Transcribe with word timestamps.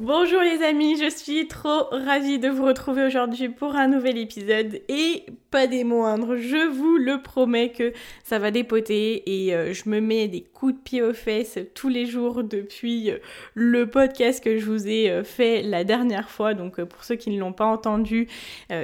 Bonjour 0.00 0.40
les 0.40 0.60
amis, 0.64 0.98
je 1.00 1.08
suis 1.08 1.46
trop 1.46 1.84
ravie 1.92 2.40
de 2.40 2.48
vous 2.48 2.64
retrouver 2.64 3.04
aujourd'hui 3.04 3.48
pour 3.48 3.76
un 3.76 3.86
nouvel 3.86 4.18
épisode 4.18 4.80
et 4.88 5.24
pas 5.52 5.68
des 5.68 5.84
moindres, 5.84 6.36
je 6.36 6.66
vous 6.66 6.96
le 6.96 7.22
promets 7.22 7.70
que 7.70 7.92
ça 8.24 8.40
va 8.40 8.50
dépoter 8.50 9.22
et 9.24 9.54
euh, 9.54 9.72
je 9.72 9.88
me 9.88 10.00
mets 10.00 10.26
des 10.26 10.40
coups 10.40 10.74
de 10.74 10.78
pied 10.80 11.00
aux 11.00 11.14
fesses 11.14 11.60
tous 11.76 11.88
les 11.88 12.06
jours 12.06 12.42
depuis 12.42 13.12
euh, 13.12 13.18
le 13.54 13.88
podcast 13.88 14.42
que 14.42 14.58
je 14.58 14.66
vous 14.66 14.88
ai 14.88 15.10
euh, 15.10 15.22
fait 15.22 15.62
la 15.62 15.84
dernière 15.84 16.28
fois. 16.28 16.54
Donc 16.54 16.82
pour 16.82 17.04
ceux 17.04 17.14
qui 17.14 17.30
ne 17.30 17.38
l'ont 17.38 17.52
pas 17.52 17.66
entendu, 17.66 18.26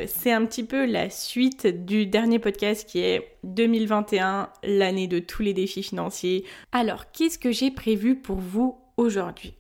c'est 0.06 0.30
un 0.30 0.44
petit 0.46 0.64
peu 0.64 0.86
la 0.86 1.10
suite 1.10 1.66
du 1.66 2.06
dernier 2.06 2.38
podcast 2.38 2.88
qui 2.88 3.00
est 3.00 3.32
2021, 3.42 4.48
l'année 4.62 5.08
de 5.08 5.18
tous 5.18 5.42
les 5.42 5.54
défis 5.54 5.82
financiers. 5.82 6.44
Alors 6.70 7.10
qu'est-ce 7.10 7.38
que 7.38 7.50
j'ai 7.50 7.72
prévu 7.72 8.14
pour 8.14 8.36
vous 8.36 8.78
aujourd'hui? 8.96 9.54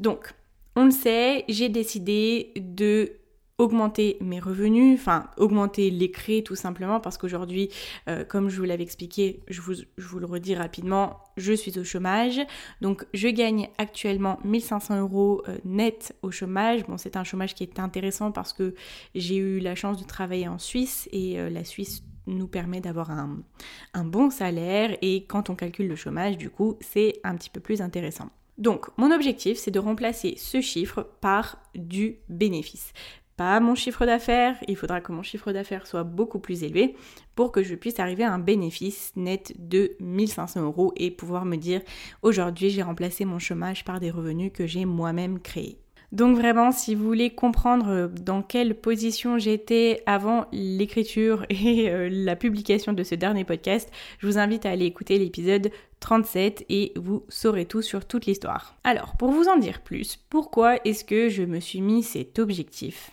Donc, 0.00 0.34
on 0.76 0.86
le 0.86 0.90
sait, 0.90 1.44
j'ai 1.48 1.68
décidé 1.68 2.52
de 2.56 3.12
augmenter 3.58 4.16
mes 4.20 4.40
revenus, 4.40 4.98
enfin 4.98 5.26
augmenter 5.36 5.90
les 5.90 6.10
créés 6.10 6.42
tout 6.42 6.56
simplement 6.56 7.00
parce 7.00 7.16
qu'aujourd'hui, 7.16 7.68
euh, 8.08 8.24
comme 8.24 8.48
je 8.48 8.56
vous 8.56 8.64
l'avais 8.64 8.82
expliqué, 8.82 9.40
je 9.48 9.60
vous, 9.60 10.18
le 10.18 10.26
redis 10.26 10.54
rapidement, 10.54 11.20
je 11.36 11.52
suis 11.52 11.78
au 11.78 11.84
chômage. 11.84 12.40
Donc 12.80 13.06
je 13.14 13.28
gagne 13.28 13.68
actuellement 13.78 14.38
1500 14.44 15.00
euros 15.00 15.42
euh, 15.48 15.58
net 15.64 16.16
au 16.22 16.30
chômage. 16.30 16.84
Bon, 16.86 16.98
c'est 16.98 17.16
un 17.16 17.24
chômage 17.24 17.54
qui 17.54 17.62
est 17.62 17.78
intéressant 17.78 18.32
parce 18.32 18.52
que 18.52 18.74
j'ai 19.14 19.36
eu 19.36 19.60
la 19.60 19.74
chance 19.74 19.98
de 19.98 20.04
travailler 20.04 20.48
en 20.48 20.58
Suisse 20.58 21.08
et 21.12 21.38
euh, 21.38 21.48
la 21.48 21.64
Suisse 21.64 22.02
nous 22.26 22.46
permet 22.46 22.80
d'avoir 22.80 23.10
un 23.10 24.04
bon 24.04 24.30
salaire 24.30 24.96
et 25.02 25.24
quand 25.24 25.50
on 25.50 25.56
calcule 25.56 25.88
le 25.88 25.96
chômage, 25.96 26.38
du 26.38 26.50
coup, 26.50 26.78
c'est 26.80 27.14
un 27.24 27.34
petit 27.34 27.50
peu 27.50 27.58
plus 27.58 27.80
intéressant. 27.82 28.30
Donc, 28.58 28.86
mon 28.98 29.10
objectif, 29.10 29.58
c'est 29.58 29.70
de 29.70 29.78
remplacer 29.78 30.34
ce 30.36 30.60
chiffre 30.60 31.08
par 31.20 31.58
du 31.74 32.18
bénéfice. 32.28 32.92
Pas 33.36 33.60
mon 33.60 33.74
chiffre 33.74 34.04
d'affaires, 34.04 34.56
il 34.68 34.76
faudra 34.76 35.00
que 35.00 35.10
mon 35.10 35.22
chiffre 35.22 35.52
d'affaires 35.52 35.86
soit 35.86 36.04
beaucoup 36.04 36.38
plus 36.38 36.62
élevé 36.64 36.94
pour 37.34 37.50
que 37.50 37.62
je 37.62 37.74
puisse 37.74 37.98
arriver 37.98 38.24
à 38.24 38.32
un 38.32 38.38
bénéfice 38.38 39.12
net 39.16 39.54
de 39.56 39.96
1500 40.00 40.62
euros 40.62 40.92
et 40.96 41.10
pouvoir 41.10 41.46
me 41.46 41.56
dire 41.56 41.80
aujourd'hui 42.20 42.68
j'ai 42.68 42.82
remplacé 42.82 43.24
mon 43.24 43.38
chômage 43.38 43.84
par 43.84 44.00
des 44.00 44.10
revenus 44.10 44.52
que 44.52 44.66
j'ai 44.66 44.84
moi-même 44.84 45.40
créés. 45.40 45.81
Donc 46.12 46.36
vraiment, 46.36 46.72
si 46.72 46.94
vous 46.94 47.04
voulez 47.04 47.30
comprendre 47.30 47.88
euh, 47.88 48.08
dans 48.08 48.42
quelle 48.42 48.74
position 48.74 49.38
j'étais 49.38 50.02
avant 50.04 50.46
l'écriture 50.52 51.46
et 51.50 51.90
euh, 51.90 52.08
la 52.10 52.36
publication 52.36 52.92
de 52.92 53.02
ce 53.02 53.14
dernier 53.14 53.44
podcast, 53.44 53.90
je 54.18 54.26
vous 54.26 54.38
invite 54.38 54.66
à 54.66 54.70
aller 54.70 54.84
écouter 54.84 55.18
l'épisode 55.18 55.70
37 56.00 56.66
et 56.68 56.92
vous 56.96 57.24
saurez 57.28 57.64
tout 57.64 57.80
sur 57.80 58.04
toute 58.04 58.26
l'histoire. 58.26 58.76
Alors, 58.84 59.16
pour 59.16 59.30
vous 59.30 59.48
en 59.48 59.56
dire 59.56 59.80
plus, 59.80 60.18
pourquoi 60.28 60.76
est-ce 60.84 61.04
que 61.04 61.30
je 61.30 61.44
me 61.44 61.60
suis 61.60 61.80
mis 61.80 62.02
cet 62.02 62.38
objectif? 62.38 63.12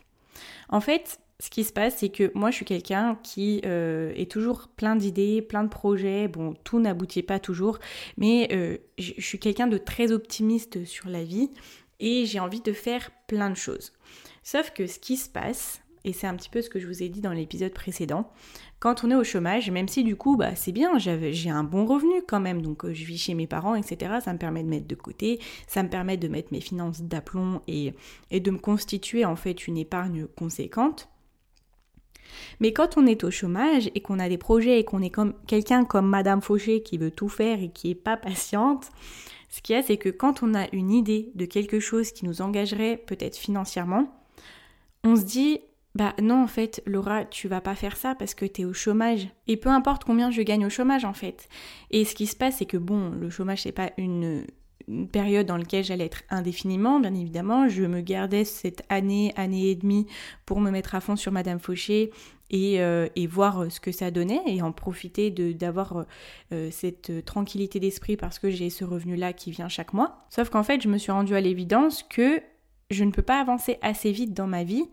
En 0.67 0.81
fait, 0.81 1.19
ce 1.39 1.49
qui 1.49 1.63
se 1.63 1.71
passe, 1.71 1.99
c'est 1.99 2.09
que 2.09 2.31
moi, 2.35 2.51
je 2.51 2.57
suis 2.57 2.65
quelqu'un 2.65 3.17
qui 3.23 3.61
euh, 3.65 4.11
est 4.17 4.29
toujours 4.29 4.67
plein 4.75 4.97
d'idées, 4.97 5.41
plein 5.41 5.63
de 5.63 5.69
projets. 5.69 6.27
Bon, 6.27 6.53
tout 6.65 6.81
n'aboutit 6.81 7.23
pas 7.23 7.39
toujours, 7.39 7.79
mais 8.17 8.49
je 8.97 9.13
suis 9.21 9.39
quelqu'un 9.39 9.67
de 9.67 9.77
très 9.77 10.11
optimiste 10.11 10.83
sur 10.83 11.07
la 11.07 11.23
vie 11.23 11.49
et 11.99 12.25
j'ai 12.25 12.39
envie 12.39 12.61
de 12.61 12.73
faire 12.73 13.11
plein 13.27 13.49
de 13.49 13.55
choses. 13.55 13.93
Sauf 14.43 14.71
que 14.71 14.87
ce 14.87 14.99
qui 14.99 15.17
se 15.17 15.29
passe, 15.29 15.81
et 16.05 16.13
c'est 16.13 16.27
un 16.27 16.35
petit 16.35 16.49
peu 16.49 16.61
ce 16.61 16.69
que 16.69 16.79
je 16.79 16.87
vous 16.87 17.03
ai 17.03 17.09
dit 17.09 17.21
dans 17.21 17.33
l'épisode 17.33 17.73
précédent, 17.73 18.31
quand 18.79 19.03
on 19.03 19.11
est 19.11 19.15
au 19.15 19.23
chômage, 19.23 19.69
même 19.69 19.87
si 19.87 20.03
du 20.03 20.15
coup 20.15 20.37
bah, 20.37 20.55
c'est 20.55 20.71
bien, 20.71 20.97
j'ai 20.97 21.49
un 21.49 21.63
bon 21.63 21.85
revenu 21.85 22.21
quand 22.27 22.39
même, 22.39 22.61
donc 22.61 22.85
euh, 22.85 22.93
je 22.93 23.03
vis 23.03 23.17
chez 23.17 23.33
mes 23.33 23.47
parents, 23.47 23.75
etc., 23.75 24.19
ça 24.23 24.33
me 24.33 24.39
permet 24.39 24.63
de 24.63 24.69
mettre 24.69 24.87
de 24.87 24.95
côté, 24.95 25.39
ça 25.67 25.83
me 25.83 25.89
permet 25.89 26.17
de 26.17 26.27
mettre 26.27 26.49
mes 26.51 26.61
finances 26.61 27.01
d'aplomb 27.01 27.61
et, 27.67 27.93
et 28.31 28.39
de 28.39 28.51
me 28.51 28.57
constituer 28.57 29.25
en 29.25 29.35
fait 29.35 29.67
une 29.67 29.77
épargne 29.77 30.27
conséquente. 30.27 31.09
Mais 32.59 32.73
quand 32.73 32.97
on 32.97 33.05
est 33.05 33.23
au 33.23 33.31
chômage 33.31 33.89
et 33.95 34.01
qu'on 34.01 34.19
a 34.19 34.29
des 34.29 34.37
projets 34.37 34.79
et 34.79 34.85
qu'on 34.85 35.01
est 35.01 35.09
comme 35.09 35.33
quelqu'un 35.47 35.83
comme 35.83 36.07
Madame 36.07 36.41
Fauché 36.41 36.83
qui 36.83 36.97
veut 36.97 37.11
tout 37.11 37.29
faire 37.29 37.61
et 37.61 37.69
qui 37.69 37.91
est 37.91 37.95
pas 37.95 38.17
patiente, 38.17 38.89
ce 39.49 39.61
qu'il 39.61 39.75
y 39.75 39.79
a, 39.79 39.83
c'est 39.83 39.97
que 39.97 40.09
quand 40.09 40.43
on 40.43 40.53
a 40.53 40.67
une 40.73 40.91
idée 40.91 41.31
de 41.35 41.45
quelque 41.45 41.79
chose 41.79 42.11
qui 42.11 42.25
nous 42.25 42.41
engagerait 42.41 42.97
peut-être 42.97 43.35
financièrement, 43.35 44.13
on 45.03 45.15
se 45.15 45.23
dit 45.23 45.59
bah 45.95 46.13
non 46.21 46.43
en 46.43 46.47
fait 46.47 46.83
Laura 46.85 47.25
tu 47.25 47.47
vas 47.47 47.61
pas 47.61 47.73
faire 47.73 47.97
ça 47.97 48.13
parce 48.13 48.35
que 48.35 48.45
tu 48.45 48.61
es 48.61 48.65
au 48.65 48.73
chômage 48.73 49.27
et 49.47 49.57
peu 49.57 49.69
importe 49.69 50.03
combien 50.03 50.29
je 50.29 50.43
gagne 50.43 50.63
au 50.63 50.69
chômage 50.69 51.03
en 51.03 51.13
fait 51.13 51.49
et 51.89 52.05
ce 52.05 52.13
qui 52.13 52.27
se 52.27 52.35
passe 52.35 52.57
c'est 52.57 52.67
que 52.67 52.77
bon 52.77 53.09
le 53.09 53.31
chômage 53.31 53.63
c'est 53.63 53.71
pas 53.71 53.91
une, 53.97 54.45
une 54.89 55.07
période 55.07 55.45
dans 55.45 55.57
laquelle 55.57 55.83
j'allais 55.83 56.05
être 56.05 56.23
indéfiniment, 56.29 56.99
bien 56.99 57.13
évidemment. 57.13 57.67
Je 57.67 57.83
me 57.83 58.01
gardais 58.01 58.43
cette 58.43 58.83
année, 58.89 59.33
année 59.35 59.69
et 59.69 59.75
demie 59.75 60.07
pour 60.45 60.59
me 60.59 60.71
mettre 60.71 60.95
à 60.95 60.99
fond 60.99 61.15
sur 61.15 61.31
Madame 61.31 61.59
Fauché 61.59 62.11
et, 62.49 62.81
euh, 62.81 63.07
et 63.15 63.27
voir 63.27 63.63
euh, 63.63 63.69
ce 63.69 63.79
que 63.79 63.91
ça 63.91 64.11
donnait 64.11 64.41
et 64.45 64.61
en 64.61 64.71
profiter 64.71 65.31
d'avoir 65.31 66.05
euh, 66.51 66.69
cette 66.71 67.25
tranquillité 67.25 67.79
d'esprit 67.79 68.17
parce 68.17 68.39
que 68.39 68.49
j'ai 68.49 68.69
ce 68.69 68.83
revenu-là 68.83 69.33
qui 69.33 69.51
vient 69.51 69.69
chaque 69.69 69.93
mois. 69.93 70.25
Sauf 70.29 70.49
qu'en 70.49 70.63
fait, 70.63 70.81
je 70.81 70.87
me 70.87 70.97
suis 70.97 71.11
rendue 71.11 71.35
à 71.35 71.41
l'évidence 71.41 72.03
que 72.03 72.41
je 72.89 73.03
ne 73.03 73.11
peux 73.11 73.21
pas 73.21 73.39
avancer 73.39 73.77
assez 73.81 74.11
vite 74.11 74.33
dans 74.33 74.47
ma 74.47 74.63
vie 74.63 74.85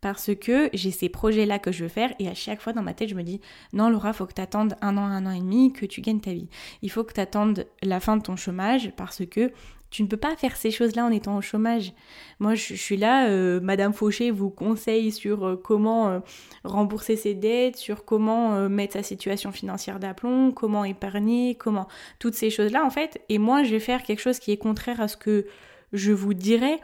parce 0.00 0.34
que 0.34 0.68
j'ai 0.74 0.90
ces 0.90 1.08
projets-là 1.08 1.58
que 1.58 1.72
je 1.72 1.84
veux 1.84 1.88
faire 1.88 2.12
et 2.18 2.28
à 2.28 2.34
chaque 2.34 2.60
fois 2.60 2.74
dans 2.74 2.82
ma 2.82 2.92
tête 2.92 3.08
je 3.08 3.14
me 3.14 3.22
dis 3.22 3.40
non 3.72 3.88
Laura 3.88 4.12
faut 4.12 4.26
que 4.26 4.34
tu 4.34 4.42
attendes 4.42 4.76
un 4.82 4.98
an, 4.98 5.04
un 5.04 5.24
an 5.24 5.30
et 5.30 5.40
demi 5.40 5.72
que 5.72 5.86
tu 5.86 6.02
gagnes 6.02 6.20
ta 6.20 6.34
vie. 6.34 6.48
Il 6.82 6.90
faut 6.90 7.04
que 7.04 7.14
tu 7.14 7.20
attendes 7.20 7.66
la 7.82 8.00
fin 8.00 8.18
de 8.18 8.22
ton 8.22 8.36
chômage 8.36 8.92
parce 8.96 9.24
que 9.24 9.50
tu 9.94 10.02
ne 10.02 10.08
peux 10.08 10.16
pas 10.16 10.34
faire 10.34 10.56
ces 10.56 10.72
choses-là 10.72 11.06
en 11.06 11.12
étant 11.12 11.36
au 11.36 11.40
chômage. 11.40 11.92
Moi, 12.40 12.56
je, 12.56 12.74
suis 12.74 12.96
là, 12.96 13.28
euh, 13.28 13.60
Madame 13.60 13.92
Fauché 13.92 14.32
vous 14.32 14.50
conseille 14.50 15.12
sur 15.12 15.46
euh, 15.46 15.56
comment 15.56 16.08
euh, 16.08 16.18
rembourser 16.64 17.14
ses 17.14 17.34
dettes, 17.34 17.76
sur 17.76 18.04
comment 18.04 18.68
mettre 18.68 18.94
sa 18.94 19.04
situation 19.04 19.52
financière 19.52 20.00
d'aplomb, 20.00 20.50
comment 20.50 20.84
épargner, 20.84 21.54
comment 21.54 21.86
toutes 22.18 22.34
ces 22.34 22.50
choses-là 22.50 22.84
en 22.84 22.90
fait. 22.90 23.22
Et 23.28 23.38
moi, 23.38 23.62
je 23.62 23.70
vais 23.70 23.78
faire 23.78 24.02
quelque 24.02 24.18
chose 24.18 24.40
qui 24.40 24.50
est 24.50 24.56
contraire 24.56 25.00
à 25.00 25.06
ce 25.06 25.16
que 25.16 25.46
je 25.92 26.10
vous 26.10 26.34
dirais. 26.34 26.80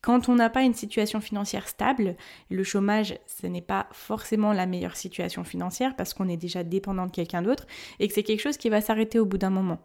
Quand 0.00 0.30
on 0.30 0.36
n'a 0.36 0.48
pas 0.48 0.62
une 0.62 0.72
situation 0.72 1.20
financière 1.20 1.68
stable, 1.68 2.16
le 2.48 2.64
chômage, 2.64 3.18
ce 3.26 3.46
n'est 3.46 3.60
pas 3.60 3.86
forcément 3.92 4.54
la 4.54 4.64
meilleure 4.64 4.96
situation 4.96 5.44
financière 5.44 5.94
parce 5.94 6.14
qu'on 6.14 6.30
est 6.30 6.38
déjà 6.38 6.64
dépendant 6.64 7.04
de 7.04 7.12
quelqu'un 7.12 7.42
d'autre 7.42 7.66
et 8.00 8.08
que 8.08 8.14
c'est 8.14 8.22
quelque 8.22 8.40
chose 8.40 8.56
qui 8.56 8.70
va 8.70 8.80
s'arrêter 8.80 9.18
au 9.18 9.26
bout 9.26 9.36
d'un 9.36 9.50
moment. 9.50 9.78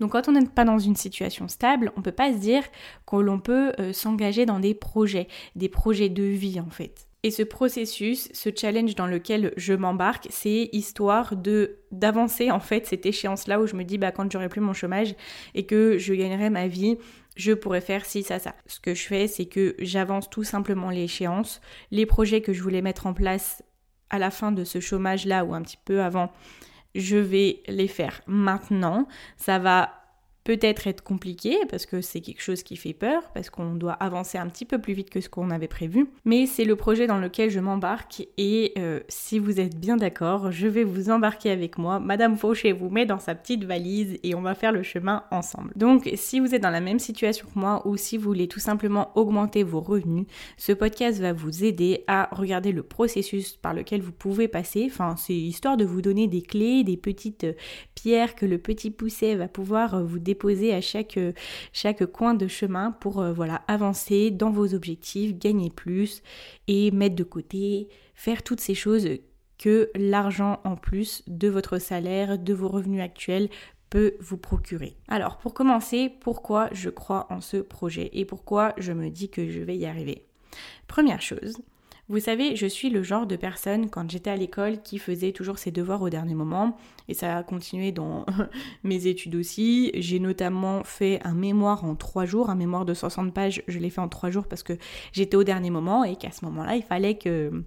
Donc 0.00 0.12
quand 0.12 0.28
on 0.28 0.32
n'est 0.32 0.46
pas 0.46 0.64
dans 0.64 0.78
une 0.78 0.96
situation 0.96 1.48
stable, 1.48 1.92
on 1.96 2.00
ne 2.00 2.04
peut 2.04 2.12
pas 2.12 2.32
se 2.32 2.38
dire 2.38 2.62
que 3.06 3.16
l'on 3.16 3.38
peut 3.38 3.72
euh, 3.78 3.92
s'engager 3.92 4.46
dans 4.46 4.60
des 4.60 4.74
projets, 4.74 5.28
des 5.54 5.68
projets 5.68 6.08
de 6.08 6.22
vie 6.22 6.60
en 6.60 6.70
fait. 6.70 7.06
Et 7.22 7.30
ce 7.30 7.42
processus, 7.42 8.28
ce 8.32 8.50
challenge 8.54 8.94
dans 8.94 9.08
lequel 9.08 9.52
je 9.56 9.72
m'embarque, 9.72 10.28
c'est 10.30 10.68
histoire 10.72 11.34
de 11.34 11.78
d'avancer 11.90 12.50
en 12.50 12.60
fait 12.60 12.86
cette 12.86 13.04
échéance 13.04 13.48
là 13.48 13.60
où 13.60 13.66
je 13.66 13.74
me 13.74 13.82
dis 13.82 13.98
bah 13.98 14.12
quand 14.12 14.30
j'aurai 14.30 14.48
plus 14.48 14.60
mon 14.60 14.74
chômage 14.74 15.16
et 15.54 15.66
que 15.66 15.98
je 15.98 16.14
gagnerai 16.14 16.50
ma 16.50 16.68
vie, 16.68 16.98
je 17.36 17.52
pourrais 17.52 17.80
faire 17.80 18.06
ci, 18.06 18.22
ça, 18.22 18.38
ça. 18.38 18.54
Ce 18.66 18.80
que 18.80 18.94
je 18.94 19.02
fais, 19.06 19.26
c'est 19.26 19.46
que 19.46 19.74
j'avance 19.78 20.30
tout 20.30 20.44
simplement 20.44 20.90
l'échéance. 20.90 21.60
Les 21.90 22.06
projets 22.06 22.40
que 22.40 22.52
je 22.52 22.62
voulais 22.62 22.80
mettre 22.80 23.06
en 23.06 23.12
place 23.12 23.62
à 24.08 24.18
la 24.18 24.30
fin 24.30 24.52
de 24.52 24.64
ce 24.64 24.80
chômage-là 24.80 25.44
ou 25.44 25.54
un 25.54 25.62
petit 25.62 25.78
peu 25.84 26.02
avant, 26.02 26.32
je 26.96 27.16
vais 27.16 27.62
les 27.68 27.88
faire 27.88 28.22
maintenant. 28.26 29.06
Ça 29.36 29.58
va 29.58 30.05
peut-être 30.46 30.86
être 30.86 31.02
compliqué 31.02 31.58
parce 31.68 31.86
que 31.86 32.00
c'est 32.00 32.20
quelque 32.20 32.40
chose 32.40 32.62
qui 32.62 32.76
fait 32.76 32.92
peur, 32.92 33.24
parce 33.34 33.50
qu'on 33.50 33.74
doit 33.74 33.94
avancer 33.94 34.38
un 34.38 34.46
petit 34.46 34.64
peu 34.64 34.80
plus 34.80 34.92
vite 34.92 35.10
que 35.10 35.20
ce 35.20 35.28
qu'on 35.28 35.50
avait 35.50 35.66
prévu. 35.66 36.06
Mais 36.24 36.46
c'est 36.46 36.64
le 36.64 36.76
projet 36.76 37.08
dans 37.08 37.18
lequel 37.18 37.50
je 37.50 37.58
m'embarque 37.58 38.28
et 38.38 38.72
euh, 38.78 39.00
si 39.08 39.40
vous 39.40 39.58
êtes 39.58 39.76
bien 39.76 39.96
d'accord, 39.96 40.52
je 40.52 40.68
vais 40.68 40.84
vous 40.84 41.10
embarquer 41.10 41.50
avec 41.50 41.78
moi. 41.78 41.98
Madame 41.98 42.36
Fauché 42.36 42.70
vous 42.70 42.90
met 42.90 43.06
dans 43.06 43.18
sa 43.18 43.34
petite 43.34 43.64
valise 43.64 44.18
et 44.22 44.36
on 44.36 44.40
va 44.40 44.54
faire 44.54 44.70
le 44.70 44.84
chemin 44.84 45.24
ensemble. 45.32 45.72
Donc 45.74 46.08
si 46.14 46.38
vous 46.38 46.54
êtes 46.54 46.62
dans 46.62 46.70
la 46.70 46.80
même 46.80 47.00
situation 47.00 47.48
que 47.52 47.58
moi 47.58 47.82
ou 47.84 47.96
si 47.96 48.16
vous 48.16 48.26
voulez 48.26 48.46
tout 48.46 48.60
simplement 48.60 49.10
augmenter 49.16 49.64
vos 49.64 49.80
revenus, 49.80 50.26
ce 50.56 50.70
podcast 50.70 51.18
va 51.18 51.32
vous 51.32 51.64
aider 51.64 52.04
à 52.06 52.28
regarder 52.30 52.70
le 52.70 52.84
processus 52.84 53.56
par 53.56 53.74
lequel 53.74 54.00
vous 54.00 54.12
pouvez 54.12 54.46
passer. 54.46 54.86
Enfin, 54.86 55.16
c'est 55.16 55.34
histoire 55.34 55.76
de 55.76 55.84
vous 55.84 56.02
donner 56.02 56.28
des 56.28 56.42
clés, 56.42 56.84
des 56.84 56.96
petites 56.96 57.48
pierres 57.96 58.36
que 58.36 58.46
le 58.46 58.58
petit 58.58 58.92
pousset 58.92 59.34
va 59.34 59.48
pouvoir 59.48 60.04
vous 60.04 60.20
déposer 60.20 60.35
déposer 60.36 60.74
à 60.74 60.82
chaque, 60.82 61.18
chaque 61.72 62.04
coin 62.04 62.34
de 62.34 62.46
chemin 62.46 62.90
pour 62.90 63.22
voilà, 63.32 63.62
avancer 63.68 64.30
dans 64.30 64.50
vos 64.50 64.74
objectifs, 64.74 65.38
gagner 65.38 65.70
plus 65.70 66.22
et 66.68 66.90
mettre 66.90 67.16
de 67.16 67.24
côté, 67.24 67.88
faire 68.14 68.42
toutes 68.42 68.60
ces 68.60 68.74
choses 68.74 69.08
que 69.58 69.90
l'argent 69.94 70.60
en 70.64 70.76
plus 70.76 71.22
de 71.26 71.48
votre 71.48 71.78
salaire, 71.78 72.38
de 72.38 72.52
vos 72.52 72.68
revenus 72.68 73.00
actuels 73.00 73.48
peut 73.88 74.14
vous 74.20 74.36
procurer. 74.36 74.96
Alors 75.08 75.38
pour 75.38 75.54
commencer, 75.54 76.12
pourquoi 76.20 76.68
je 76.72 76.90
crois 76.90 77.26
en 77.30 77.40
ce 77.40 77.56
projet 77.56 78.10
et 78.12 78.26
pourquoi 78.26 78.74
je 78.76 78.92
me 78.92 79.08
dis 79.08 79.30
que 79.30 79.48
je 79.48 79.60
vais 79.60 79.76
y 79.78 79.86
arriver? 79.86 80.26
Première 80.86 81.22
chose, 81.22 81.56
vous 82.08 82.20
savez, 82.20 82.54
je 82.54 82.66
suis 82.66 82.88
le 82.88 83.02
genre 83.02 83.26
de 83.26 83.34
personne, 83.34 83.90
quand 83.90 84.08
j'étais 84.08 84.30
à 84.30 84.36
l'école, 84.36 84.80
qui 84.82 84.98
faisait 84.98 85.32
toujours 85.32 85.58
ses 85.58 85.72
devoirs 85.72 86.02
au 86.02 86.08
dernier 86.08 86.34
moment, 86.34 86.76
et 87.08 87.14
ça 87.14 87.36
a 87.36 87.42
continué 87.42 87.90
dans 87.90 88.24
mes 88.84 89.08
études 89.08 89.34
aussi. 89.34 89.90
J'ai 89.94 90.20
notamment 90.20 90.84
fait 90.84 91.20
un 91.24 91.34
mémoire 91.34 91.84
en 91.84 91.96
trois 91.96 92.24
jours, 92.24 92.48
un 92.48 92.54
mémoire 92.54 92.84
de 92.84 92.94
60 92.94 93.34
pages, 93.34 93.62
je 93.66 93.78
l'ai 93.80 93.90
fait 93.90 94.00
en 94.00 94.08
trois 94.08 94.30
jours 94.30 94.46
parce 94.46 94.62
que 94.62 94.74
j'étais 95.12 95.36
au 95.36 95.44
dernier 95.44 95.70
moment 95.70 96.04
et 96.04 96.16
qu'à 96.16 96.30
ce 96.30 96.44
moment-là, 96.44 96.76
il 96.76 96.82
fallait 96.82 97.18
que 97.18 97.64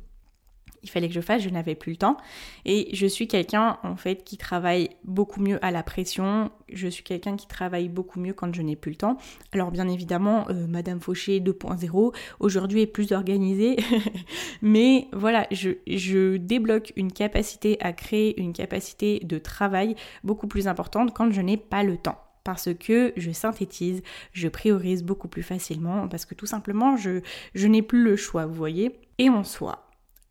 il 0.83 0.89
fallait 0.89 1.07
que 1.07 1.13
je 1.13 1.21
fasse, 1.21 1.41
je 1.41 1.49
n'avais 1.49 1.75
plus 1.75 1.91
le 1.91 1.97
temps. 1.97 2.17
Et 2.65 2.89
je 2.93 3.05
suis 3.05 3.27
quelqu'un 3.27 3.77
en 3.83 3.95
fait 3.95 4.23
qui 4.23 4.37
travaille 4.37 4.89
beaucoup 5.03 5.41
mieux 5.41 5.63
à 5.63 5.71
la 5.71 5.83
pression, 5.83 6.51
je 6.71 6.87
suis 6.87 7.03
quelqu'un 7.03 7.35
qui 7.35 7.47
travaille 7.47 7.89
beaucoup 7.89 8.19
mieux 8.19 8.33
quand 8.33 8.53
je 8.53 8.61
n'ai 8.61 8.75
plus 8.75 8.91
le 8.91 8.97
temps. 8.97 9.17
Alors 9.51 9.71
bien 9.71 9.87
évidemment, 9.87 10.47
euh, 10.49 10.67
Madame 10.67 10.99
Fauché 10.99 11.39
2.0 11.39 12.13
aujourd'hui 12.39 12.81
est 12.81 12.87
plus 12.87 13.11
organisée, 13.11 13.77
mais 14.61 15.07
voilà, 15.13 15.47
je, 15.51 15.71
je 15.87 16.37
débloque 16.37 16.93
une 16.95 17.11
capacité 17.11 17.77
à 17.81 17.93
créer 17.93 18.39
une 18.39 18.53
capacité 18.53 19.19
de 19.19 19.37
travail 19.37 19.95
beaucoup 20.23 20.47
plus 20.47 20.67
importante 20.67 21.13
quand 21.13 21.31
je 21.31 21.41
n'ai 21.41 21.57
pas 21.57 21.83
le 21.83 21.97
temps 21.97 22.19
parce 22.43 22.73
que 22.73 23.13
je 23.15 23.31
synthétise, 23.31 24.01
je 24.33 24.47
priorise 24.47 25.03
beaucoup 25.03 25.27
plus 25.27 25.43
facilement, 25.43 26.07
parce 26.07 26.25
que 26.25 26.33
tout 26.33 26.47
simplement, 26.47 26.97
je, 26.97 27.21
je 27.53 27.67
n'ai 27.67 27.83
plus 27.83 28.03
le 28.03 28.15
choix, 28.15 28.47
vous 28.47 28.55
voyez. 28.55 28.99
Et 29.19 29.29
en 29.29 29.43
soi, 29.43 29.88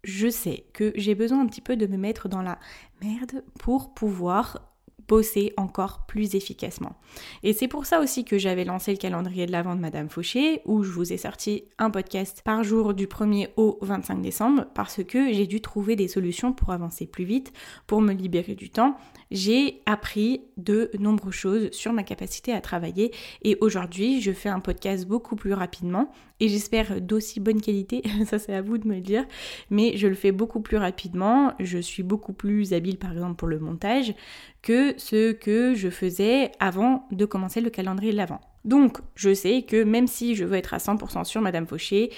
je 0.09 0.29
sais 0.29 0.65
que 0.73 0.93
j'ai 0.97 1.15
besoin 1.15 1.41
un 1.41 1.47
petit 1.47 1.61
peu 1.61 1.77
de 1.77 1.87
me 1.87 1.99
mettre 1.99 2.29
dans 2.29 2.41
la 2.41 2.59
merde 3.03 3.45
pour 3.59 3.93
pouvoir 3.93 4.69
bosser 5.07 5.53
encore 5.57 6.05
plus 6.07 6.35
efficacement. 6.35 6.97
Et 7.43 7.53
c'est 7.53 7.69
pour 7.69 7.87
ça 7.87 8.01
aussi 8.01 8.25
que 8.25 8.39
j'avais 8.39 8.65
lancé 8.65 8.93
le 8.93 8.99
calendrier 8.99 9.47
de 9.47 9.53
l'avant 9.53 9.75
de 9.75 9.81
Madame 9.81 10.09
Fauché, 10.09 10.61
où 10.67 10.83
je 10.83 10.91
vous 10.91 11.13
ai 11.13 11.17
sorti 11.17 11.65
un 11.79 11.91
podcast 11.91 12.43
par 12.45 12.63
jour 12.63 12.95
du 12.95 13.07
1er 13.07 13.49
au 13.57 13.79
25 13.83 14.21
décembre, 14.21 14.67
parce 14.75 15.03
que 15.03 15.33
j'ai 15.33 15.47
dû 15.47 15.61
trouver 15.61 15.97
des 15.97 16.09
solutions 16.09 16.53
pour 16.53 16.71
avancer 16.71 17.07
plus 17.07 17.25
vite, 17.25 17.53
pour 17.87 18.01
me 18.01 18.13
libérer 18.13 18.55
du 18.55 18.71
temps. 18.71 18.97
J'ai 19.31 19.83
appris 19.87 20.43
de 20.57 20.91
nombreuses 20.99 21.35
choses 21.35 21.71
sur 21.73 21.93
ma 21.93 22.03
capacité 22.03 22.53
à 22.53 22.61
travailler, 22.61 23.13
et 23.43 23.57
aujourd'hui 23.61 24.21
je 24.21 24.33
fais 24.33 24.49
un 24.49 24.61
podcast 24.61 25.07
beaucoup 25.07 25.37
plus 25.37 25.53
rapidement, 25.53 26.11
et 26.41 26.49
j'espère 26.49 27.01
d'aussi 27.01 27.41
bonne 27.41 27.61
qualité, 27.61 28.03
ça 28.27 28.39
c'est 28.39 28.55
à 28.55 28.63
vous 28.63 28.79
de 28.79 28.87
me 28.89 28.95
le 28.95 29.01
dire, 29.01 29.25
mais 29.71 29.97
je 29.97 30.07
le 30.07 30.15
fais 30.15 30.33
beaucoup 30.33 30.61
plus 30.61 30.77
rapidement, 30.77 31.53
je 31.61 31.79
suis 31.79 32.03
beaucoup 32.03 32.33
plus 32.33 32.73
habile 32.73 32.99
par 32.99 33.13
exemple 33.13 33.37
pour 33.37 33.49
le 33.49 33.59
montage 33.59 34.15
que 34.63 34.95
ce 34.99 35.33
que 35.33 35.75
je 35.75 35.91
faisais 35.91 36.53
avant 36.59 37.07
de 37.13 37.25
commencer 37.25 37.61
le 37.61 37.71
calendrier 37.71 38.13
de 38.13 38.17
l'avant. 38.17 38.41
Donc 38.65 38.99
je 39.15 39.33
sais 39.33 39.63
que 39.63 39.83
même 39.83 40.07
si 40.07 40.35
je 40.35 40.45
veux 40.45 40.57
être 40.57 40.75
à 40.75 40.79
100% 40.79 41.25
sur 41.25 41.41
Madame 41.41 41.67
Fauché, 41.67 42.11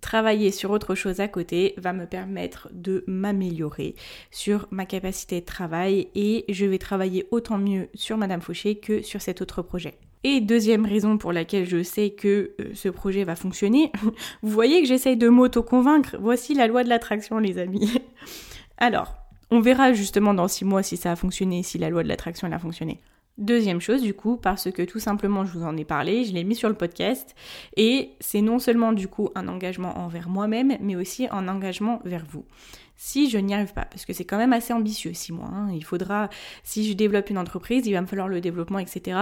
travailler 0.00 0.50
sur 0.50 0.70
autre 0.70 0.94
chose 0.94 1.20
à 1.20 1.28
côté 1.28 1.74
va 1.76 1.92
me 1.92 2.06
permettre 2.06 2.68
de 2.72 3.04
m'améliorer 3.06 3.94
sur 4.30 4.68
ma 4.70 4.86
capacité 4.86 5.40
de 5.40 5.46
travail 5.46 6.08
et 6.14 6.44
je 6.48 6.66
vais 6.66 6.78
travailler 6.78 7.26
autant 7.30 7.58
mieux 7.58 7.88
sur 7.94 8.16
Madame 8.16 8.40
Fauché 8.40 8.76
que 8.76 9.02
sur 9.02 9.20
cet 9.20 9.42
autre 9.42 9.62
projet. 9.62 9.94
Et 10.24 10.40
deuxième 10.40 10.84
raison 10.84 11.16
pour 11.16 11.32
laquelle 11.32 11.68
je 11.68 11.82
sais 11.82 12.10
que 12.10 12.52
euh, 12.60 12.70
ce 12.74 12.88
projet 12.88 13.22
va 13.22 13.36
fonctionner, 13.36 13.92
vous 14.42 14.50
voyez 14.50 14.82
que 14.82 14.88
j'essaye 14.88 15.16
de 15.16 15.28
m'auto-convaincre. 15.28 16.16
Voici 16.18 16.54
la 16.54 16.66
loi 16.66 16.82
de 16.82 16.88
l'attraction, 16.88 17.38
les 17.38 17.58
amis. 17.58 18.00
Alors, 18.78 19.14
on 19.50 19.60
verra 19.60 19.92
justement 19.92 20.34
dans 20.34 20.48
six 20.48 20.64
mois 20.64 20.82
si 20.82 20.96
ça 20.96 21.12
a 21.12 21.16
fonctionné, 21.16 21.62
si 21.62 21.78
la 21.78 21.88
loi 21.88 22.02
de 22.02 22.08
l'attraction 22.08 22.50
a 22.50 22.58
fonctionné. 22.58 22.98
Deuxième 23.38 23.80
chose, 23.80 24.02
du 24.02 24.14
coup, 24.14 24.36
parce 24.36 24.68
que 24.72 24.82
tout 24.82 24.98
simplement 24.98 25.44
je 25.44 25.52
vous 25.52 25.64
en 25.64 25.76
ai 25.76 25.84
parlé, 25.84 26.24
je 26.24 26.32
l'ai 26.32 26.42
mis 26.42 26.56
sur 26.56 26.68
le 26.68 26.74
podcast, 26.74 27.36
et 27.76 28.10
c'est 28.18 28.40
non 28.40 28.58
seulement 28.58 28.92
du 28.92 29.06
coup 29.06 29.30
un 29.36 29.46
engagement 29.46 29.96
envers 29.96 30.28
moi-même, 30.28 30.76
mais 30.80 30.96
aussi 30.96 31.28
un 31.30 31.46
engagement 31.46 32.00
vers 32.04 32.26
vous. 32.28 32.44
Si 32.96 33.30
je 33.30 33.38
n'y 33.38 33.54
arrive 33.54 33.72
pas, 33.72 33.84
parce 33.84 34.04
que 34.04 34.12
c'est 34.12 34.24
quand 34.24 34.38
même 34.38 34.52
assez 34.52 34.72
ambitieux, 34.72 35.12
six 35.14 35.32
mois, 35.32 35.50
hein, 35.54 35.70
il 35.72 35.84
faudra, 35.84 36.30
si 36.64 36.88
je 36.88 36.94
développe 36.94 37.30
une 37.30 37.38
entreprise, 37.38 37.86
il 37.86 37.92
va 37.92 38.00
me 38.00 38.08
falloir 38.08 38.26
le 38.26 38.40
développement, 38.40 38.80
etc. 38.80 39.16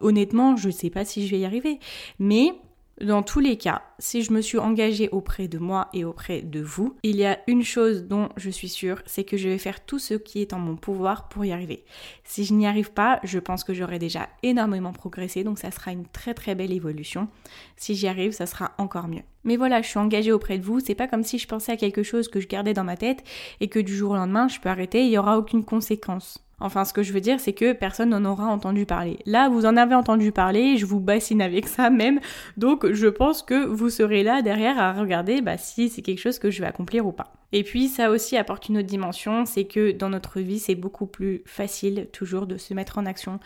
Honnêtement, 0.00 0.56
je 0.56 0.66
ne 0.66 0.72
sais 0.72 0.90
pas 0.90 1.04
si 1.04 1.24
je 1.24 1.30
vais 1.30 1.38
y 1.38 1.44
arriver, 1.44 1.78
mais 2.18 2.52
dans 3.00 3.22
tous 3.22 3.40
les 3.40 3.56
cas, 3.56 3.82
si 3.98 4.22
je 4.22 4.32
me 4.32 4.40
suis 4.40 4.58
engagée 4.58 5.08
auprès 5.10 5.48
de 5.48 5.58
moi 5.58 5.88
et 5.94 6.04
auprès 6.04 6.42
de 6.42 6.60
vous, 6.60 6.96
il 7.02 7.16
y 7.16 7.24
a 7.24 7.38
une 7.46 7.62
chose 7.62 8.04
dont 8.04 8.28
je 8.36 8.50
suis 8.50 8.68
sûre, 8.68 9.02
c'est 9.06 9.24
que 9.24 9.36
je 9.36 9.48
vais 9.48 9.58
faire 9.58 9.84
tout 9.84 9.98
ce 9.98 10.14
qui 10.14 10.40
est 10.40 10.52
en 10.52 10.58
mon 10.58 10.76
pouvoir 10.76 11.28
pour 11.28 11.44
y 11.44 11.52
arriver. 11.52 11.84
Si 12.24 12.44
je 12.44 12.52
n'y 12.52 12.66
arrive 12.66 12.92
pas, 12.92 13.20
je 13.24 13.38
pense 13.38 13.64
que 13.64 13.74
j'aurai 13.74 13.98
déjà 13.98 14.28
énormément 14.42 14.92
progressé, 14.92 15.44
donc 15.44 15.58
ça 15.58 15.70
sera 15.70 15.92
une 15.92 16.06
très 16.06 16.34
très 16.34 16.54
belle 16.54 16.72
évolution. 16.72 17.28
Si 17.76 17.94
j'y 17.94 18.06
arrive, 18.06 18.32
ça 18.32 18.46
sera 18.46 18.72
encore 18.78 19.08
mieux. 19.08 19.22
Mais 19.44 19.56
voilà, 19.56 19.80
je 19.80 19.88
suis 19.88 19.98
engagée 19.98 20.32
auprès 20.32 20.58
de 20.58 20.64
vous, 20.64 20.80
c'est 20.80 20.94
pas 20.94 21.08
comme 21.08 21.24
si 21.24 21.38
je 21.38 21.48
pensais 21.48 21.72
à 21.72 21.76
quelque 21.76 22.02
chose 22.02 22.28
que 22.28 22.40
je 22.40 22.48
gardais 22.48 22.74
dans 22.74 22.84
ma 22.84 22.96
tête 22.96 23.24
et 23.60 23.68
que 23.68 23.78
du 23.78 23.96
jour 23.96 24.12
au 24.12 24.16
lendemain 24.16 24.48
je 24.48 24.60
peux 24.60 24.68
arrêter, 24.68 25.04
il 25.04 25.10
n'y 25.10 25.18
aura 25.18 25.38
aucune 25.38 25.64
conséquence. 25.64 26.44
Enfin, 26.60 26.84
ce 26.84 26.92
que 26.92 27.02
je 27.02 27.12
veux 27.12 27.20
dire, 27.20 27.40
c'est 27.40 27.52
que 27.52 27.72
personne 27.72 28.10
n'en 28.10 28.24
aura 28.24 28.46
entendu 28.46 28.86
parler. 28.86 29.18
Là, 29.26 29.48
vous 29.48 29.66
en 29.66 29.76
avez 29.76 29.94
entendu 29.94 30.32
parler, 30.32 30.76
je 30.76 30.86
vous 30.86 31.00
bassine 31.00 31.42
avec 31.42 31.68
ça 31.68 31.90
même. 31.90 32.20
Donc, 32.56 32.90
je 32.92 33.06
pense 33.08 33.42
que 33.42 33.66
vous 33.66 33.90
serez 33.90 34.22
là 34.22 34.42
derrière 34.42 34.78
à 34.78 34.92
regarder 34.92 35.40
bah, 35.40 35.56
si 35.56 35.88
c'est 35.88 36.02
quelque 36.02 36.20
chose 36.20 36.38
que 36.38 36.50
je 36.50 36.60
vais 36.60 36.68
accomplir 36.68 37.06
ou 37.06 37.12
pas. 37.12 37.32
Et 37.52 37.64
puis 37.64 37.88
ça 37.88 38.10
aussi 38.10 38.36
apporte 38.36 38.68
une 38.68 38.78
autre 38.78 38.86
dimension, 38.86 39.44
c'est 39.44 39.64
que 39.64 39.90
dans 39.90 40.08
notre 40.08 40.40
vie, 40.40 40.60
c'est 40.60 40.76
beaucoup 40.76 41.06
plus 41.06 41.42
facile 41.46 42.08
toujours 42.12 42.46
de 42.46 42.56
se 42.56 42.74
mettre 42.74 42.98
en 42.98 43.06
action 43.06 43.40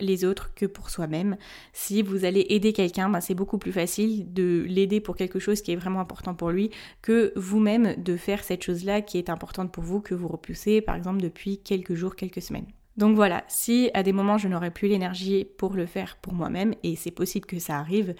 les 0.00 0.24
autres 0.24 0.52
que 0.54 0.66
pour 0.66 0.90
soi-même. 0.90 1.36
Si 1.72 2.02
vous 2.02 2.24
allez 2.24 2.46
aider 2.48 2.72
quelqu'un, 2.72 3.08
ben, 3.08 3.20
c'est 3.20 3.34
beaucoup 3.34 3.58
plus 3.58 3.72
facile 3.72 4.32
de 4.32 4.64
l'aider 4.68 5.00
pour 5.00 5.16
quelque 5.16 5.38
chose 5.38 5.62
qui 5.62 5.72
est 5.72 5.76
vraiment 5.76 6.00
important 6.00 6.34
pour 6.34 6.50
lui 6.50 6.70
que 7.02 7.32
vous-même 7.36 7.94
de 8.02 8.16
faire 8.16 8.44
cette 8.44 8.64
chose-là 8.64 9.02
qui 9.02 9.18
est 9.18 9.30
importante 9.30 9.72
pour 9.72 9.84
vous, 9.84 10.00
que 10.00 10.14
vous 10.14 10.28
repoussez 10.28 10.80
par 10.80 10.96
exemple 10.96 11.20
depuis 11.20 11.58
quelques 11.58 11.94
jours, 11.94 12.16
quelques 12.16 12.42
semaines. 12.42 12.66
Donc 12.96 13.14
voilà, 13.14 13.44
si 13.48 13.90
à 13.94 14.02
des 14.02 14.12
moments 14.12 14.38
je 14.38 14.48
n'aurais 14.48 14.70
plus 14.70 14.88
l'énergie 14.88 15.46
pour 15.58 15.74
le 15.74 15.86
faire 15.86 16.16
pour 16.22 16.32
moi-même, 16.32 16.74
et 16.82 16.96
c'est 16.96 17.10
possible 17.10 17.46
que 17.46 17.58
ça 17.58 17.78
arrive, 17.78 18.14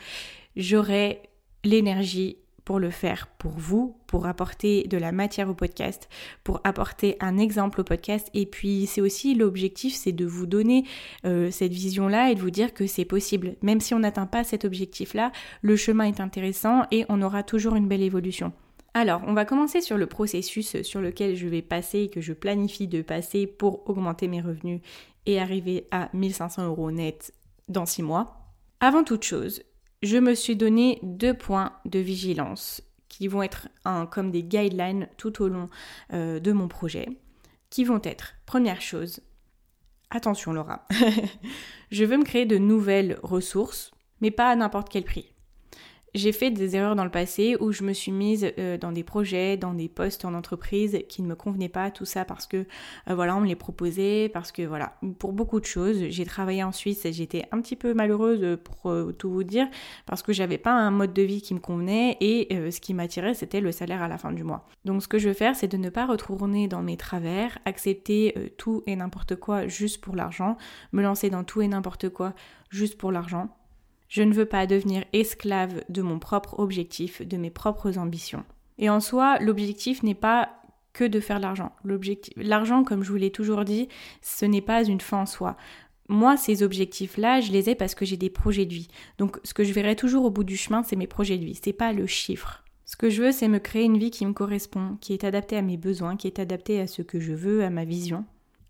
j'aurai 0.55 1.23
l'énergie 1.65 2.37
pour 2.67 2.81
le 2.81 2.91
faire 2.91 3.29
pour 3.39 3.53
vous, 3.53 3.97
pour 4.09 4.27
apporter 4.27 4.83
de 4.89 4.99
la 4.99 5.13
matière 5.13 5.49
au 5.49 5.55
podcast, 5.55 6.09
pour 6.43 6.61
apporter 6.65 7.17
un 7.21 7.39
exemple 7.39 7.81
au 7.81 7.85
podcast. 7.85 8.29
Et 8.35 8.45
puis 8.45 8.87
c'est 8.87 9.01
aussi 9.01 9.37
l'objectif, 9.37 9.95
c'est 9.95 10.13
de 10.13 10.27
vous 10.27 10.47
donner 10.47 10.85
euh, 11.25 11.51
cette 11.53 11.73
vision-là 11.73 12.31
et 12.31 12.35
de 12.35 12.41
vous 12.41 12.51
dire 12.51 12.75
que 12.75 12.89
c'est 12.89 13.05
possible. 13.05 13.55
Même 13.63 13.81
si 13.81 13.95
on 13.95 14.01
n'atteint 14.01 14.27
pas 14.27 14.43
cet 14.43 14.65
objectif-là, 14.65 15.31
le 15.63 15.77
chemin 15.77 16.05
est 16.05 16.21
intéressant 16.21 16.83
et 16.91 17.07
on 17.09 17.23
aura 17.23 17.45
toujours 17.45 17.77
une 17.77 17.87
belle 17.87 18.03
évolution. 18.03 18.53
Alors, 18.95 19.23
on 19.29 19.33
va 19.33 19.45
commencer 19.45 19.81
sur 19.81 19.97
le 19.97 20.09
processus 20.09 20.83
sur 20.83 21.01
lequel 21.01 21.37
je 21.37 21.47
vais 21.47 21.63
passer 21.63 22.01
et 22.01 22.11
que 22.11 22.21
je 22.21 22.33
planifie 22.33 22.89
de 22.89 23.01
passer 23.01 23.47
pour 23.47 23.89
augmenter 23.89 24.27
mes 24.27 24.41
revenus 24.41 24.81
et 25.27 25.39
arriver 25.39 25.87
à 25.93 26.09
1500 26.15 26.67
euros 26.67 26.91
net 26.91 27.33
dans 27.69 27.87
6 27.87 28.03
mois. 28.03 28.41
Avant 28.81 29.05
toute 29.05 29.23
chose, 29.23 29.63
je 30.03 30.19
me 30.19 30.35
suis 30.35 30.57
donné 30.57 30.99
deux 31.03 31.35
points 31.35 31.73
de 31.85 31.99
vigilance 31.99 32.83
qui 33.09 33.29
vont 33.29 33.43
être 33.43 33.69
comme 34.11 34.31
des 34.31 34.43
guidelines 34.43 35.09
tout 35.17 35.43
au 35.43 35.49
long 35.49 35.69
euh, 36.13 36.39
de 36.39 36.53
mon 36.53 36.69
projet, 36.69 37.09
qui 37.71 37.85
vont 37.85 38.01
être, 38.03 38.35
première 38.45 38.81
chose, 38.81 39.21
attention 40.11 40.53
Laura, 40.53 40.87
je 41.91 42.05
veux 42.05 42.19
me 42.19 42.25
créer 42.25 42.47
de 42.47 42.59
nouvelles 42.59 43.19
ressources, 43.23 43.91
mais 44.21 44.31
pas 44.31 44.51
à 44.51 44.57
n'importe 44.57 44.89
quel 44.91 45.05
prix. 45.05 45.33
J'ai 46.15 46.33
fait 46.33 46.51
des 46.51 46.77
erreurs 46.77 46.97
dans 46.97 47.05
le 47.05 47.11
passé 47.11 47.59
où 47.61 47.73
je 47.73 47.83
me 47.83 47.93
suis 47.93 48.11
mise 48.11 48.51
euh, 48.59 48.79
dans 48.79 48.91
des 48.91 49.05
projets, 49.05 49.59
dans 49.59 49.75
des 49.75 49.89
postes 49.89 50.25
en 50.25 50.33
entreprise 50.33 51.01
qui 51.11 51.21
ne 51.21 51.27
me 51.27 51.35
convenaient 51.35 51.69
pas, 51.69 51.91
tout 51.91 52.07
ça 52.07 52.25
parce 52.25 52.47
que 52.47 52.65
euh, 53.11 53.15
voilà, 53.15 53.37
on 53.37 53.41
me 53.41 53.47
les 53.47 53.55
proposait, 53.55 54.31
parce 54.33 54.51
que 54.51 54.63
voilà, 54.63 54.97
pour 55.19 55.35
beaucoup 55.35 55.61
de 55.61 55.67
choses. 55.67 56.05
J'ai 56.09 56.25
travaillé 56.25 56.65
en 56.65 56.73
Suisse 56.73 57.05
et 57.05 57.13
j'étais 57.13 57.45
un 57.53 57.61
petit 57.61 57.77
peu 57.77 57.93
malheureuse 57.93 58.59
pour 58.65 58.91
euh, 58.91 59.13
tout 59.13 59.31
vous 59.31 59.45
dire 59.45 59.67
parce 60.07 60.23
que 60.23 60.33
j'avais 60.33 60.57
pas 60.57 60.73
un 60.73 60.91
mode 60.91 61.13
de 61.13 61.23
vie 61.23 61.43
qui 61.43 61.53
me 61.53 61.61
convenait 61.61 62.17
et 62.21 62.49
ce 62.71 62.81
qui 62.81 62.95
m'attirait 62.95 63.35
c'était 63.35 63.61
le 63.61 63.73
salaire 63.73 64.03
à 64.03 64.09
la 64.09 64.17
fin 64.17 64.33
du 64.33 64.43
mois. 64.43 64.67
Donc 64.85 65.03
ce 65.03 65.09
que 65.09 65.19
je 65.19 65.29
veux 65.29 65.35
faire 65.35 65.55
c'est 65.55 65.69
de 65.69 65.77
ne 65.77 65.91
pas 65.91 66.07
retourner 66.07 66.69
dans 66.69 66.83
mes 66.83 66.97
travers, 66.97 67.59
accepter 67.65 68.53
tout 68.57 68.83
et 68.87 68.97
n'importe 68.97 69.37
quoi 69.37 69.67
juste 69.67 70.01
pour 70.01 70.17
l'argent, 70.17 70.57
me 70.93 71.03
lancer 71.03 71.29
dans 71.29 71.45
tout 71.45 71.61
et 71.61 71.69
n'importe 71.69 72.09
quoi 72.09 72.33
juste 72.71 72.97
pour 72.97 73.13
l'argent 73.13 73.51
je 74.09 74.23
ne 74.23 74.33
veux 74.33 74.47
pas 74.47 74.67
devenir 74.67 75.05
esclave 75.13 75.83
de 75.89 76.03
mon 76.03 76.19
propre 76.19 76.59
objectif, 76.59 77.23
de 77.23 77.37
mes 77.37 77.51
propres 77.51 77.99
ambitions. 77.99 78.45
Et 78.79 78.91
en 78.91 79.01
soi, 79.01 79.39
l'objectif 79.41 80.03
n'est 80.03 80.15
pas 80.15 80.51
que 80.93 81.05
de 81.05 81.21
faire 81.21 81.39
l'argent. 81.39 81.73
L'argent, 82.37 82.85
comme 82.85 83.03
je 83.03 83.11
vous 83.11 83.17
l'ai 83.17 83.31
toujours 83.31 83.65
dit, 83.65 83.89
ce 84.23 84.45
n'est 84.45 84.63
pas 84.63 84.85
une 84.85 85.01
fin 85.01 85.23
en 85.23 85.27
soi. 85.27 85.57
moi, 86.09 86.37
ces 86.37 86.63
objectifs-là, 86.63 87.41
je 87.41 87.51
les 87.51 87.69
ai 87.69 87.75
parce 87.75 87.97
que 87.97 88.05
j'ai 88.05 88.17
des 88.17 88.31
projets 88.31 88.65
de 88.65 88.73
vie. 88.73 88.89
Donc, 89.19 89.39
ce 89.43 89.53
que 89.53 89.65
je 89.65 89.73
verrai 89.73 89.97
toujours 89.97 90.25
au 90.25 90.31
bout 90.31 90.45
du 90.45 90.57
chemin, 90.57 90.83
c'est 90.85 90.97
mes 90.97 91.09
projets 91.09 91.37
de 91.37 91.45
vie. 91.45 91.59
C'est 91.61 91.73
pas 91.73 91.93
le 91.93 92.07
chiffre. 92.07 92.63
Ce 92.85 92.97
que 92.97 93.11
je 93.11 93.25
veux, 93.25 93.33
c'est 93.33 93.49
me 93.49 93.59
créer 93.59 93.83
une 93.83 93.99
vie 93.99 94.13
qui 94.13 94.25
me 94.25 94.33
correspond, 94.33 94.97
qui 95.01 95.13
est 95.13 95.25
adaptée 95.25 95.57
à 95.57 95.63
mes 95.63 95.77
besoins, 95.77 96.17
qui 96.17 96.29
est 96.29 96.39
adaptée 96.39 96.81
à 96.81 96.87
ce 96.87 97.03
que 97.03 97.19
je 97.19 97.33
veux, 97.33 97.65
à 97.65 97.71
ma 97.71 97.85
vision. 97.85 98.25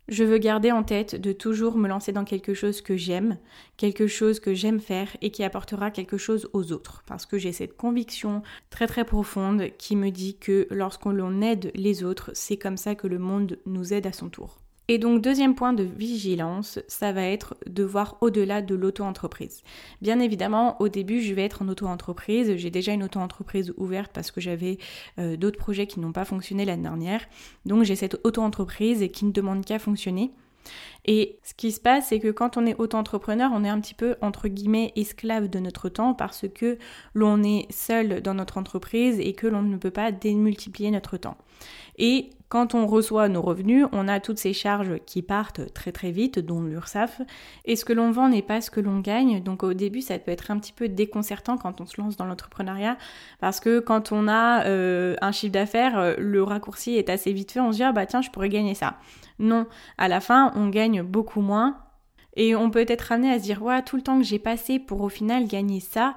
Je 0.09 0.23
veux 0.23 0.37
garder 0.37 0.71
en 0.71 0.83
tête 0.83 1.15
de 1.19 1.33
toujours 1.33 1.77
me 1.77 1.89
lancer 1.89 2.13
dans 2.13 2.23
quelque 2.23 2.53
chose 2.53 2.81
que 2.81 2.95
j'aime, 2.95 3.37
quelque 3.75 4.07
chose 4.07 4.39
que 4.39 4.53
j'aime 4.53 4.79
faire 4.79 5.09
et 5.21 5.31
qui 5.31 5.43
apportera 5.43 5.91
quelque 5.91 6.17
chose 6.17 6.49
aux 6.53 6.71
autres. 6.71 7.03
Parce 7.05 7.25
que 7.25 7.37
j'ai 7.37 7.51
cette 7.51 7.75
conviction 7.75 8.41
très 8.69 8.87
très 8.87 9.03
profonde 9.03 9.69
qui 9.77 9.97
me 9.97 10.09
dit 10.09 10.37
que 10.37 10.65
lorsqu'on 10.71 11.41
aide 11.41 11.71
les 11.75 12.05
autres, 12.05 12.31
c'est 12.33 12.57
comme 12.57 12.77
ça 12.77 12.95
que 12.95 13.07
le 13.07 13.19
monde 13.19 13.59
nous 13.65 13.93
aide 13.93 14.07
à 14.07 14.13
son 14.13 14.29
tour. 14.29 14.59
Et 14.89 14.99
donc 14.99 15.21
deuxième 15.21 15.53
point 15.53 15.73
de 15.73 15.83
vigilance, 15.83 16.79
ça 16.87 17.11
va 17.11 17.23
être 17.23 17.57
de 17.67 17.83
voir 17.83 18.17
au-delà 18.21 18.61
de 18.61 18.73
l'auto-entreprise. 18.73 19.63
Bien 20.01 20.21
évidemment, 20.21 20.81
au 20.81 20.87
début, 20.87 21.21
je 21.21 21.33
vais 21.33 21.43
être 21.43 21.61
en 21.61 21.67
auto-entreprise. 21.67 22.55
J'ai 22.55 22.71
déjà 22.71 22.93
une 22.93 23.03
auto-entreprise 23.03 23.73
ouverte 23.75 24.11
parce 24.13 24.31
que 24.31 24.39
j'avais 24.39 24.77
euh, 25.19 25.35
d'autres 25.35 25.59
projets 25.59 25.87
qui 25.87 25.99
n'ont 25.99 26.13
pas 26.13 26.23
fonctionné 26.23 26.63
l'année 26.63 26.83
dernière. 26.83 27.25
Donc 27.65 27.83
j'ai 27.83 27.97
cette 27.97 28.17
auto-entreprise 28.23 29.09
qui 29.11 29.25
ne 29.25 29.31
demande 29.31 29.65
qu'à 29.65 29.77
fonctionner. 29.77 30.31
Et 31.05 31.39
ce 31.43 31.53
qui 31.53 31.71
se 31.71 31.79
passe, 31.79 32.07
c'est 32.09 32.19
que 32.19 32.31
quand 32.31 32.57
on 32.57 32.65
est 32.65 32.75
auto-entrepreneur, 32.79 33.51
on 33.53 33.63
est 33.63 33.69
un 33.69 33.79
petit 33.79 33.93
peu, 33.93 34.15
entre 34.21 34.47
guillemets, 34.47 34.93
esclave 34.95 35.49
de 35.49 35.59
notre 35.59 35.89
temps 35.89 36.13
parce 36.13 36.45
que 36.53 36.77
l'on 37.13 37.43
est 37.43 37.71
seul 37.71 38.21
dans 38.21 38.33
notre 38.33 38.57
entreprise 38.57 39.19
et 39.19 39.33
que 39.33 39.47
l'on 39.47 39.61
ne 39.61 39.77
peut 39.77 39.91
pas 39.91 40.11
démultiplier 40.11 40.91
notre 40.91 41.17
temps. 41.17 41.37
Et 41.97 42.29
quand 42.49 42.75
on 42.75 42.87
reçoit 42.87 43.27
nos 43.27 43.41
revenus, 43.41 43.87
on 43.91 44.07
a 44.07 44.19
toutes 44.19 44.37
ces 44.37 44.53
charges 44.53 44.99
qui 45.05 45.21
partent 45.21 45.73
très 45.73 45.91
très 45.91 46.11
vite, 46.11 46.39
dont 46.39 46.61
l'URSSAF, 46.61 47.21
et 47.65 47.75
ce 47.75 47.83
que 47.83 47.93
l'on 47.93 48.11
vend 48.11 48.29
n'est 48.29 48.41
pas 48.41 48.61
ce 48.61 48.71
que 48.71 48.79
l'on 48.79 48.99
gagne. 48.99 49.43
Donc 49.43 49.63
au 49.63 49.73
début, 49.73 50.01
ça 50.01 50.17
peut 50.17 50.31
être 50.31 50.49
un 50.49 50.57
petit 50.57 50.71
peu 50.71 50.87
déconcertant 50.87 51.57
quand 51.57 51.81
on 51.81 51.85
se 51.85 51.99
lance 51.99 52.15
dans 52.15 52.25
l'entrepreneuriat, 52.25 52.97
parce 53.39 53.59
que 53.59 53.79
quand 53.79 54.11
on 54.11 54.27
a 54.27 54.65
euh, 54.65 55.15
un 55.21 55.31
chiffre 55.31 55.51
d'affaires, 55.51 55.99
euh, 55.99 56.15
le 56.17 56.41
raccourci 56.41 56.95
est 56.95 57.09
assez 57.09 57.33
vite 57.33 57.51
fait, 57.51 57.59
on 57.59 57.71
se 57.71 57.77
dit 57.77 57.83
ah 57.83 57.91
bah 57.91 58.05
tiens, 58.05 58.21
je 58.21 58.29
pourrais 58.29 58.49
gagner 58.49 58.75
ça. 58.75 58.95
Non, 59.39 59.67
à 59.97 60.07
la 60.07 60.21
fin, 60.21 60.51
on 60.55 60.69
gagne 60.69 61.01
beaucoup 61.01 61.41
moins, 61.41 61.77
et 62.37 62.55
on 62.55 62.69
peut 62.69 62.85
être 62.87 63.11
amené 63.11 63.31
à 63.31 63.39
se 63.39 63.43
dire 63.43 63.61
ouais, 63.61 63.81
tout 63.81 63.97
le 63.97 64.03
temps 64.03 64.17
que 64.17 64.23
j'ai 64.23 64.39
passé 64.39 64.79
pour 64.79 65.01
au 65.01 65.09
final 65.09 65.47
gagner 65.47 65.79
ça, 65.79 66.15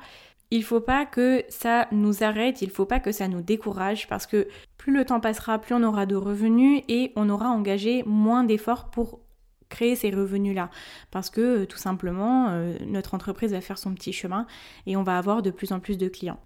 il 0.50 0.64
faut 0.64 0.80
pas 0.80 1.06
que 1.06 1.44
ça 1.48 1.86
nous 1.92 2.22
arrête, 2.22 2.62
il 2.62 2.70
faut 2.70 2.86
pas 2.86 3.00
que 3.00 3.12
ça 3.12 3.28
nous 3.28 3.40
décourage 3.42 4.08
parce 4.08 4.26
que 4.26 4.48
plus 4.76 4.92
le 4.92 5.04
temps 5.04 5.20
passera, 5.20 5.58
plus 5.58 5.74
on 5.74 5.82
aura 5.82 6.06
de 6.06 6.16
revenus 6.16 6.82
et 6.88 7.12
on 7.16 7.28
aura 7.28 7.48
engagé 7.48 8.02
moins 8.04 8.42
d'efforts 8.44 8.90
pour 8.90 9.20
créer 9.68 9.94
ces 9.94 10.10
revenus-là. 10.10 10.70
Parce 11.12 11.30
que 11.30 11.64
tout 11.64 11.78
simplement, 11.78 12.48
euh, 12.48 12.76
notre 12.86 13.14
entreprise 13.14 13.52
va 13.52 13.60
faire 13.60 13.78
son 13.78 13.94
petit 13.94 14.12
chemin 14.12 14.46
et 14.86 14.96
on 14.96 15.04
va 15.04 15.16
avoir 15.16 15.42
de 15.42 15.50
plus 15.50 15.72
en 15.72 15.78
plus 15.78 15.96
de 15.96 16.08
clients. 16.08 16.40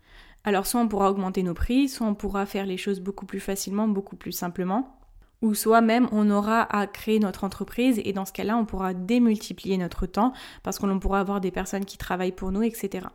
Alors 0.44 0.66
soit 0.66 0.80
on 0.80 0.88
pourra 0.88 1.11
augmenter 1.11 1.42
nos 1.42 1.54
prix, 1.54 1.88
soit 1.88 2.06
on 2.06 2.14
pourra 2.14 2.44
faire 2.44 2.66
les 2.66 2.76
choses 2.76 3.00
beaucoup 3.00 3.25
plus 3.25 3.40
facilement, 3.40 3.88
beaucoup 3.88 4.16
plus 4.16 4.32
simplement, 4.32 4.99
ou 5.40 5.54
soit 5.54 5.80
même 5.80 6.06
on 6.12 6.30
aura 6.30 6.62
à 6.76 6.87
créer 6.87 7.18
notre 7.18 7.44
entreprise 7.44 7.99
et 8.04 8.12
dans 8.12 8.26
ce 8.26 8.32
cas-là 8.32 8.58
on 8.58 8.66
pourra 8.66 8.92
démultiplier 8.92 9.78
notre 9.78 10.04
temps 10.04 10.34
parce 10.62 10.78
qu'on 10.78 10.99
pourra 10.99 11.20
avoir 11.20 11.40
des 11.40 11.50
personnes 11.50 11.87
qui 11.87 11.96
travaillent 11.96 12.32
pour 12.32 12.52
nous, 12.52 12.62
etc. 12.62 13.06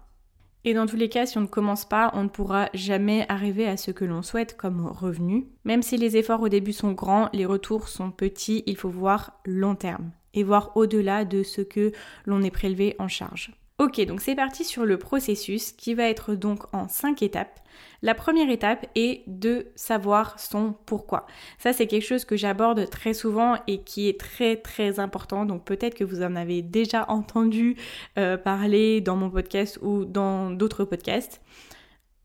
Et 0.66 0.74
dans 0.74 0.86
tous 0.86 0.98
les 0.98 1.10
cas, 1.10 1.26
si 1.26 1.38
on 1.38 1.42
ne 1.42 1.48
commence 1.48 1.86
pas, 1.86 2.12
on 2.14 2.24
ne 2.24 2.30
pourra 2.30 2.70
jamais 2.74 3.26
arriver 3.30 3.66
à 3.66 3.78
ce 3.78 3.92
que 3.92 4.04
l'on 4.06 4.22
souhaite 4.22 4.58
comme 4.58 4.86
revenu. 4.88 5.48
Même 5.64 5.82
si 5.82 5.98
les 5.98 6.18
efforts 6.18 6.42
au 6.42 6.50
début 6.50 6.74
sont 6.74 6.92
grands, 6.92 7.30
les 7.34 7.46
retours 7.46 7.88
sont 7.88 8.12
petits, 8.12 8.64
il 8.66 8.76
faut 8.76 8.90
voir 8.90 9.40
long 9.46 9.76
terme 9.76 10.12
et 10.34 10.44
voir 10.44 10.76
au-delà 10.76 11.26
de 11.26 11.44
ce 11.44 11.62
que 11.62 11.92
l'on 12.26 12.42
est 12.44 12.52
prélevé 12.52 12.96
en 13.00 13.08
charge. 13.08 13.52
Ok, 13.80 14.06
donc 14.06 14.20
c'est 14.20 14.36
parti 14.36 14.66
sur 14.66 14.86
le 14.86 14.98
processus 14.98 15.72
qui 15.72 15.94
va 15.94 16.04
être 16.04 16.36
donc 16.36 16.64
en 16.74 16.90
cinq 16.90 17.24
étapes. 17.24 17.62
La 18.02 18.14
première 18.14 18.50
étape 18.50 18.86
est 18.96 19.24
de 19.28 19.68
savoir 19.76 20.38
son 20.38 20.76
pourquoi. 20.86 21.26
Ça, 21.60 21.72
c'est 21.72 21.88
quelque 21.88 22.06
chose 22.06 22.26
que 22.26 22.36
j'aborde 22.36 22.90
très 22.90 23.14
souvent 23.14 23.56
et 23.68 23.82
qui 23.84 24.10
est 24.10 24.20
très 24.20 24.58
très 24.58 25.00
important. 25.00 25.46
Donc 25.46 25.64
peut-être 25.64 25.96
que 25.96 26.04
vous 26.04 26.22
en 26.22 26.36
avez 26.36 26.62
déjà 26.62 27.06
entendu 27.10 27.78
euh, 28.18 28.36
parler 28.36 29.00
dans 29.00 29.16
mon 29.16 29.30
podcast 29.30 29.80
ou 29.82 30.04
dans 30.04 30.52
d'autres 30.52 30.84
podcasts. 30.84 31.42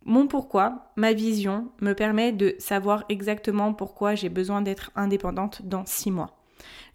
Mon 0.05 0.27
pourquoi, 0.27 0.91
ma 0.97 1.13
vision, 1.13 1.69
me 1.81 1.93
permet 1.93 2.33
de 2.33 2.57
savoir 2.59 3.05
exactement 3.09 3.75
pourquoi 3.75 4.17
j'ai 4.17 4.29
besoin 4.29 4.61
d'être 4.61 4.91
indépendante 4.97 5.63
dans 5.63 5.87
six 5.87 6.11
mois. 6.11 6.37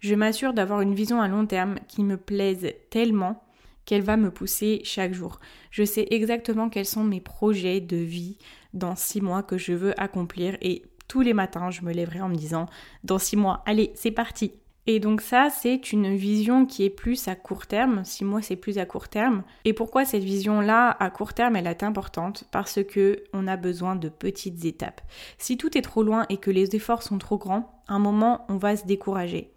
Je 0.00 0.14
m'assure 0.14 0.52
d'avoir 0.52 0.82
une 0.82 0.94
vision 0.94 1.22
à 1.22 1.28
long 1.28 1.46
terme 1.46 1.76
qui 1.88 2.04
me 2.04 2.18
plaise 2.18 2.74
tellement 2.90 3.42
qu'elle 3.84 4.02
va 4.02 4.16
me 4.16 4.30
pousser 4.30 4.80
chaque 4.84 5.14
jour. 5.14 5.40
Je 5.70 5.84
sais 5.84 6.06
exactement 6.10 6.68
quels 6.68 6.86
sont 6.86 7.04
mes 7.04 7.20
projets 7.20 7.80
de 7.80 7.96
vie 7.96 8.38
dans 8.74 8.96
six 8.96 9.20
mois 9.20 9.42
que 9.42 9.58
je 9.58 9.72
veux 9.72 10.00
accomplir 10.00 10.56
et 10.60 10.82
tous 11.08 11.22
les 11.22 11.34
matins 11.34 11.70
je 11.70 11.82
me 11.82 11.92
lèverai 11.92 12.20
en 12.20 12.28
me 12.28 12.36
disant 12.36 12.66
dans 13.02 13.18
six 13.18 13.36
mois, 13.36 13.62
allez, 13.66 13.90
c'est 13.94 14.12
parti. 14.12 14.52
Et 14.86 14.98
donc 14.98 15.20
ça, 15.20 15.50
c'est 15.50 15.92
une 15.92 16.16
vision 16.16 16.66
qui 16.66 16.84
est 16.84 16.90
plus 16.90 17.28
à 17.28 17.34
court 17.34 17.66
terme. 17.66 18.04
Six 18.04 18.24
mois, 18.24 18.42
c'est 18.42 18.56
plus 18.56 18.78
à 18.78 18.86
court 18.86 19.08
terme. 19.08 19.42
Et 19.64 19.72
pourquoi 19.72 20.04
cette 20.04 20.24
vision-là, 20.24 20.96
à 20.98 21.10
court 21.10 21.34
terme, 21.34 21.56
elle 21.56 21.66
est 21.66 21.82
importante? 21.82 22.44
Parce 22.50 22.82
que 22.82 23.22
on 23.32 23.46
a 23.46 23.56
besoin 23.56 23.94
de 23.94 24.08
petites 24.08 24.64
étapes. 24.64 25.00
Si 25.38 25.56
tout 25.56 25.76
est 25.76 25.82
trop 25.82 26.02
loin 26.02 26.26
et 26.28 26.38
que 26.38 26.50
les 26.50 26.74
efforts 26.74 27.02
sont 27.02 27.18
trop 27.18 27.38
grands, 27.38 27.82
à 27.88 27.94
un 27.94 27.98
moment, 27.98 28.46
on 28.48 28.56
va 28.56 28.76
se 28.76 28.86
décourager. 28.86 29.52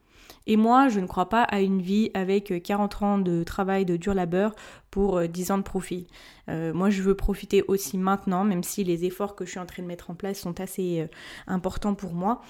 Et 0.46 0.58
moi, 0.58 0.90
je 0.90 1.00
ne 1.00 1.08
crois 1.08 1.30
pas 1.30 1.44
à 1.44 1.62
une 1.62 1.82
vie 1.82 2.12
avec 2.14 2.62
40 2.64 3.02
ans 3.02 3.18
de 3.18 3.44
travail, 3.44 3.86
de 3.86 3.96
dur 3.96 4.14
labeur 4.14 4.54
pour 4.92 5.22
10 5.22 5.52
euh, 5.52 5.54
ans 5.54 5.58
de 5.58 5.64
profit. 5.64 6.08
Euh, 6.50 6.74
moi, 6.74 6.90
je 6.90 7.02
veux 7.02 7.16
profiter 7.16 7.64
aussi 7.68 7.98
maintenant, 7.98 8.44
même 8.44 8.64
si 8.64 8.84
les 8.84 9.06
efforts 9.06 9.36
que 9.36 9.46
je 9.46 9.52
suis 9.52 9.60
en 9.60 9.66
train 9.66 9.84
de 9.84 9.88
mettre 9.88 10.10
en 10.10 10.16
place 10.16 10.40
sont 10.40 10.60
assez 10.60 11.02
euh, 11.02 11.08
importants 11.48 11.96
pour 11.96 12.14
moi. 12.14 12.42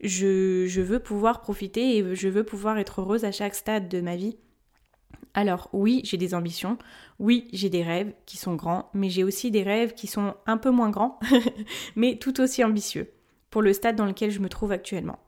Je 0.00 0.80
veux 0.80 0.98
pouvoir 0.98 1.42
profiter 1.42 1.98
et 1.98 2.16
je 2.16 2.28
veux 2.28 2.42
pouvoir 2.42 2.78
être 2.78 3.02
heureuse 3.02 3.24
à 3.24 3.32
chaque 3.32 3.54
stade 3.54 3.88
de 3.88 4.00
ma 4.00 4.16
vie. 4.16 4.36
Alors 5.34 5.68
oui, 5.72 6.00
j'ai 6.04 6.16
des 6.16 6.34
ambitions, 6.34 6.76
oui, 7.18 7.48
j'ai 7.52 7.70
des 7.70 7.82
rêves 7.82 8.12
qui 8.26 8.36
sont 8.36 8.54
grands, 8.54 8.90
mais 8.94 9.08
j'ai 9.08 9.24
aussi 9.24 9.50
des 9.50 9.62
rêves 9.62 9.94
qui 9.94 10.06
sont 10.06 10.34
un 10.46 10.58
peu 10.58 10.70
moins 10.70 10.90
grands, 10.90 11.18
mais 11.96 12.18
tout 12.18 12.40
aussi 12.40 12.62
ambitieux, 12.64 13.10
pour 13.48 13.62
le 13.62 13.72
stade 13.72 13.96
dans 13.96 14.04
lequel 14.04 14.30
je 14.30 14.40
me 14.40 14.48
trouve 14.48 14.72
actuellement 14.72 15.18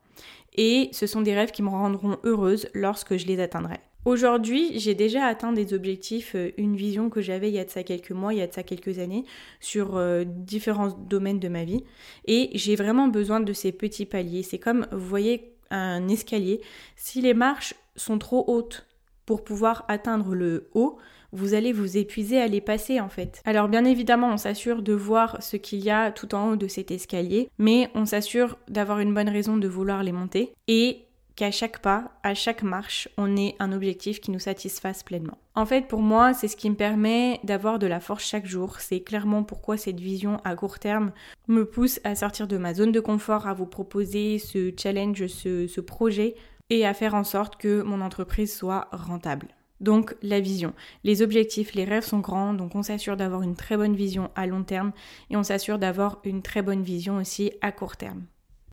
et 0.55 0.89
ce 0.93 1.07
sont 1.07 1.23
des 1.23 1.35
rêves 1.35 1.51
qui 1.51 1.63
me 1.63 1.69
rendront 1.69 2.19
heureuse 2.25 2.69
lorsque 2.75 3.17
je 3.17 3.27
les 3.27 3.41
atteindrai. 3.41 3.81
Aujourd'hui, 4.05 4.79
j'ai 4.79 4.95
déjà 4.95 5.25
atteint 5.25 5.53
des 5.53 5.73
objectifs, 5.73 6.35
euh, 6.35 6.51
une 6.59 6.77
vision 6.77 7.09
que 7.09 7.23
j'avais 7.23 7.49
il 7.49 7.55
y 7.55 7.59
a 7.59 7.65
de 7.65 7.71
ça 7.71 7.83
quelques 7.83 8.11
mois, 8.11 8.35
il 8.35 8.39
y 8.39 8.43
a 8.43 8.47
de 8.47 8.53
ça 8.53 8.63
quelques 8.63 8.99
années, 8.99 9.25
sur 9.61 9.97
euh, 9.97 10.25
différents 10.27 10.91
domaines 10.91 11.41
de 11.41 11.49
ma 11.49 11.65
vie. 11.65 11.85
Et 12.27 12.51
j'ai 12.53 12.77
vraiment 12.77 13.09
besoin 13.09 13.41
de 13.41 13.53
ces 13.55 13.73
petits 13.73 14.05
paliers. 14.05 14.43
C'est 14.43 14.59
comme, 14.59 14.87
vous 14.93 15.07
voyez, 15.07 15.55
un 15.71 16.07
escalier. 16.09 16.61
Si 16.97 17.23
les 17.23 17.33
marches 17.33 17.75
sont 17.97 18.19
trop 18.19 18.45
hautes 18.47 18.87
pour 19.25 19.43
pouvoir 19.43 19.87
atteindre 19.89 20.35
le 20.35 20.69
haut, 20.75 20.99
vous 21.35 21.55
allez 21.55 21.73
vous 21.73 21.97
épuiser 21.97 22.41
à 22.41 22.47
les 22.47 22.61
passer 22.61 23.01
en 23.01 23.09
fait. 23.09 23.43
Alors 23.45 23.69
bien 23.69 23.85
évidemment, 23.85 24.33
on 24.33 24.39
s'assure 24.39 24.83
de 24.83 24.93
voir 24.93 25.43
ce 25.43 25.57
qu'il 25.57 25.81
y 25.81 25.91
a 25.91 26.13
tout 26.13 26.35
en 26.35 26.51
haut 26.51 26.57
de 26.57 26.69
cet 26.69 26.91
escalier, 26.91 27.51
mais 27.59 27.91
on 27.95 28.07
s'assure 28.07 28.57
d'avoir 28.69 29.01
une 29.01 29.13
bonne 29.13 29.29
raison 29.29 29.57
de 29.57 29.69
vouloir 29.69 30.03
les 30.03 30.13
monter 30.13 30.53
et 30.69 31.05
qu'à 31.37 31.51
chaque 31.51 31.81
pas, 31.81 32.13
à 32.23 32.35
chaque 32.35 32.63
marche, 32.63 33.09
on 33.17 33.37
ait 33.37 33.57
un 33.59 33.73
objectif 33.73 34.21
qui 34.21 34.31
nous 34.31 34.39
satisfasse 34.39 35.03
pleinement. 35.03 35.39
En 35.57 35.67
fait, 35.67 35.89
pour 35.89 36.01
moi, 36.01 36.33
c'est 36.33 36.49
ce 36.49 36.57
qui 36.57 36.71
me 36.71 36.77
permet 36.77 37.41
d'avoir 37.45 37.79
de 37.79 37.87
la 37.87 38.01
force 38.01 38.25
chaque 38.25 38.47
jour. 38.47 38.79
C'est 38.79 39.01
clairement 39.01 39.43
pourquoi 39.43 39.77
cette 39.77 39.99
vision 39.99 40.39
à 40.45 40.55
court 40.55 40.79
terme 40.79 41.13
me 41.49 41.65
pousse 41.65 42.01
à 42.05 42.15
sortir 42.15 42.47
de 42.47 42.57
ma 42.57 42.75
zone 42.75 42.93
de 42.93 43.01
confort, 43.01 43.47
à 43.47 43.55
vous 43.55 43.67
proposer 43.67 44.39
ce 44.39 44.73
challenge, 44.81 45.27
ce, 45.27 45.67
ce 45.67 45.81
projet 45.81 46.37
et 46.71 46.87
à 46.87 46.95
faire 46.95 47.15
en 47.15 47.25
sorte 47.25 47.57
que 47.57 47.83
mon 47.83 48.01
entreprise 48.01 48.55
soit 48.55 48.89
rentable. 48.93 49.49
Donc 49.81 50.15
la 50.23 50.41
vision. 50.41 50.73
Les 51.03 51.23
objectifs, 51.23 51.75
les 51.75 51.85
rêves 51.85 52.05
sont 52.05 52.21
grands, 52.21 52.55
donc 52.55 52.75
on 52.75 52.83
s'assure 52.83 53.17
d'avoir 53.17 53.43
une 53.43 53.57
très 53.57 53.77
bonne 53.77 53.97
vision 53.97 54.31
à 54.35 54.47
long 54.47 54.63
terme 54.63 54.93
et 55.31 55.37
on 55.37 55.43
s'assure 55.43 55.79
d'avoir 55.79 56.21
une 56.25 56.43
très 56.43 56.63
bonne 56.63 56.83
vision 56.83 57.17
aussi 57.17 57.53
à 57.61 57.73
court 57.73 57.97
terme. 57.97 58.25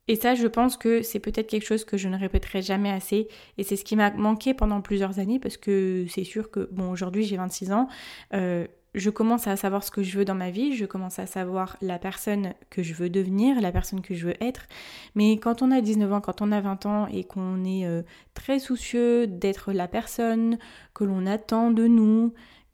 Et 0.08 0.16
ça, 0.16 0.36
je 0.36 0.48
pense 0.48 0.78
que 0.78 1.02
c'est 1.04 1.20
peut-être 1.20 1.48
quelque 1.48 1.66
chose 1.66 1.86
que 1.86 1.96
je 1.96 2.10
ne 2.10 2.18
répéterai 2.18 2.62
jamais 2.62 2.92
assez. 2.92 3.30
Et 3.58 3.64
c'est 3.64 3.76
ce 3.76 3.86
qui 3.86 3.96
m'a 3.96 4.12
manqué 4.12 4.54
pendant 4.54 4.82
plusieurs 4.82 5.20
années 5.20 5.40
parce 5.40 5.58
que 5.58 6.06
c'est 6.10 6.24
sûr 6.24 6.52
que, 6.52 6.68
bon, 6.72 6.92
aujourd'hui 6.92 7.24
j'ai 7.24 7.38
26 7.38 7.72
ans. 7.72 7.88
Euh, 8.34 8.68
je 8.94 9.10
commence 9.10 9.48
à 9.48 9.56
savoir 9.56 9.84
ce 9.84 9.92
que 9.92 10.04
je 10.04 10.18
veux 10.18 10.26
dans 10.26 10.36
ma 10.36 10.52
vie, 10.52 10.76
je 10.76 10.86
commence 10.86 11.20
à 11.20 11.26
savoir 11.26 11.78
la 11.82 11.98
personne 11.98 12.54
que 12.70 12.84
je 12.84 12.94
veux 12.94 13.10
devenir, 13.10 13.62
la 13.62 13.72
personne 13.72 14.02
que 14.02 14.14
je 14.14 14.28
veux 14.28 14.44
être. 14.44 14.68
Mais 15.16 15.38
quand 15.38 15.62
on 15.62 15.72
a 15.72 15.82
19 15.82 16.12
ans, 16.12 16.22
quand 16.22 16.42
on 16.42 16.52
a 16.52 16.60
20 16.60 16.86
ans 16.86 17.08
et 17.08 17.24
qu'on 17.24 17.64
est 17.64 17.86
euh, 17.86 18.02
très 18.34 18.60
soucieux 18.60 19.28
d'être 19.28 19.72
la 19.72 19.88
personne 19.88 20.58
que 20.94 21.06
l'on 21.06 21.26
attend 21.26 21.72
de 21.72 21.88
nous, 21.88 22.34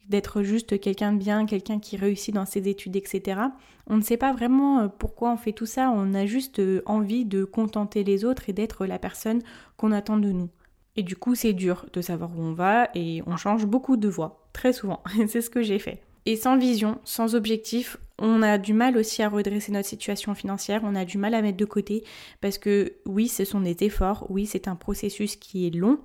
d'être 0.10 0.42
juste 0.42 0.80
quelqu'un 0.80 1.14
de 1.14 1.20
bien, 1.20 1.46
quelqu'un 1.46 1.80
qui 1.80 1.98
réussit 1.98 2.34
dans 2.34 2.46
ses 2.46 2.68
études, 2.68 2.96
etc., 2.96 3.42
on 3.86 3.98
ne 3.98 4.02
sait 4.02 4.18
pas 4.18 4.34
vraiment 4.34 4.80
euh, 4.80 4.88
pourquoi 4.88 5.32
on 5.32 5.38
fait 5.38 5.54
tout 5.54 5.66
ça, 5.66 5.92
on 5.94 6.14
a 6.16 6.26
juste 6.26 6.60
euh, 6.60 6.82
envie 6.88 7.26
de 7.26 7.44
contenter 7.44 8.04
les 8.04 8.26
autres 8.26 8.50
et 8.50 8.54
d'être 8.54 8.86
la 8.86 8.98
personne 8.98 9.42
qu'on 9.78 9.92
attend 9.92 10.18
de 10.18 10.32
nous. 10.32 10.50
Et 10.96 11.04
du 11.04 11.16
coup, 11.16 11.36
c'est 11.36 11.54
dur 11.54 11.86
de 11.94 12.02
savoir 12.02 12.32
où 12.36 12.42
on 12.42 12.54
va 12.54 12.90
et 12.96 13.22
on 13.28 13.38
change 13.38 13.68
beaucoup 13.68 13.98
de 13.98 14.08
voie, 14.08 14.48
très 14.52 14.74
souvent. 14.74 15.04
c'est 15.28 15.42
ce 15.42 15.52
que 15.52 15.62
j'ai 15.62 15.78
fait. 15.78 16.07
Et 16.28 16.36
sans 16.36 16.58
vision, 16.58 17.00
sans 17.06 17.36
objectif, 17.36 17.96
on 18.20 18.42
a 18.42 18.58
du 18.58 18.74
mal 18.74 18.98
aussi 18.98 19.24
à 19.24 19.30
redresser 19.30 19.72
notre 19.72 19.88
situation 19.88 20.36
financière, 20.36 20.82
on 20.84 20.94
a 20.94 21.06
du 21.06 21.18
mal 21.18 21.34
à 21.34 21.42
mettre 21.42 21.56
de 21.56 21.64
côté 21.64 22.04
parce 22.42 22.58
que 22.58 22.98
oui, 23.06 23.30
ce 23.30 23.46
sont 23.46 23.62
des 23.62 23.78
efforts, 23.80 24.28
oui, 24.30 24.46
c'est 24.46 24.68
un 24.68 24.76
processus 24.76 25.38
qui 25.38 25.66
est 25.66 25.74
long, 25.74 26.02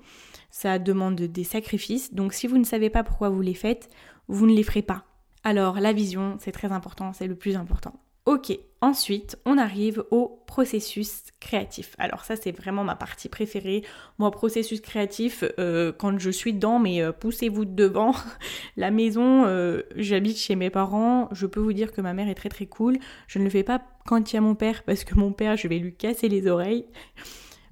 ça 0.48 0.78
demande 0.78 1.16
des 1.16 1.42
sacrifices. 1.42 2.14
Donc 2.14 2.34
si 2.34 2.46
vous 2.46 2.56
ne 2.56 2.62
savez 2.62 2.88
pas 2.88 3.02
pourquoi 3.02 3.30
vous 3.30 3.40
les 3.40 3.52
faites, 3.54 3.90
vous 4.28 4.46
ne 4.46 4.54
les 4.54 4.62
ferez 4.62 4.82
pas. 4.82 5.06
Alors 5.42 5.80
la 5.80 5.92
vision, 5.92 6.36
c'est 6.38 6.52
très 6.52 6.70
important, 6.70 7.12
c'est 7.12 7.26
le 7.26 7.34
plus 7.34 7.56
important. 7.56 7.98
Ok, 8.24 8.56
ensuite 8.80 9.36
on 9.44 9.58
arrive 9.58 10.04
au 10.12 10.44
processus 10.46 11.24
créatif. 11.40 11.96
Alors 11.98 12.24
ça 12.24 12.36
c'est 12.36 12.52
vraiment 12.52 12.84
ma 12.84 12.94
partie 12.94 13.28
préférée. 13.28 13.82
Moi 14.18 14.30
processus 14.30 14.80
créatif, 14.80 15.42
euh, 15.58 15.92
quand 15.92 16.16
je 16.20 16.30
suis 16.30 16.52
dedans, 16.52 16.78
mais 16.78 17.02
euh, 17.02 17.10
poussez-vous 17.10 17.64
devant. 17.64 18.14
La 18.76 18.92
maison, 18.92 19.44
euh, 19.46 19.82
j'habite 19.96 20.38
chez 20.38 20.54
mes 20.54 20.70
parents, 20.70 21.28
je 21.32 21.46
peux 21.46 21.58
vous 21.58 21.72
dire 21.72 21.90
que 21.90 22.00
ma 22.00 22.14
mère 22.14 22.28
est 22.28 22.36
très 22.36 22.48
très 22.48 22.66
cool. 22.66 22.96
Je 23.26 23.40
ne 23.40 23.44
le 23.44 23.50
fais 23.50 23.64
pas 23.64 23.82
quand 24.06 24.30
il 24.30 24.36
y 24.36 24.38
a 24.38 24.40
mon 24.40 24.54
père 24.54 24.84
parce 24.84 25.02
que 25.02 25.16
mon 25.16 25.32
père 25.32 25.56
je 25.56 25.66
vais 25.66 25.80
lui 25.80 25.92
casser 25.92 26.28
les 26.28 26.46
oreilles. 26.46 26.86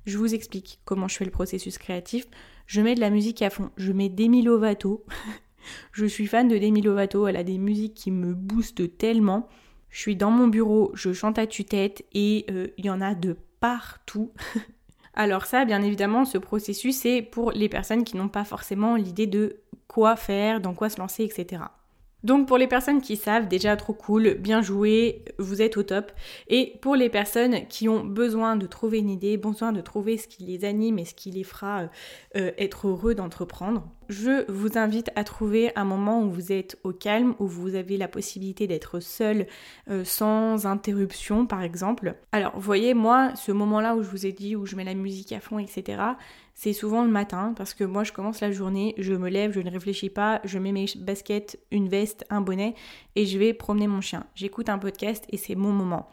Je 0.04 0.18
vous 0.18 0.34
explique 0.34 0.80
comment 0.84 1.06
je 1.06 1.16
fais 1.16 1.24
le 1.24 1.30
processus 1.30 1.78
créatif. 1.78 2.26
Je 2.66 2.80
mets 2.80 2.96
de 2.96 3.00
la 3.00 3.10
musique 3.10 3.40
à 3.42 3.50
fond, 3.50 3.70
je 3.76 3.92
mets 3.92 4.08
Demi 4.08 4.42
Lovato. 4.42 5.04
je 5.92 6.06
suis 6.06 6.26
fan 6.26 6.48
de 6.48 6.58
Demi 6.58 6.82
Lovato, 6.82 7.28
elle 7.28 7.36
a 7.36 7.44
des 7.44 7.58
musiques 7.58 7.94
qui 7.94 8.10
me 8.10 8.34
boostent 8.34 8.98
tellement. 8.98 9.48
Je 9.90 10.00
suis 10.00 10.16
dans 10.16 10.30
mon 10.30 10.48
bureau, 10.48 10.92
je 10.94 11.12
chante 11.12 11.38
à 11.38 11.46
tue-tête 11.46 12.04
et 12.12 12.46
euh, 12.50 12.68
il 12.78 12.86
y 12.86 12.90
en 12.90 13.00
a 13.00 13.14
de 13.14 13.36
partout. 13.60 14.32
Alors 15.14 15.46
ça, 15.46 15.64
bien 15.64 15.82
évidemment, 15.82 16.24
ce 16.24 16.38
processus, 16.38 16.96
c'est 16.96 17.22
pour 17.22 17.50
les 17.50 17.68
personnes 17.68 18.04
qui 18.04 18.16
n'ont 18.16 18.28
pas 18.28 18.44
forcément 18.44 18.94
l'idée 18.94 19.26
de 19.26 19.60
quoi 19.88 20.16
faire, 20.16 20.60
dans 20.60 20.74
quoi 20.74 20.88
se 20.88 20.98
lancer, 20.98 21.24
etc. 21.24 21.62
Donc 22.22 22.46
pour 22.46 22.58
les 22.58 22.66
personnes 22.66 23.00
qui 23.00 23.16
savent, 23.16 23.48
déjà 23.48 23.76
trop 23.76 23.92
cool, 23.92 24.34
bien 24.34 24.62
joué, 24.62 25.24
vous 25.38 25.62
êtes 25.62 25.76
au 25.76 25.82
top. 25.82 26.12
Et 26.48 26.74
pour 26.82 26.96
les 26.96 27.08
personnes 27.08 27.66
qui 27.68 27.88
ont 27.88 28.04
besoin 28.04 28.56
de 28.56 28.66
trouver 28.66 28.98
une 28.98 29.10
idée, 29.10 29.36
besoin 29.36 29.72
de 29.72 29.80
trouver 29.80 30.18
ce 30.18 30.28
qui 30.28 30.44
les 30.44 30.64
anime 30.64 30.98
et 30.98 31.04
ce 31.04 31.14
qui 31.14 31.30
les 31.30 31.44
fera 31.44 31.88
euh, 32.36 32.50
être 32.58 32.88
heureux 32.88 33.14
d'entreprendre, 33.14 33.88
je 34.08 34.50
vous 34.50 34.76
invite 34.76 35.10
à 35.14 35.24
trouver 35.24 35.70
un 35.76 35.84
moment 35.84 36.22
où 36.22 36.30
vous 36.30 36.52
êtes 36.52 36.76
au 36.82 36.92
calme, 36.92 37.34
où 37.38 37.46
vous 37.46 37.76
avez 37.76 37.96
la 37.96 38.08
possibilité 38.08 38.66
d'être 38.66 39.00
seul 39.00 39.46
euh, 39.88 40.04
sans 40.04 40.66
interruption 40.66 41.46
par 41.46 41.62
exemple. 41.62 42.16
Alors 42.32 42.58
voyez, 42.58 42.92
moi, 42.92 43.32
ce 43.36 43.52
moment-là 43.52 43.94
où 43.94 44.02
je 44.02 44.10
vous 44.10 44.26
ai 44.26 44.32
dit, 44.32 44.56
où 44.56 44.66
je 44.66 44.76
mets 44.76 44.84
la 44.84 44.94
musique 44.94 45.32
à 45.32 45.40
fond, 45.40 45.58
etc., 45.58 46.02
c'est 46.62 46.74
souvent 46.74 47.04
le 47.04 47.10
matin 47.10 47.54
parce 47.56 47.72
que 47.72 47.84
moi 47.84 48.04
je 48.04 48.12
commence 48.12 48.42
la 48.42 48.52
journée, 48.52 48.94
je 48.98 49.14
me 49.14 49.30
lève, 49.30 49.50
je 49.52 49.60
ne 49.60 49.70
réfléchis 49.70 50.10
pas, 50.10 50.42
je 50.44 50.58
mets 50.58 50.72
mes 50.72 50.84
baskets, 50.94 51.58
une 51.70 51.88
veste, 51.88 52.26
un 52.28 52.42
bonnet 52.42 52.74
et 53.16 53.24
je 53.24 53.38
vais 53.38 53.54
promener 53.54 53.86
mon 53.86 54.02
chien. 54.02 54.26
J'écoute 54.34 54.68
un 54.68 54.76
podcast 54.76 55.24
et 55.30 55.38
c'est 55.38 55.54
mon 55.54 55.72
moment. 55.72 56.10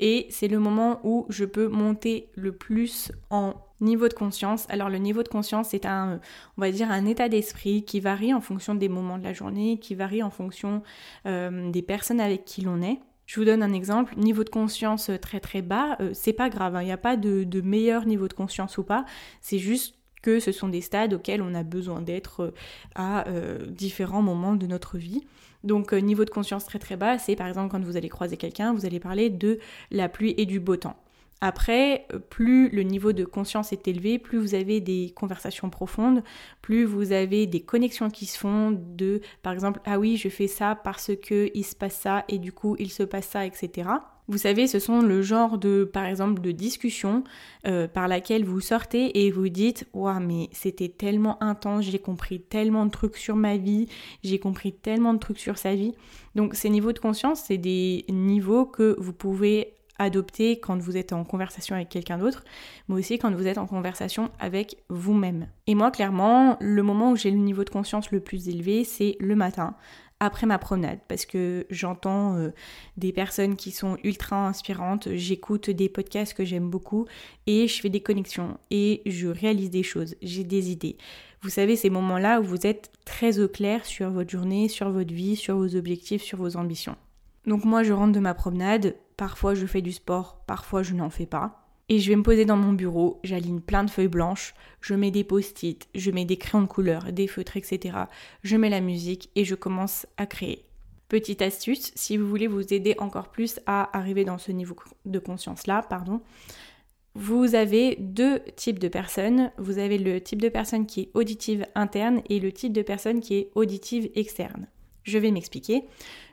Et 0.00 0.28
c'est 0.30 0.48
le 0.48 0.58
moment 0.58 0.98
où 1.04 1.26
je 1.28 1.44
peux 1.44 1.68
monter 1.68 2.30
le 2.36 2.52
plus 2.52 3.12
en 3.28 3.52
niveau 3.82 4.08
de 4.08 4.14
conscience. 4.14 4.64
Alors 4.70 4.88
le 4.88 4.96
niveau 4.96 5.22
de 5.22 5.28
conscience, 5.28 5.68
c'est 5.72 5.84
un, 5.84 6.20
on 6.56 6.62
va 6.62 6.70
dire, 6.70 6.90
un 6.90 7.04
état 7.04 7.28
d'esprit 7.28 7.84
qui 7.84 8.00
varie 8.00 8.32
en 8.32 8.40
fonction 8.40 8.74
des 8.74 8.88
moments 8.88 9.18
de 9.18 9.24
la 9.24 9.34
journée, 9.34 9.78
qui 9.78 9.94
varie 9.94 10.22
en 10.22 10.30
fonction 10.30 10.82
euh, 11.26 11.70
des 11.70 11.82
personnes 11.82 12.20
avec 12.20 12.46
qui 12.46 12.62
l'on 12.62 12.80
est. 12.80 12.98
Je 13.26 13.38
vous 13.38 13.46
donne 13.46 13.62
un 13.62 13.72
exemple, 13.72 14.14
niveau 14.16 14.44
de 14.44 14.50
conscience 14.50 15.10
très 15.20 15.40
très 15.40 15.62
bas, 15.62 15.96
euh, 16.00 16.10
c'est 16.12 16.32
pas 16.32 16.48
grave, 16.50 16.76
hein. 16.76 16.82
il 16.82 16.86
n'y 16.86 16.92
a 16.92 16.96
pas 16.96 17.16
de, 17.16 17.60
meilleur 17.60 18.04
niveau 18.04 18.28
de 18.28 18.32
conscience 18.32 18.78
ou 18.78 18.82
pas, 18.82 19.04
c'est 19.40 19.58
juste 19.58 19.94
que 20.22 20.38
ce 20.38 20.52
sont 20.52 20.68
des 20.68 20.80
stades 20.80 21.14
auxquels 21.14 21.42
on 21.42 21.54
a 21.54 21.62
besoin 21.62 22.00
d'être 22.00 22.42
euh, 22.42 22.54
à 22.94 23.26
euh, 23.28 23.66
différents 23.66 24.22
moments 24.22 24.54
de 24.54 24.66
notre 24.66 24.98
vie. 24.98 25.22
Donc 25.64 25.92
niveau 25.92 26.24
de 26.24 26.30
conscience 26.30 26.64
très 26.64 26.80
très 26.80 26.96
bas, 26.96 27.18
c'est 27.18 27.36
par 27.36 27.46
exemple 27.46 27.70
quand 27.70 27.84
vous 27.84 27.96
allez 27.96 28.08
croiser 28.08 28.36
quelqu'un, 28.36 28.72
vous 28.72 28.84
allez 28.84 28.98
parler 28.98 29.30
de 29.30 29.60
la 29.92 30.08
pluie 30.08 30.34
et 30.36 30.44
du 30.44 30.58
beau 30.58 30.76
temps. 30.76 30.96
Après, 31.44 32.06
plus 32.30 32.68
le 32.68 32.84
niveau 32.84 33.12
de 33.12 33.24
conscience 33.24 33.72
est 33.72 33.88
élevé, 33.88 34.20
plus 34.20 34.38
vous 34.38 34.54
avez 34.54 34.80
des 34.80 35.12
conversations 35.16 35.70
profondes, 35.70 36.22
plus 36.62 36.84
vous 36.84 37.10
avez 37.10 37.48
des 37.48 37.60
connexions 37.60 38.10
qui 38.10 38.26
se 38.26 38.38
font 38.38 38.70
de, 38.70 39.20
par 39.42 39.52
exemple, 39.52 39.80
ah 39.84 39.98
oui, 39.98 40.16
je 40.16 40.28
fais 40.28 40.46
ça 40.46 40.76
parce 40.76 41.10
que 41.20 41.50
il 41.52 41.64
se 41.64 41.74
passe 41.74 41.98
ça 41.98 42.24
et 42.28 42.38
du 42.38 42.52
coup 42.52 42.76
il 42.78 42.92
se 42.92 43.02
passe 43.02 43.26
ça, 43.26 43.44
etc. 43.44 43.88
Vous 44.28 44.38
savez, 44.38 44.68
ce 44.68 44.78
sont 44.78 45.02
le 45.02 45.20
genre 45.20 45.58
de, 45.58 45.82
par 45.82 46.04
exemple, 46.04 46.40
de 46.40 46.52
discussion 46.52 47.24
euh, 47.66 47.88
par 47.88 48.06
laquelle 48.06 48.44
vous 48.44 48.60
sortez 48.60 49.26
et 49.26 49.32
vous 49.32 49.48
dites, 49.48 49.88
waouh, 49.94 50.20
mais 50.20 50.48
c'était 50.52 50.88
tellement 50.88 51.42
intense, 51.42 51.86
j'ai 51.86 51.98
compris 51.98 52.40
tellement 52.40 52.86
de 52.86 52.92
trucs 52.92 53.16
sur 53.16 53.34
ma 53.34 53.56
vie, 53.56 53.88
j'ai 54.22 54.38
compris 54.38 54.72
tellement 54.72 55.12
de 55.12 55.18
trucs 55.18 55.40
sur 55.40 55.58
sa 55.58 55.74
vie. 55.74 55.92
Donc 56.36 56.54
ces 56.54 56.70
niveaux 56.70 56.92
de 56.92 57.00
conscience, 57.00 57.42
c'est 57.48 57.58
des 57.58 58.04
niveaux 58.08 58.64
que 58.64 58.94
vous 59.00 59.12
pouvez 59.12 59.74
adopter 60.02 60.58
quand 60.60 60.78
vous 60.78 60.96
êtes 60.96 61.12
en 61.12 61.24
conversation 61.24 61.74
avec 61.74 61.88
quelqu'un 61.88 62.18
d'autre, 62.18 62.44
mais 62.88 62.96
aussi 62.96 63.18
quand 63.18 63.34
vous 63.34 63.46
êtes 63.46 63.58
en 63.58 63.66
conversation 63.66 64.30
avec 64.38 64.76
vous-même. 64.88 65.48
Et 65.66 65.74
moi, 65.74 65.90
clairement, 65.90 66.56
le 66.60 66.82
moment 66.82 67.12
où 67.12 67.16
j'ai 67.16 67.30
le 67.30 67.38
niveau 67.38 67.64
de 67.64 67.70
conscience 67.70 68.10
le 68.10 68.20
plus 68.20 68.48
élevé, 68.48 68.84
c'est 68.84 69.16
le 69.20 69.34
matin, 69.34 69.76
après 70.22 70.46
ma 70.46 70.58
promenade, 70.58 71.00
parce 71.08 71.26
que 71.26 71.66
j'entends 71.68 72.36
euh, 72.36 72.50
des 72.96 73.12
personnes 73.12 73.56
qui 73.56 73.72
sont 73.72 73.96
ultra 74.04 74.46
inspirantes, 74.46 75.08
j'écoute 75.14 75.68
des 75.68 75.88
podcasts 75.88 76.34
que 76.34 76.44
j'aime 76.44 76.70
beaucoup, 76.70 77.06
et 77.48 77.66
je 77.66 77.80
fais 77.80 77.88
des 77.88 78.02
connexions, 78.02 78.56
et 78.70 79.02
je 79.04 79.26
réalise 79.26 79.70
des 79.70 79.82
choses, 79.82 80.14
j'ai 80.22 80.44
des 80.44 80.70
idées. 80.70 80.96
Vous 81.40 81.50
savez, 81.50 81.74
ces 81.74 81.90
moments-là 81.90 82.40
où 82.40 82.44
vous 82.44 82.68
êtes 82.68 82.92
très 83.04 83.40
au 83.40 83.48
clair 83.48 83.84
sur 83.84 84.10
votre 84.10 84.30
journée, 84.30 84.68
sur 84.68 84.90
votre 84.90 85.12
vie, 85.12 85.34
sur 85.34 85.56
vos 85.56 85.74
objectifs, 85.74 86.22
sur 86.22 86.38
vos 86.38 86.56
ambitions. 86.56 86.94
Donc 87.46 87.64
moi, 87.64 87.82
je 87.82 87.92
rentre 87.92 88.12
de 88.12 88.20
ma 88.20 88.34
promenade, 88.34 88.94
parfois 89.16 89.54
je 89.54 89.66
fais 89.66 89.82
du 89.82 89.92
sport, 89.92 90.42
parfois 90.46 90.82
je 90.82 90.94
n'en 90.94 91.10
fais 91.10 91.26
pas. 91.26 91.58
Et 91.88 91.98
je 91.98 92.08
vais 92.08 92.16
me 92.16 92.22
poser 92.22 92.44
dans 92.44 92.56
mon 92.56 92.72
bureau, 92.72 93.20
j'aligne 93.24 93.60
plein 93.60 93.84
de 93.84 93.90
feuilles 93.90 94.08
blanches, 94.08 94.54
je 94.80 94.94
mets 94.94 95.10
des 95.10 95.24
post-it, 95.24 95.88
je 95.94 96.10
mets 96.10 96.24
des 96.24 96.36
crayons 96.36 96.62
de 96.62 96.68
couleur, 96.68 97.12
des 97.12 97.26
feutres, 97.26 97.56
etc. 97.56 97.96
Je 98.42 98.56
mets 98.56 98.70
la 98.70 98.80
musique 98.80 99.30
et 99.34 99.44
je 99.44 99.54
commence 99.54 100.06
à 100.16 100.26
créer. 100.26 100.64
Petite 101.08 101.42
astuce, 101.42 101.92
si 101.94 102.16
vous 102.16 102.26
voulez 102.26 102.46
vous 102.46 102.72
aider 102.72 102.94
encore 102.98 103.30
plus 103.30 103.60
à 103.66 103.94
arriver 103.96 104.24
dans 104.24 104.38
ce 104.38 104.52
niveau 104.52 104.76
de 105.04 105.18
conscience-là, 105.18 105.82
pardon, 105.82 106.22
vous 107.14 107.54
avez 107.54 107.96
deux 107.96 108.40
types 108.56 108.78
de 108.78 108.88
personnes. 108.88 109.50
Vous 109.58 109.78
avez 109.78 109.98
le 109.98 110.20
type 110.22 110.40
de 110.40 110.48
personne 110.48 110.86
qui 110.86 111.02
est 111.02 111.10
auditive 111.12 111.66
interne 111.74 112.22
et 112.30 112.40
le 112.40 112.52
type 112.52 112.72
de 112.72 112.80
personne 112.80 113.20
qui 113.20 113.34
est 113.34 113.50
auditive 113.54 114.10
externe. 114.14 114.66
Je 115.04 115.18
vais 115.18 115.30
m'expliquer. 115.30 115.84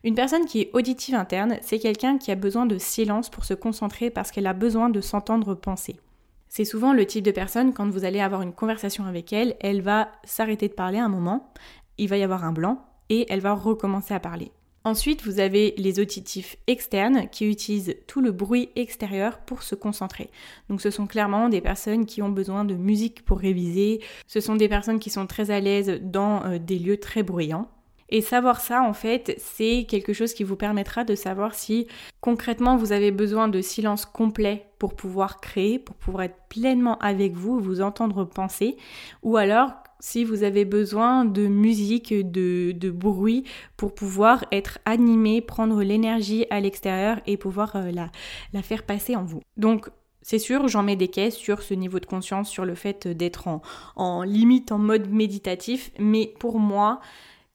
Une 0.03 0.15
personne 0.15 0.45
qui 0.45 0.61
est 0.61 0.69
auditive 0.73 1.15
interne, 1.15 1.57
c'est 1.61 1.79
quelqu'un 1.79 2.17
qui 2.17 2.31
a 2.31 2.35
besoin 2.35 2.65
de 2.65 2.77
silence 2.77 3.29
pour 3.29 3.45
se 3.45 3.53
concentrer 3.53 4.09
parce 4.09 4.31
qu'elle 4.31 4.47
a 4.47 4.53
besoin 4.53 4.89
de 4.89 5.01
s'entendre 5.01 5.55
penser. 5.55 5.97
C'est 6.49 6.65
souvent 6.65 6.93
le 6.93 7.05
type 7.05 7.23
de 7.23 7.31
personne, 7.31 7.73
quand 7.73 7.89
vous 7.89 8.05
allez 8.05 8.19
avoir 8.19 8.41
une 8.41 8.53
conversation 8.53 9.05
avec 9.05 9.33
elle, 9.33 9.55
elle 9.59 9.81
va 9.81 10.09
s'arrêter 10.23 10.67
de 10.67 10.73
parler 10.73 10.97
un 10.97 11.09
moment, 11.09 11.53
il 11.97 12.09
va 12.09 12.17
y 12.17 12.23
avoir 12.23 12.43
un 12.43 12.51
blanc, 12.51 12.83
et 13.09 13.25
elle 13.29 13.39
va 13.39 13.53
recommencer 13.53 14.13
à 14.13 14.19
parler. 14.19 14.51
Ensuite, 14.85 15.23
vous 15.23 15.39
avez 15.39 15.75
les 15.77 15.99
auditifs 15.99 16.55
externes 16.65 17.27
qui 17.29 17.47
utilisent 17.47 17.97
tout 18.07 18.21
le 18.21 18.31
bruit 18.31 18.69
extérieur 18.75 19.39
pour 19.39 19.61
se 19.61 19.75
concentrer. 19.75 20.29
Donc 20.69 20.81
ce 20.81 20.89
sont 20.89 21.05
clairement 21.05 21.49
des 21.49 21.59
personnes 21.59 22.05
qui 22.05 22.21
ont 22.21 22.29
besoin 22.29 22.63
de 22.63 22.75
musique 22.75 23.25
pour 23.25 23.39
réviser, 23.39 24.01
ce 24.25 24.39
sont 24.39 24.55
des 24.55 24.69
personnes 24.69 24.99
qui 24.99 25.09
sont 25.09 25.27
très 25.27 25.51
à 25.51 25.59
l'aise 25.59 25.99
dans 26.01 26.45
euh, 26.45 26.59
des 26.59 26.79
lieux 26.79 26.97
très 26.97 27.23
bruyants. 27.23 27.69
Et 28.09 28.21
savoir 28.21 28.59
ça, 28.59 28.81
en 28.81 28.93
fait, 28.93 29.35
c'est 29.37 29.85
quelque 29.87 30.13
chose 30.13 30.33
qui 30.33 30.43
vous 30.43 30.55
permettra 30.55 31.03
de 31.03 31.15
savoir 31.15 31.53
si 31.53 31.87
concrètement 32.21 32.75
vous 32.75 32.91
avez 32.91 33.11
besoin 33.11 33.47
de 33.47 33.61
silence 33.61 34.05
complet 34.05 34.65
pour 34.79 34.95
pouvoir 34.95 35.39
créer, 35.41 35.77
pour 35.79 35.95
pouvoir 35.95 36.23
être 36.23 36.39
pleinement 36.49 36.97
avec 36.99 37.33
vous, 37.33 37.59
vous 37.59 37.81
entendre 37.81 38.25
penser, 38.25 38.77
ou 39.21 39.37
alors 39.37 39.71
si 39.99 40.23
vous 40.23 40.43
avez 40.43 40.65
besoin 40.65 41.25
de 41.25 41.47
musique, 41.47 42.13
de, 42.13 42.89
bruit 42.89 43.43
pour 43.77 43.93
pouvoir 43.93 44.45
être 44.51 44.79
animé, 44.85 45.41
prendre 45.41 45.83
l'énergie 45.83 46.45
à 46.49 46.59
l'extérieur 46.59 47.19
et 47.27 47.37
pouvoir 47.37 47.75
euh, 47.75 47.91
la, 47.91 48.09
la 48.53 48.61
faire 48.61 48.83
passer 48.83 49.15
en 49.15 49.23
vous. 49.23 49.41
Donc 49.57 49.89
c'est 50.21 50.39
sûr, 50.39 50.67
j'en 50.67 50.83
mets 50.83 50.95
des 50.95 51.07
caisses 51.07 51.35
sur 51.35 51.61
ce 51.61 51.73
niveau 51.73 51.99
de 51.99 52.05
conscience, 52.05 52.49
sur 52.49 52.65
le 52.65 52.75
fait 52.75 53.07
d'être 53.07 53.47
en, 53.47 53.61
en 53.95 54.23
limite 54.23 54.71
en 54.71 54.77
mode 54.77 55.09
méditatif, 55.09 55.91
mais 55.99 56.33
pour 56.39 56.59
moi, 56.59 57.01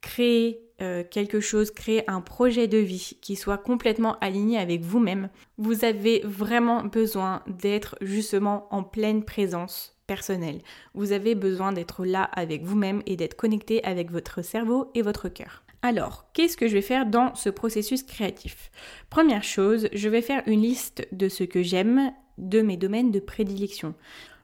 créer 0.05 0.61
euh, 0.83 1.03
quelque 1.11 1.41
chose, 1.41 1.71
créer 1.71 2.09
un 2.11 2.21
projet 2.21 2.69
de 2.69 2.77
vie 2.77 3.17
qui 3.23 3.37
soit 3.37 3.57
complètement 3.57 4.19
aligné 4.19 4.59
avec 4.59 4.83
vous-même, 4.83 5.31
vous 5.57 5.83
avez 5.85 6.21
vraiment 6.25 6.85
besoin 6.85 7.43
d'être 7.47 7.97
justement 8.03 8.69
en 8.71 8.83
pleine 8.83 9.25
présence 9.25 9.97
personnelle. 10.07 10.61
Vous 10.93 11.13
avez 11.13 11.35
besoin 11.35 11.73
d'être 11.73 12.05
là 12.05 12.25
avec 12.25 12.65
vous-même 12.65 13.03
et 13.07 13.17
d'être 13.17 13.35
connecté 13.35 13.83
avec 13.83 14.11
votre 14.11 14.43
cerveau 14.43 14.91
et 14.95 15.01
votre 15.01 15.31
cœur. 15.31 15.63
Alors, 15.81 16.27
qu'est-ce 16.35 16.59
que 16.59 16.69
je 16.69 16.75
vais 16.75 16.83
faire 16.83 17.07
dans 17.07 17.35
ce 17.35 17.49
processus 17.49 18.03
créatif? 18.03 18.71
Première 19.09 19.45
chose, 19.45 19.89
je 19.93 20.09
vais 20.11 20.23
faire 20.23 20.43
une 20.47 20.61
liste 20.61 21.09
de 21.13 21.31
ce 21.31 21.45
que 21.45 21.63
j'aime, 21.63 22.13
de 22.37 22.61
mes 22.61 22.77
domaines 22.77 23.11
de 23.11 23.21
prédilection. 23.21 23.95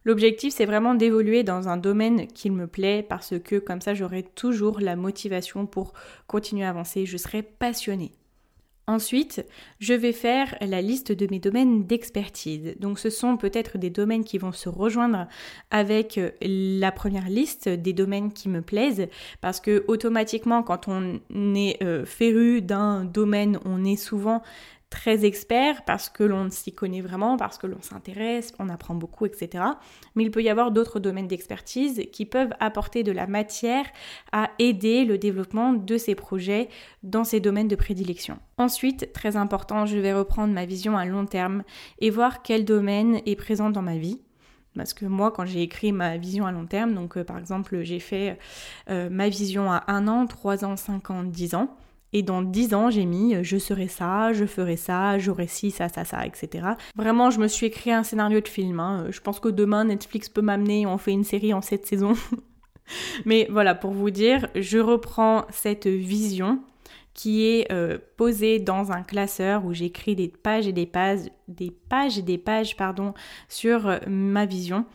L'objectif, 0.04 0.54
c'est 0.54 0.66
vraiment 0.66 0.94
d'évoluer 0.94 1.42
dans 1.42 1.68
un 1.68 1.76
domaine 1.76 2.26
qui 2.26 2.50
me 2.50 2.66
plaît 2.66 3.04
parce 3.06 3.34
que 3.38 3.56
comme 3.58 3.80
ça, 3.80 3.94
j'aurai 3.94 4.22
toujours 4.22 4.80
la 4.80 4.96
motivation 4.96 5.66
pour 5.66 5.92
continuer 6.26 6.64
à 6.64 6.70
avancer. 6.70 7.06
Je 7.06 7.16
serai 7.16 7.42
passionnée. 7.42 8.12
Ensuite, 8.90 9.46
je 9.78 9.94
vais 9.94 10.12
faire 10.12 10.56
la 10.60 10.82
liste 10.82 11.12
de 11.12 11.28
mes 11.30 11.38
domaines 11.38 11.86
d'expertise. 11.86 12.74
Donc 12.80 12.98
ce 12.98 13.08
sont 13.08 13.36
peut-être 13.36 13.78
des 13.78 13.88
domaines 13.88 14.24
qui 14.24 14.36
vont 14.36 14.50
se 14.50 14.68
rejoindre 14.68 15.28
avec 15.70 16.18
la 16.40 16.90
première 16.90 17.28
liste 17.28 17.68
des 17.68 17.92
domaines 17.92 18.32
qui 18.32 18.48
me 18.48 18.62
plaisent 18.62 19.06
parce 19.40 19.60
que 19.60 19.84
automatiquement 19.86 20.64
quand 20.64 20.88
on 20.88 21.20
est 21.54 21.80
euh, 21.84 22.04
féru 22.04 22.62
d'un 22.62 23.04
domaine, 23.04 23.60
on 23.64 23.84
est 23.84 23.94
souvent 23.94 24.42
très 24.90 25.24
expert 25.24 25.84
parce 25.84 26.08
que 26.08 26.24
l'on 26.24 26.50
s'y 26.50 26.72
connaît 26.72 27.00
vraiment, 27.00 27.36
parce 27.36 27.58
que 27.58 27.68
l'on 27.68 27.80
s'intéresse, 27.80 28.52
on 28.58 28.68
apprend 28.68 28.94
beaucoup, 28.94 29.24
etc. 29.24 29.64
Mais 30.14 30.24
il 30.24 30.30
peut 30.30 30.42
y 30.42 30.48
avoir 30.48 30.72
d'autres 30.72 30.98
domaines 30.98 31.28
d'expertise 31.28 32.02
qui 32.12 32.26
peuvent 32.26 32.52
apporter 32.58 33.04
de 33.04 33.12
la 33.12 33.28
matière 33.28 33.86
à 34.32 34.50
aider 34.58 35.04
le 35.04 35.16
développement 35.16 35.72
de 35.72 35.96
ces 35.96 36.16
projets 36.16 36.68
dans 37.04 37.24
ces 37.24 37.40
domaines 37.40 37.68
de 37.68 37.76
prédilection. 37.76 38.38
Ensuite, 38.58 39.12
très 39.12 39.36
important, 39.36 39.86
je 39.86 39.96
vais 39.96 40.12
reprendre 40.12 40.52
ma 40.52 40.66
vision 40.66 40.98
à 40.98 41.04
long 41.04 41.24
terme 41.24 41.62
et 42.00 42.10
voir 42.10 42.42
quel 42.42 42.64
domaine 42.64 43.20
est 43.26 43.36
présent 43.36 43.70
dans 43.70 43.82
ma 43.82 43.96
vie. 43.96 44.20
Parce 44.76 44.94
que 44.94 45.04
moi, 45.04 45.32
quand 45.32 45.46
j'ai 45.46 45.62
écrit 45.62 45.92
ma 45.92 46.16
vision 46.16 46.46
à 46.46 46.52
long 46.52 46.66
terme, 46.66 46.94
donc 46.94 47.16
euh, 47.16 47.24
par 47.24 47.38
exemple, 47.38 47.82
j'ai 47.82 47.98
fait 47.98 48.38
euh, 48.88 49.08
ma 49.10 49.28
vision 49.28 49.70
à 49.70 49.84
1 49.88 50.06
an, 50.06 50.26
3 50.26 50.64
ans, 50.64 50.76
5 50.76 51.10
ans, 51.10 51.22
10 51.24 51.54
ans. 51.54 51.76
Et 52.12 52.22
dans 52.22 52.42
dix 52.42 52.74
ans, 52.74 52.90
j'ai 52.90 53.06
mis 53.06 53.36
je 53.42 53.56
serai 53.56 53.88
ça, 53.88 54.32
je 54.32 54.44
ferai 54.44 54.76
ça, 54.76 55.18
j'aurai 55.18 55.46
ci, 55.46 55.70
ça, 55.70 55.88
ça, 55.88 56.04
ça, 56.04 56.26
etc. 56.26 56.68
Vraiment, 56.96 57.30
je 57.30 57.38
me 57.38 57.48
suis 57.48 57.66
écrit 57.66 57.92
un 57.92 58.02
scénario 58.02 58.40
de 58.40 58.48
film. 58.48 58.80
Hein. 58.80 59.06
Je 59.10 59.20
pense 59.20 59.40
que 59.40 59.48
demain, 59.48 59.84
Netflix 59.84 60.28
peut 60.28 60.42
m'amener, 60.42 60.86
on 60.86 60.98
fait 60.98 61.12
une 61.12 61.24
série 61.24 61.54
en 61.54 61.62
sept 61.62 61.86
saisons. 61.86 62.14
Mais 63.24 63.46
voilà, 63.50 63.74
pour 63.74 63.92
vous 63.92 64.10
dire, 64.10 64.48
je 64.54 64.78
reprends 64.78 65.44
cette 65.50 65.86
vision 65.86 66.60
qui 67.14 67.44
est 67.46 67.70
euh, 67.72 67.98
posée 68.16 68.60
dans 68.60 68.92
un 68.92 69.02
classeur 69.02 69.64
où 69.64 69.74
j'écris 69.74 70.16
des 70.16 70.28
pages 70.28 70.66
et 70.66 70.72
des 70.72 70.86
pages, 70.86 71.30
des 71.48 71.70
pages 71.70 72.18
et 72.18 72.22
des 72.22 72.38
pages, 72.38 72.76
pardon, 72.76 73.14
sur 73.48 73.88
euh, 73.88 73.98
ma 74.06 74.46
vision 74.46 74.86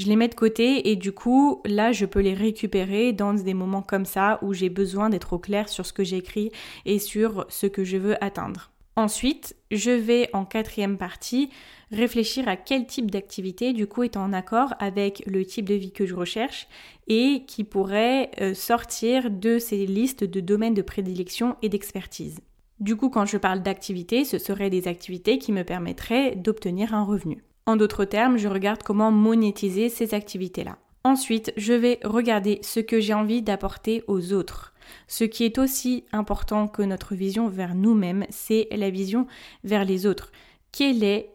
je 0.00 0.08
les 0.08 0.16
mets 0.16 0.28
de 0.28 0.34
côté 0.34 0.90
et 0.90 0.96
du 0.96 1.12
coup, 1.12 1.60
là, 1.66 1.92
je 1.92 2.06
peux 2.06 2.20
les 2.20 2.34
récupérer 2.34 3.12
dans 3.12 3.34
des 3.34 3.54
moments 3.54 3.82
comme 3.82 4.06
ça 4.06 4.38
où 4.42 4.54
j'ai 4.54 4.70
besoin 4.70 5.10
d'être 5.10 5.34
au 5.34 5.38
clair 5.38 5.68
sur 5.68 5.84
ce 5.84 5.92
que 5.92 6.04
j'écris 6.04 6.50
et 6.86 6.98
sur 6.98 7.44
ce 7.50 7.66
que 7.66 7.84
je 7.84 7.98
veux 7.98 8.22
atteindre. 8.24 8.70
Ensuite, 8.96 9.56
je 9.70 9.90
vais 9.90 10.30
en 10.32 10.44
quatrième 10.44 10.96
partie 10.96 11.50
réfléchir 11.92 12.48
à 12.48 12.56
quel 12.56 12.86
type 12.86 13.10
d'activité 13.10 13.72
du 13.72 13.86
coup 13.86 14.02
est 14.02 14.16
en 14.16 14.32
accord 14.32 14.74
avec 14.78 15.22
le 15.26 15.44
type 15.44 15.68
de 15.68 15.74
vie 15.74 15.92
que 15.92 16.06
je 16.06 16.14
recherche 16.14 16.66
et 17.06 17.44
qui 17.46 17.64
pourrait 17.64 18.30
euh, 18.40 18.54
sortir 18.54 19.30
de 19.30 19.58
ces 19.58 19.86
listes 19.86 20.24
de 20.24 20.40
domaines 20.40 20.74
de 20.74 20.82
prédilection 20.82 21.56
et 21.62 21.68
d'expertise. 21.68 22.40
Du 22.78 22.96
coup, 22.96 23.10
quand 23.10 23.26
je 23.26 23.36
parle 23.36 23.62
d'activité, 23.62 24.24
ce 24.24 24.38
seraient 24.38 24.70
des 24.70 24.88
activités 24.88 25.38
qui 25.38 25.52
me 25.52 25.64
permettraient 25.64 26.34
d'obtenir 26.36 26.94
un 26.94 27.04
revenu. 27.04 27.44
En 27.66 27.76
d'autres 27.76 28.04
termes, 28.04 28.36
je 28.36 28.48
regarde 28.48 28.82
comment 28.82 29.10
monétiser 29.10 29.88
ces 29.88 30.14
activités-là. 30.14 30.78
Ensuite, 31.04 31.52
je 31.56 31.72
vais 31.72 31.98
regarder 32.04 32.58
ce 32.62 32.80
que 32.80 33.00
j'ai 33.00 33.14
envie 33.14 33.42
d'apporter 33.42 34.04
aux 34.06 34.32
autres. 34.32 34.74
Ce 35.08 35.24
qui 35.24 35.44
est 35.44 35.58
aussi 35.58 36.04
important 36.12 36.68
que 36.68 36.82
notre 36.82 37.14
vision 37.14 37.48
vers 37.48 37.74
nous-mêmes, 37.74 38.26
c'est 38.28 38.68
la 38.70 38.90
vision 38.90 39.26
vers 39.64 39.84
les 39.84 40.06
autres. 40.06 40.30
Quelle 40.72 41.02
est 41.04 41.30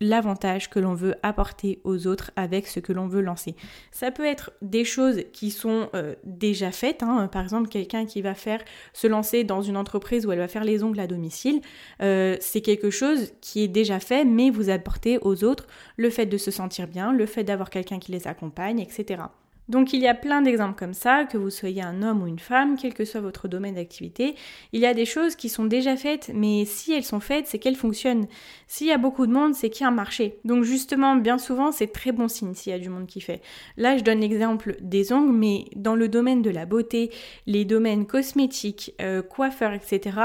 l'avantage 0.00 0.70
que 0.70 0.78
l'on 0.78 0.94
veut 0.94 1.14
apporter 1.22 1.80
aux 1.84 2.06
autres 2.06 2.30
avec 2.36 2.66
ce 2.66 2.80
que 2.80 2.92
l'on 2.92 3.06
veut 3.06 3.20
lancer. 3.20 3.54
Ça 3.90 4.10
peut 4.10 4.24
être 4.24 4.52
des 4.62 4.84
choses 4.84 5.22
qui 5.32 5.50
sont 5.50 5.88
euh, 5.94 6.14
déjà 6.24 6.70
faites, 6.70 7.02
hein. 7.02 7.28
par 7.28 7.42
exemple 7.42 7.68
quelqu'un 7.68 8.06
qui 8.06 8.22
va 8.22 8.34
faire 8.34 8.62
se 8.92 9.06
lancer 9.06 9.44
dans 9.44 9.62
une 9.62 9.76
entreprise 9.76 10.26
où 10.26 10.32
elle 10.32 10.38
va 10.38 10.48
faire 10.48 10.64
les 10.64 10.82
ongles 10.82 11.00
à 11.00 11.06
domicile, 11.06 11.60
euh, 12.02 12.36
c'est 12.40 12.60
quelque 12.60 12.90
chose 12.90 13.32
qui 13.40 13.62
est 13.62 13.68
déjà 13.68 14.00
fait, 14.00 14.24
mais 14.24 14.50
vous 14.50 14.70
apportez 14.70 15.18
aux 15.22 15.44
autres 15.44 15.66
le 15.96 16.10
fait 16.10 16.26
de 16.26 16.38
se 16.38 16.50
sentir 16.50 16.86
bien, 16.86 17.12
le 17.12 17.26
fait 17.26 17.44
d'avoir 17.44 17.70
quelqu'un 17.70 17.98
qui 17.98 18.12
les 18.12 18.26
accompagne, 18.26 18.80
etc. 18.80 19.22
Donc 19.68 19.92
il 19.92 20.00
y 20.00 20.08
a 20.08 20.14
plein 20.14 20.42
d'exemples 20.42 20.78
comme 20.78 20.94
ça, 20.94 21.24
que 21.24 21.38
vous 21.38 21.50
soyez 21.50 21.82
un 21.82 22.02
homme 22.02 22.22
ou 22.22 22.26
une 22.26 22.38
femme, 22.38 22.76
quel 22.76 22.92
que 22.92 23.04
soit 23.04 23.20
votre 23.20 23.48
domaine 23.48 23.76
d'activité, 23.76 24.34
il 24.72 24.80
y 24.80 24.86
a 24.86 24.94
des 24.94 25.06
choses 25.06 25.36
qui 25.36 25.48
sont 25.48 25.64
déjà 25.64 25.96
faites, 25.96 26.30
mais 26.34 26.64
si 26.64 26.92
elles 26.92 27.04
sont 27.04 27.20
faites, 27.20 27.46
c'est 27.46 27.58
qu'elles 27.58 27.76
fonctionnent. 27.76 28.26
S'il 28.66 28.86
y 28.86 28.92
a 28.92 28.98
beaucoup 28.98 29.26
de 29.26 29.32
monde, 29.32 29.54
c'est 29.54 29.70
qu'il 29.70 29.82
y 29.82 29.84
a 29.84 29.88
un 29.88 29.92
marché. 29.92 30.38
Donc 30.44 30.64
justement, 30.64 31.16
bien 31.16 31.38
souvent, 31.38 31.72
c'est 31.72 31.92
très 31.92 32.12
bon 32.12 32.28
signe 32.28 32.54
s'il 32.54 32.72
y 32.72 32.76
a 32.76 32.78
du 32.78 32.90
monde 32.90 33.06
qui 33.06 33.20
fait. 33.20 33.40
Là, 33.76 33.96
je 33.96 34.04
donne 34.04 34.20
l'exemple 34.20 34.76
des 34.80 35.12
ongles, 35.12 35.32
mais 35.32 35.64
dans 35.76 35.94
le 35.94 36.08
domaine 36.08 36.42
de 36.42 36.50
la 36.50 36.66
beauté, 36.66 37.10
les 37.46 37.64
domaines 37.64 38.06
cosmétiques, 38.06 38.94
euh, 39.00 39.22
coiffeurs, 39.22 39.72
etc., 39.72 40.18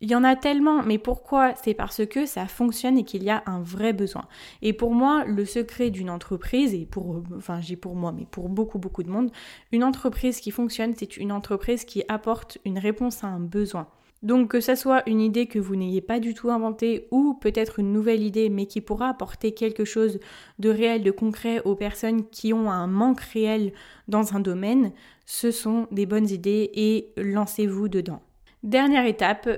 il 0.00 0.10
y 0.10 0.14
en 0.14 0.22
a 0.22 0.36
tellement, 0.36 0.82
mais 0.82 0.98
pourquoi? 0.98 1.54
C'est 1.56 1.74
parce 1.74 2.06
que 2.06 2.24
ça 2.24 2.46
fonctionne 2.46 2.98
et 2.98 3.04
qu'il 3.04 3.24
y 3.24 3.30
a 3.30 3.42
un 3.46 3.60
vrai 3.60 3.92
besoin. 3.92 4.26
Et 4.62 4.72
pour 4.72 4.94
moi, 4.94 5.24
le 5.24 5.44
secret 5.44 5.90
d'une 5.90 6.10
entreprise, 6.10 6.72
et 6.74 6.86
pour, 6.86 7.22
enfin 7.36 7.60
j'ai 7.60 7.76
pour 7.76 7.96
moi, 7.96 8.12
mais 8.12 8.26
pour 8.30 8.48
beaucoup 8.48 8.78
beaucoup 8.78 9.02
de 9.02 9.10
monde, 9.10 9.30
une 9.72 9.82
entreprise 9.82 10.40
qui 10.40 10.50
fonctionne, 10.50 10.94
c'est 10.96 11.16
une 11.16 11.32
entreprise 11.32 11.84
qui 11.84 12.04
apporte 12.08 12.58
une 12.64 12.78
réponse 12.78 13.24
à 13.24 13.26
un 13.28 13.40
besoin. 13.40 13.88
Donc 14.22 14.50
que 14.50 14.60
ce 14.60 14.74
soit 14.74 15.08
une 15.08 15.20
idée 15.20 15.46
que 15.46 15.60
vous 15.60 15.76
n'ayez 15.76 16.00
pas 16.00 16.18
du 16.18 16.34
tout 16.34 16.50
inventée 16.50 17.06
ou 17.12 17.34
peut-être 17.34 17.78
une 17.78 17.92
nouvelle 17.92 18.22
idée 18.22 18.48
mais 18.48 18.66
qui 18.66 18.80
pourra 18.80 19.10
apporter 19.10 19.52
quelque 19.52 19.84
chose 19.84 20.18
de 20.58 20.70
réel, 20.70 21.04
de 21.04 21.12
concret 21.12 21.62
aux 21.64 21.76
personnes 21.76 22.28
qui 22.28 22.52
ont 22.52 22.68
un 22.68 22.88
manque 22.88 23.20
réel 23.20 23.72
dans 24.08 24.34
un 24.34 24.40
domaine, 24.40 24.92
ce 25.24 25.52
sont 25.52 25.86
des 25.92 26.04
bonnes 26.06 26.28
idées 26.28 26.70
et 26.74 27.12
lancez-vous 27.16 27.88
dedans. 27.88 28.20
Dernière 28.64 29.06
étape, 29.06 29.48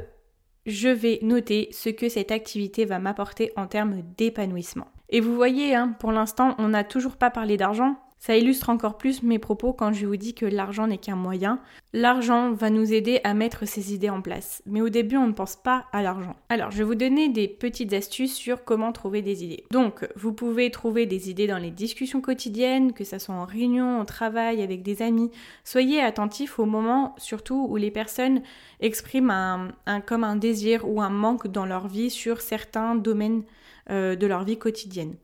je 0.66 0.88
vais 0.88 1.18
noter 1.22 1.68
ce 1.72 1.88
que 1.88 2.08
cette 2.08 2.32
activité 2.32 2.84
va 2.84 2.98
m'apporter 2.98 3.52
en 3.56 3.66
termes 3.66 4.02
d'épanouissement. 4.16 4.88
Et 5.08 5.20
vous 5.20 5.34
voyez, 5.34 5.74
hein, 5.74 5.96
pour 5.98 6.12
l'instant, 6.12 6.54
on 6.58 6.68
n'a 6.68 6.84
toujours 6.84 7.16
pas 7.16 7.30
parlé 7.30 7.56
d'argent, 7.56 7.96
ça 8.20 8.36
illustre 8.36 8.68
encore 8.68 8.98
plus 8.98 9.22
mes 9.22 9.38
propos 9.38 9.72
quand 9.72 9.94
je 9.94 10.06
vous 10.06 10.16
dis 10.16 10.34
que 10.34 10.44
l'argent 10.44 10.86
n'est 10.86 10.98
qu'un 10.98 11.16
moyen. 11.16 11.58
L'argent 11.94 12.52
va 12.52 12.68
nous 12.68 12.92
aider 12.92 13.20
à 13.24 13.32
mettre 13.32 13.66
ces 13.66 13.94
idées 13.94 14.10
en 14.10 14.20
place. 14.20 14.62
Mais 14.66 14.82
au 14.82 14.90
début, 14.90 15.16
on 15.16 15.26
ne 15.26 15.32
pense 15.32 15.56
pas 15.56 15.86
à 15.92 16.02
l'argent. 16.02 16.36
Alors, 16.50 16.70
je 16.70 16.78
vais 16.78 16.84
vous 16.84 16.94
donner 16.94 17.30
des 17.30 17.48
petites 17.48 17.94
astuces 17.94 18.34
sur 18.34 18.64
comment 18.64 18.92
trouver 18.92 19.22
des 19.22 19.42
idées. 19.42 19.64
Donc, 19.70 20.06
vous 20.16 20.34
pouvez 20.34 20.70
trouver 20.70 21.06
des 21.06 21.30
idées 21.30 21.46
dans 21.46 21.56
les 21.56 21.70
discussions 21.70 22.20
quotidiennes, 22.20 22.92
que 22.92 23.04
ce 23.04 23.18
soit 23.18 23.34
en 23.34 23.46
réunion, 23.46 24.02
au 24.02 24.04
travail, 24.04 24.62
avec 24.62 24.82
des 24.82 25.00
amis. 25.00 25.30
Soyez 25.64 26.02
attentifs 26.02 26.58
au 26.58 26.66
moment, 26.66 27.14
surtout, 27.16 27.66
où 27.70 27.76
les 27.76 27.90
personnes 27.90 28.42
expriment 28.80 29.72
un, 29.86 30.00
comme 30.02 30.24
un 30.24 30.36
désir 30.36 30.86
ou 30.86 31.00
un 31.00 31.08
manque 31.08 31.48
dans 31.48 31.64
leur 31.64 31.88
vie 31.88 32.10
sur 32.10 32.42
certains 32.42 32.96
domaines 32.96 33.44
euh, 33.88 34.14
de 34.14 34.26
leur 34.26 34.44
vie 34.44 34.58
quotidienne 34.58 35.14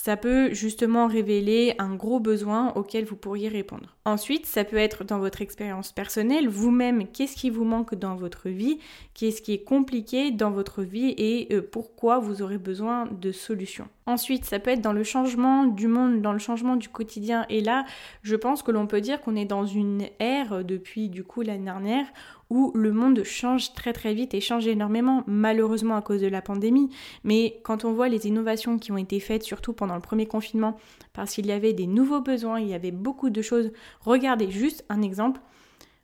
ça 0.00 0.16
peut 0.16 0.54
justement 0.54 1.08
révéler 1.08 1.74
un 1.80 1.96
gros 1.96 2.20
besoin 2.20 2.72
auquel 2.76 3.04
vous 3.04 3.16
pourriez 3.16 3.48
répondre. 3.48 3.96
Ensuite, 4.04 4.46
ça 4.46 4.62
peut 4.62 4.76
être 4.76 5.02
dans 5.02 5.18
votre 5.18 5.42
expérience 5.42 5.90
personnelle, 5.90 6.48
vous-même, 6.48 7.08
qu'est-ce 7.08 7.34
qui 7.34 7.50
vous 7.50 7.64
manque 7.64 7.96
dans 7.96 8.14
votre 8.14 8.48
vie, 8.48 8.78
qu'est-ce 9.14 9.42
qui 9.42 9.54
est 9.54 9.64
compliqué 9.64 10.30
dans 10.30 10.52
votre 10.52 10.82
vie 10.82 11.14
et 11.18 11.48
euh, 11.52 11.62
pourquoi 11.62 12.20
vous 12.20 12.42
aurez 12.42 12.58
besoin 12.58 13.06
de 13.06 13.32
solutions. 13.32 13.88
Ensuite, 14.06 14.44
ça 14.44 14.60
peut 14.60 14.70
être 14.70 14.80
dans 14.80 14.92
le 14.92 15.02
changement 15.02 15.64
du 15.64 15.88
monde, 15.88 16.22
dans 16.22 16.32
le 16.32 16.38
changement 16.38 16.76
du 16.76 16.88
quotidien. 16.88 17.44
Et 17.48 17.60
là, 17.60 17.84
je 18.22 18.36
pense 18.36 18.62
que 18.62 18.70
l'on 18.70 18.86
peut 18.86 19.00
dire 19.00 19.20
qu'on 19.20 19.34
est 19.34 19.46
dans 19.46 19.66
une 19.66 20.04
ère 20.20 20.64
depuis 20.64 21.08
du 21.08 21.24
coup 21.24 21.42
l'année 21.42 21.64
dernière 21.64 22.06
où 22.50 22.72
le 22.74 22.92
monde 22.92 23.22
change 23.24 23.74
très 23.74 23.92
très 23.92 24.14
vite 24.14 24.34
et 24.34 24.40
change 24.40 24.66
énormément, 24.66 25.22
malheureusement 25.26 25.96
à 25.96 26.02
cause 26.02 26.20
de 26.20 26.28
la 26.28 26.42
pandémie. 26.42 26.88
Mais 27.24 27.60
quand 27.62 27.84
on 27.84 27.92
voit 27.92 28.08
les 28.08 28.26
innovations 28.26 28.78
qui 28.78 28.92
ont 28.92 28.98
été 28.98 29.20
faites, 29.20 29.42
surtout 29.42 29.72
pendant 29.72 29.94
le 29.94 30.00
premier 30.00 30.26
confinement, 30.26 30.76
parce 31.12 31.34
qu'il 31.34 31.46
y 31.46 31.52
avait 31.52 31.72
des 31.74 31.86
nouveaux 31.86 32.20
besoins, 32.20 32.60
il 32.60 32.68
y 32.68 32.74
avait 32.74 32.90
beaucoup 32.90 33.30
de 33.30 33.42
choses. 33.42 33.70
Regardez 34.00 34.50
juste 34.50 34.84
un 34.88 35.02
exemple. 35.02 35.40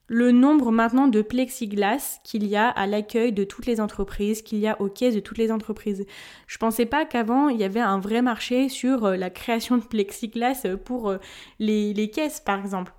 Le 0.07 0.33
nombre 0.33 0.71
maintenant 0.71 1.09
de 1.09 1.23
plexiglas 1.23 2.21
qu'il 2.25 2.47
y 2.47 2.57
a 2.57 2.69
à 2.69 2.87
l'accueil 2.87 3.33
de 3.33 3.43
toutes 3.43 3.65
les 3.65 3.81
entreprises, 3.81 4.43
qu'il 4.43 4.59
y 4.59 4.69
a 4.69 4.79
aux 4.83 4.91
caisses 4.91 5.15
de 5.15 5.21
toutes 5.21 5.39
les 5.39 5.51
entreprises. 5.51 6.05
Je 6.47 6.59
pensais 6.59 6.85
pas 6.85 7.07
qu'avant 7.07 7.49
il 7.49 7.59
y 7.59 7.65
avait 7.65 7.81
un 7.81 7.99
vrai 7.99 8.21
marché 8.21 8.69
sur 8.69 9.07
euh, 9.07 9.17
la 9.17 9.31
création 9.31 9.79
de 9.79 9.83
plexiglas 9.83 10.67
pour 10.85 11.09
euh, 11.09 11.17
les 11.59 12.11
caisses 12.11 12.41
par 12.41 12.61
exemple. 12.61 12.93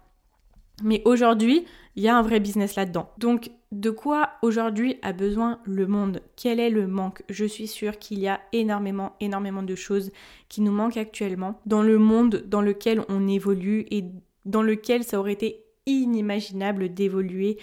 Mais 0.84 1.02
aujourd'hui, 1.06 1.66
il 1.96 2.04
y 2.04 2.08
a 2.08 2.18
un 2.18 2.22
vrai 2.22 2.40
business 2.40 2.76
là-dedans. 2.76 3.10
Donc, 3.18 3.52
de 3.72 3.90
quoi 3.90 4.32
aujourd'hui 4.42 4.98
a 5.02 5.14
besoin 5.14 5.60
le 5.66 5.88
monde? 5.88 6.22
Quel 6.36 6.60
est 6.60 6.70
le 6.70 6.88
manque? 6.88 7.24
Je 7.30 7.46
suis 7.46 7.68
sûre 7.68 7.98
qu'il 7.98 8.20
y 8.20 8.28
a 8.28 8.42
énormément, 8.54 9.14
énormément 9.20 9.64
de 9.64 9.76
choses 9.76 10.12
qui 10.50 10.62
nous 10.62 10.72
manquent 10.72 10.98
actuellement 10.98 11.60
dans 11.66 11.82
le 11.82 11.98
monde 11.98 12.44
dans 12.48 12.62
lequel 12.62 13.04
on 13.10 13.28
évolue 13.28 13.86
et 13.92 14.06
dans 14.46 14.62
lequel 14.62 15.04
ça 15.04 15.20
aurait 15.20 15.34
été 15.34 15.64
inimaginable 15.86 16.94
d'évoluer 16.94 17.58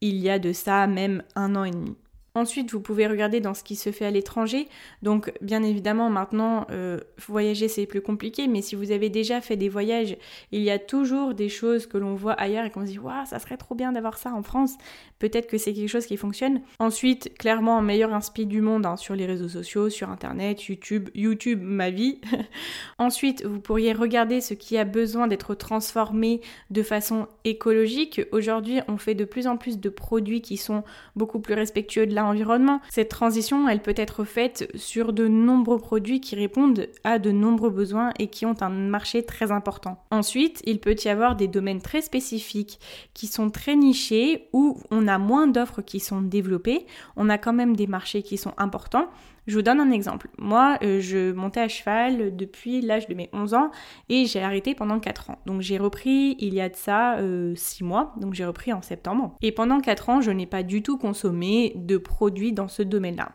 il 0.00 0.16
y 0.16 0.28
a 0.28 0.38
de 0.38 0.52
ça 0.52 0.86
même 0.86 1.22
un 1.34 1.56
an 1.56 1.64
et 1.64 1.70
demi. 1.70 1.96
Ensuite, 2.36 2.72
vous 2.72 2.80
pouvez 2.80 3.06
regarder 3.06 3.40
dans 3.40 3.54
ce 3.54 3.62
qui 3.62 3.76
se 3.76 3.92
fait 3.92 4.04
à 4.04 4.10
l'étranger. 4.10 4.66
Donc, 5.02 5.32
bien 5.40 5.62
évidemment, 5.62 6.10
maintenant, 6.10 6.66
euh, 6.72 6.98
voyager, 7.28 7.68
c'est 7.68 7.86
plus 7.86 8.02
compliqué, 8.02 8.48
mais 8.48 8.60
si 8.60 8.74
vous 8.74 8.90
avez 8.90 9.08
déjà 9.08 9.40
fait 9.40 9.56
des 9.56 9.68
voyages, 9.68 10.16
il 10.50 10.60
y 10.60 10.70
a 10.70 10.80
toujours 10.80 11.34
des 11.34 11.48
choses 11.48 11.86
que 11.86 11.96
l'on 11.96 12.16
voit 12.16 12.32
ailleurs 12.32 12.64
et 12.64 12.70
qu'on 12.70 12.80
se 12.80 12.90
dit, 12.90 12.98
waouh, 12.98 13.24
ça 13.24 13.38
serait 13.38 13.56
trop 13.56 13.76
bien 13.76 13.92
d'avoir 13.92 14.18
ça 14.18 14.32
en 14.32 14.42
France. 14.42 14.74
Peut-être 15.20 15.46
que 15.46 15.58
c'est 15.58 15.72
quelque 15.72 15.88
chose 15.88 16.06
qui 16.06 16.16
fonctionne. 16.16 16.60
Ensuite, 16.80 17.38
clairement, 17.38 17.80
meilleur 17.80 18.12
inspi 18.12 18.46
du 18.46 18.60
monde 18.60 18.84
hein, 18.84 18.96
sur 18.96 19.14
les 19.14 19.26
réseaux 19.26 19.48
sociaux, 19.48 19.88
sur 19.88 20.10
Internet, 20.10 20.64
YouTube, 20.64 21.10
YouTube, 21.14 21.60
ma 21.62 21.90
vie. 21.90 22.20
Ensuite, 22.98 23.44
vous 23.44 23.60
pourriez 23.60 23.92
regarder 23.92 24.40
ce 24.40 24.54
qui 24.54 24.76
a 24.76 24.84
besoin 24.84 25.28
d'être 25.28 25.54
transformé 25.54 26.40
de 26.70 26.82
façon 26.82 27.28
écologique. 27.44 28.22
Aujourd'hui, 28.32 28.80
on 28.88 28.96
fait 28.96 29.14
de 29.14 29.24
plus 29.24 29.46
en 29.46 29.56
plus 29.56 29.78
de 29.78 29.88
produits 29.88 30.42
qui 30.42 30.56
sont 30.56 30.82
beaucoup 31.14 31.38
plus 31.38 31.54
respectueux 31.54 32.06
de 32.08 32.14
la 32.14 32.23
environnement. 32.24 32.80
Cette 32.90 33.08
transition, 33.08 33.68
elle 33.68 33.82
peut 33.82 33.94
être 33.96 34.24
faite 34.24 34.70
sur 34.74 35.12
de 35.12 35.28
nombreux 35.28 35.78
produits 35.78 36.20
qui 36.20 36.34
répondent 36.36 36.88
à 37.04 37.18
de 37.18 37.30
nombreux 37.30 37.70
besoins 37.70 38.12
et 38.18 38.28
qui 38.28 38.46
ont 38.46 38.60
un 38.60 38.70
marché 38.70 39.22
très 39.24 39.52
important. 39.52 40.02
Ensuite, 40.10 40.62
il 40.64 40.80
peut 40.80 40.96
y 41.04 41.08
avoir 41.08 41.36
des 41.36 41.48
domaines 41.48 41.82
très 41.82 42.02
spécifiques 42.02 42.78
qui 43.14 43.26
sont 43.26 43.50
très 43.50 43.76
nichés 43.76 44.48
où 44.52 44.80
on 44.90 45.08
a 45.08 45.18
moins 45.18 45.46
d'offres 45.46 45.82
qui 45.82 46.00
sont 46.00 46.22
développées, 46.22 46.86
on 47.16 47.28
a 47.28 47.38
quand 47.38 47.52
même 47.52 47.76
des 47.76 47.86
marchés 47.86 48.22
qui 48.22 48.36
sont 48.36 48.54
importants. 48.58 49.08
Je 49.46 49.56
vous 49.56 49.62
donne 49.62 49.80
un 49.80 49.90
exemple. 49.90 50.28
Moi, 50.38 50.78
euh, 50.82 51.00
je 51.00 51.32
montais 51.32 51.60
à 51.60 51.68
cheval 51.68 52.34
depuis 52.34 52.80
l'âge 52.80 53.08
de 53.08 53.14
mes 53.14 53.28
11 53.32 53.54
ans 53.54 53.70
et 54.08 54.24
j'ai 54.24 54.42
arrêté 54.42 54.74
pendant 54.74 54.98
4 54.98 55.30
ans. 55.30 55.38
Donc 55.44 55.60
j'ai 55.60 55.76
repris 55.76 56.36
il 56.38 56.54
y 56.54 56.60
a 56.60 56.68
de 56.68 56.76
ça 56.76 57.16
6 57.18 57.20
euh, 57.20 57.86
mois, 57.86 58.14
donc 58.20 58.34
j'ai 58.34 58.46
repris 58.46 58.72
en 58.72 58.80
septembre. 58.80 59.36
Et 59.42 59.52
pendant 59.52 59.80
4 59.80 60.08
ans, 60.08 60.20
je 60.20 60.30
n'ai 60.30 60.46
pas 60.46 60.62
du 60.62 60.82
tout 60.82 60.96
consommé 60.96 61.72
de 61.76 61.98
produits 61.98 62.52
dans 62.52 62.68
ce 62.68 62.82
domaine-là. 62.82 63.32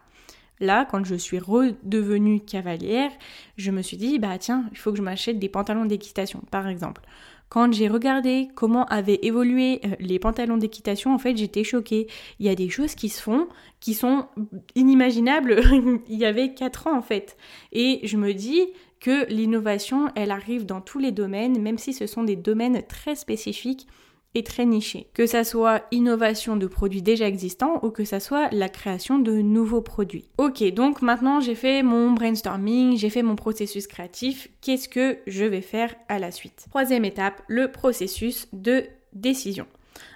Là, 0.61 0.85
quand 0.89 1.05
je 1.05 1.15
suis 1.15 1.39
redevenue 1.39 2.41
cavalière, 2.41 3.11
je 3.55 3.71
me 3.71 3.81
suis 3.81 3.95
dit, 3.95 4.19
bah 4.19 4.37
tiens, 4.37 4.65
il 4.71 4.77
faut 4.77 4.91
que 4.91 4.97
je 4.97 5.01
m'achète 5.01 5.39
des 5.39 5.47
pantalons 5.47 5.85
d'équitation, 5.85 6.41
par 6.51 6.67
exemple. 6.67 7.01
Quand 7.49 7.73
j'ai 7.73 7.87
regardé 7.87 8.47
comment 8.55 8.85
avaient 8.85 9.19
évolué 9.23 9.81
euh, 9.83 9.89
les 9.99 10.19
pantalons 10.19 10.57
d'équitation, 10.57 11.13
en 11.13 11.17
fait, 11.17 11.35
j'étais 11.35 11.63
choquée. 11.63 12.07
Il 12.39 12.45
y 12.45 12.49
a 12.49 12.55
des 12.55 12.69
choses 12.69 12.95
qui 12.95 13.09
se 13.09 13.21
font 13.21 13.47
qui 13.79 13.93
sont 13.93 14.27
inimaginables 14.75 15.61
il 16.09 16.17
y 16.17 16.25
avait 16.25 16.53
4 16.53 16.87
ans, 16.87 16.97
en 16.97 17.01
fait. 17.01 17.37
Et 17.71 18.01
je 18.03 18.17
me 18.17 18.33
dis, 18.33 18.67
que 18.99 19.25
l'innovation, 19.31 20.09
elle 20.15 20.31
arrive 20.31 20.65
dans 20.65 20.81
tous 20.81 20.99
les 20.99 21.11
domaines, 21.11 21.61
même 21.61 21.77
si 21.77 21.93
ce 21.93 22.07
sont 22.07 22.23
des 22.23 22.35
domaines 22.35 22.83
très 22.87 23.15
spécifiques 23.15 23.87
et 24.35 24.43
très 24.43 24.65
niché. 24.65 25.07
Que 25.13 25.25
ça 25.25 25.43
soit 25.43 25.83
innovation 25.91 26.55
de 26.55 26.67
produits 26.67 27.01
déjà 27.01 27.27
existants 27.27 27.79
ou 27.83 27.89
que 27.89 28.05
ça 28.05 28.19
soit 28.19 28.49
la 28.51 28.69
création 28.69 29.19
de 29.19 29.33
nouveaux 29.33 29.81
produits. 29.81 30.29
Ok, 30.37 30.63
donc 30.73 31.01
maintenant 31.01 31.39
j'ai 31.39 31.55
fait 31.55 31.83
mon 31.83 32.11
brainstorming, 32.11 32.97
j'ai 32.97 33.09
fait 33.09 33.23
mon 33.23 33.35
processus 33.35 33.87
créatif. 33.87 34.49
Qu'est-ce 34.61 34.89
que 34.89 35.17
je 35.27 35.45
vais 35.45 35.61
faire 35.61 35.95
à 36.07 36.19
la 36.19 36.31
suite? 36.31 36.65
Troisième 36.69 37.05
étape, 37.05 37.41
le 37.47 37.71
processus 37.71 38.47
de 38.53 38.85
décision. 39.13 39.65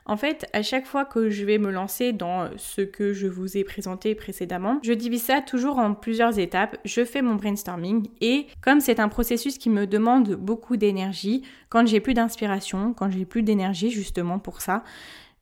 En 0.06 0.18
fait, 0.18 0.46
à 0.52 0.62
chaque 0.62 0.86
fois 0.86 1.06
que 1.06 1.30
je 1.30 1.46
vais 1.46 1.58
me 1.58 1.72
lancer 1.72 2.12
dans 2.12 2.50
ce 2.58 2.82
que 2.82 3.14
je 3.14 3.28
vous 3.28 3.58
ai 3.58 3.64
présenté 3.64 4.16
précédemment, 4.16 4.80
je 4.84 4.92
divise 4.92 5.24
ça 5.24 5.42
toujours 5.42 5.78
en 5.78 5.94
plusieurs 5.94 6.40
étapes. 6.40 6.78
Je 6.84 7.06
fais 7.06 7.22
mon 7.22 7.36
brainstorming 7.36 8.08
et 8.20 8.48
comme 8.62 8.82
c'est 8.82 9.00
un 9.00 9.08
processus 9.08 9.58
qui 9.58 9.70
me 9.70 9.88
demande 9.88 10.36
beaucoup 10.36 10.76
d'énergie, 10.76 11.44
quand 11.70 11.88
j'ai 11.88 12.02
plus 12.02 12.14
d'inspiration, 12.14 12.94
quand 12.94 13.10
j'ai 13.10 13.26
plus 13.26 13.44
d'énergie 13.44 13.92
justement 13.92 14.40
pour 14.40 14.60
ça, 14.60 14.84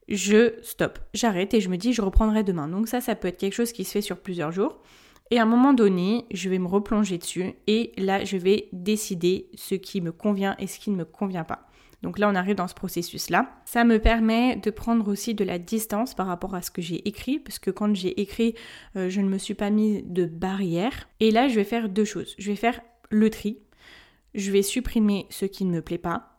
je 0.08 0.54
stoppe, 0.62 1.00
j'arrête 1.14 1.54
et 1.54 1.62
je 1.62 1.70
me 1.70 1.78
dis 1.78 1.94
je 1.94 2.02
reprendrai 2.02 2.44
demain. 2.44 2.68
Donc 2.68 2.88
ça, 2.88 3.02
ça 3.02 3.16
peut 3.16 3.30
être 3.30 3.38
quelque 3.38 3.54
chose 3.54 3.72
qui 3.72 3.84
se 3.84 3.92
fait 3.92 4.02
sur 4.02 4.20
plusieurs 4.20 4.52
jours. 4.52 4.80
Et 5.32 5.40
à 5.40 5.44
un 5.44 5.46
moment 5.46 5.74
donné, 5.74 6.26
je 6.32 6.50
vais 6.50 6.60
me 6.60 6.68
replonger 6.68 7.18
dessus 7.18 7.54
et 7.66 7.94
là, 7.98 8.26
je 8.26 8.36
vais 8.36 8.68
décider 8.74 9.48
ce 9.56 9.76
qui 9.76 10.02
me 10.02 10.12
convient 10.12 10.56
et 10.60 10.68
ce 10.68 10.78
qui 10.78 10.92
ne 10.92 10.98
me 10.98 11.06
convient 11.06 11.46
pas. 11.46 11.71
Donc 12.02 12.18
là, 12.18 12.30
on 12.30 12.36
arrive 12.36 12.56
dans 12.56 12.68
ce 12.68 12.74
processus-là. 12.74 13.52
Ça 13.66 13.84
me 13.84 14.00
permet 14.00 14.56
de 14.56 14.72
prendre 14.72 15.08
aussi 15.08 15.36
de 15.36 15.44
la 15.44 15.60
distance 15.60 16.14
par 16.16 16.28
rapport 16.28 16.56
à 16.56 16.62
ce 16.62 16.72
que 16.72 16.82
j'ai 16.82 17.08
écrit, 17.08 17.40
parce 17.40 17.60
que 17.60 17.70
quand 17.70 17.96
j'ai 17.96 18.20
écrit, 18.20 18.56
euh, 18.96 19.10
je 19.10 19.22
ne 19.22 19.30
me 19.30 19.38
suis 19.38 19.54
pas 19.54 19.70
mis 19.70 20.02
de 20.04 20.26
barrière. 20.26 21.10
Et 21.20 21.32
là, 21.32 21.48
je 21.48 21.56
vais 21.56 21.64
faire 21.64 21.90
deux 21.90 22.06
choses. 22.06 22.36
Je 22.40 22.50
vais 22.50 22.56
faire 22.56 22.82
le 23.10 23.30
tri. 23.30 23.60
Je 24.34 24.52
vais 24.52 24.64
supprimer 24.64 25.28
ce 25.30 25.46
qui 25.46 25.66
ne 25.66 25.72
me 25.72 25.82
plaît 25.82 25.98
pas 25.98 26.31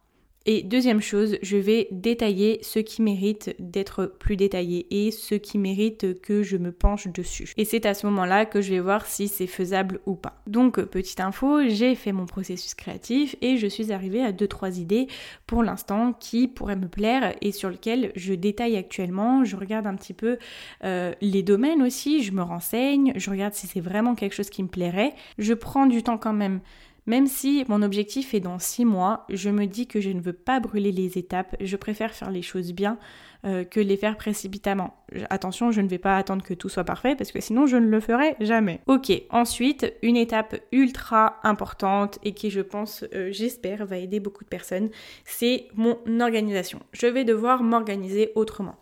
et 0.44 0.62
deuxième 0.62 1.00
chose, 1.00 1.36
je 1.42 1.56
vais 1.56 1.88
détailler 1.90 2.58
ce 2.62 2.80
qui 2.80 3.02
mérite 3.02 3.54
d'être 3.58 4.06
plus 4.06 4.36
détaillé 4.36 4.86
et 4.90 5.10
ce 5.10 5.34
qui 5.36 5.58
mérite 5.58 6.20
que 6.20 6.42
je 6.42 6.56
me 6.56 6.72
penche 6.72 7.06
dessus. 7.08 7.52
Et 7.56 7.64
c'est 7.64 7.86
à 7.86 7.94
ce 7.94 8.06
moment-là 8.06 8.44
que 8.44 8.60
je 8.60 8.70
vais 8.70 8.80
voir 8.80 9.06
si 9.06 9.28
c'est 9.28 9.46
faisable 9.46 10.00
ou 10.06 10.14
pas. 10.14 10.42
Donc, 10.46 10.80
petite 10.82 11.20
info, 11.20 11.68
j'ai 11.68 11.94
fait 11.94 12.12
mon 12.12 12.26
processus 12.26 12.74
créatif 12.74 13.36
et 13.40 13.56
je 13.56 13.66
suis 13.66 13.92
arrivée 13.92 14.22
à 14.22 14.32
deux 14.32 14.48
trois 14.48 14.78
idées 14.78 15.06
pour 15.46 15.62
l'instant 15.62 16.12
qui 16.12 16.48
pourraient 16.48 16.76
me 16.76 16.88
plaire 16.88 17.34
et 17.40 17.52
sur 17.52 17.70
lesquelles 17.70 18.12
je 18.16 18.34
détaille 18.34 18.76
actuellement. 18.76 19.44
Je 19.44 19.56
regarde 19.56 19.86
un 19.86 19.94
petit 19.94 20.14
peu 20.14 20.38
euh, 20.84 21.12
les 21.20 21.42
domaines 21.42 21.82
aussi, 21.82 22.22
je 22.22 22.32
me 22.32 22.42
renseigne, 22.42 23.12
je 23.16 23.30
regarde 23.30 23.54
si 23.54 23.66
c'est 23.66 23.80
vraiment 23.80 24.14
quelque 24.14 24.34
chose 24.34 24.50
qui 24.50 24.62
me 24.62 24.68
plairait. 24.68 25.14
Je 25.38 25.54
prends 25.54 25.86
du 25.86 26.02
temps 26.02 26.18
quand 26.18 26.32
même 26.32 26.60
même 27.06 27.26
si 27.26 27.64
mon 27.68 27.82
objectif 27.82 28.34
est 28.34 28.40
dans 28.40 28.58
6 28.58 28.84
mois, 28.84 29.26
je 29.28 29.50
me 29.50 29.66
dis 29.66 29.86
que 29.86 30.00
je 30.00 30.10
ne 30.10 30.20
veux 30.20 30.32
pas 30.32 30.60
brûler 30.60 30.92
les 30.92 31.18
étapes, 31.18 31.56
je 31.60 31.76
préfère 31.76 32.12
faire 32.12 32.30
les 32.30 32.42
choses 32.42 32.72
bien 32.72 32.98
euh, 33.44 33.64
que 33.64 33.80
les 33.80 33.96
faire 33.96 34.16
précipitamment. 34.16 34.94
Attention, 35.28 35.72
je 35.72 35.80
ne 35.80 35.88
vais 35.88 35.98
pas 35.98 36.16
attendre 36.16 36.44
que 36.44 36.54
tout 36.54 36.68
soit 36.68 36.84
parfait 36.84 37.16
parce 37.16 37.32
que 37.32 37.40
sinon 37.40 37.66
je 37.66 37.76
ne 37.76 37.88
le 37.88 37.98
ferai 37.98 38.36
jamais. 38.38 38.80
Ok, 38.86 39.10
ensuite, 39.30 39.92
une 40.02 40.16
étape 40.16 40.60
ultra 40.70 41.40
importante 41.42 42.20
et 42.22 42.34
qui 42.34 42.50
je 42.50 42.60
pense, 42.60 43.04
euh, 43.14 43.30
j'espère, 43.32 43.84
va 43.84 43.98
aider 43.98 44.20
beaucoup 44.20 44.44
de 44.44 44.48
personnes, 44.48 44.90
c'est 45.24 45.66
mon 45.74 45.98
organisation. 46.20 46.78
Je 46.92 47.08
vais 47.08 47.24
devoir 47.24 47.64
m'organiser 47.64 48.30
autrement. 48.36 48.76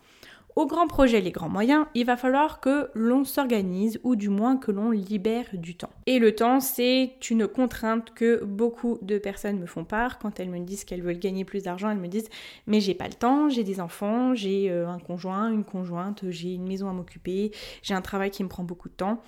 Au 0.57 0.65
grand 0.65 0.87
projet, 0.87 1.21
les 1.21 1.31
grands 1.31 1.47
moyens, 1.47 1.85
il 1.95 2.05
va 2.05 2.17
falloir 2.17 2.59
que 2.59 2.89
l'on 2.93 3.23
s'organise 3.23 4.01
ou 4.03 4.17
du 4.17 4.27
moins 4.27 4.57
que 4.57 4.71
l'on 4.71 4.91
libère 4.91 5.45
du 5.53 5.75
temps. 5.75 5.91
Et 6.07 6.19
le 6.19 6.35
temps, 6.35 6.59
c'est 6.59 7.13
une 7.29 7.47
contrainte 7.47 8.13
que 8.13 8.43
beaucoup 8.43 8.99
de 9.01 9.17
personnes 9.17 9.59
me 9.59 9.65
font 9.65 9.85
part 9.85 10.19
quand 10.19 10.41
elles 10.41 10.49
me 10.49 10.59
disent 10.59 10.83
qu'elles 10.83 11.01
veulent 11.01 11.19
gagner 11.19 11.45
plus 11.45 11.63
d'argent. 11.63 11.89
Elles 11.89 11.97
me 11.97 12.09
disent 12.09 12.27
mais 12.67 12.81
j'ai 12.81 12.93
pas 12.93 13.07
le 13.07 13.13
temps, 13.13 13.47
j'ai 13.47 13.63
des 13.63 13.79
enfants, 13.79 14.35
j'ai 14.35 14.69
euh, 14.69 14.89
un 14.89 14.99
conjoint, 14.99 15.49
une 15.49 15.63
conjointe, 15.63 16.25
j'ai 16.29 16.53
une 16.55 16.67
maison 16.67 16.89
à 16.89 16.93
m'occuper, 16.93 17.51
j'ai 17.81 17.93
un 17.93 18.01
travail 18.01 18.29
qui 18.29 18.43
me 18.43 18.49
prend 18.49 18.63
beaucoup 18.63 18.89
de 18.89 18.93
temps. 18.93 19.21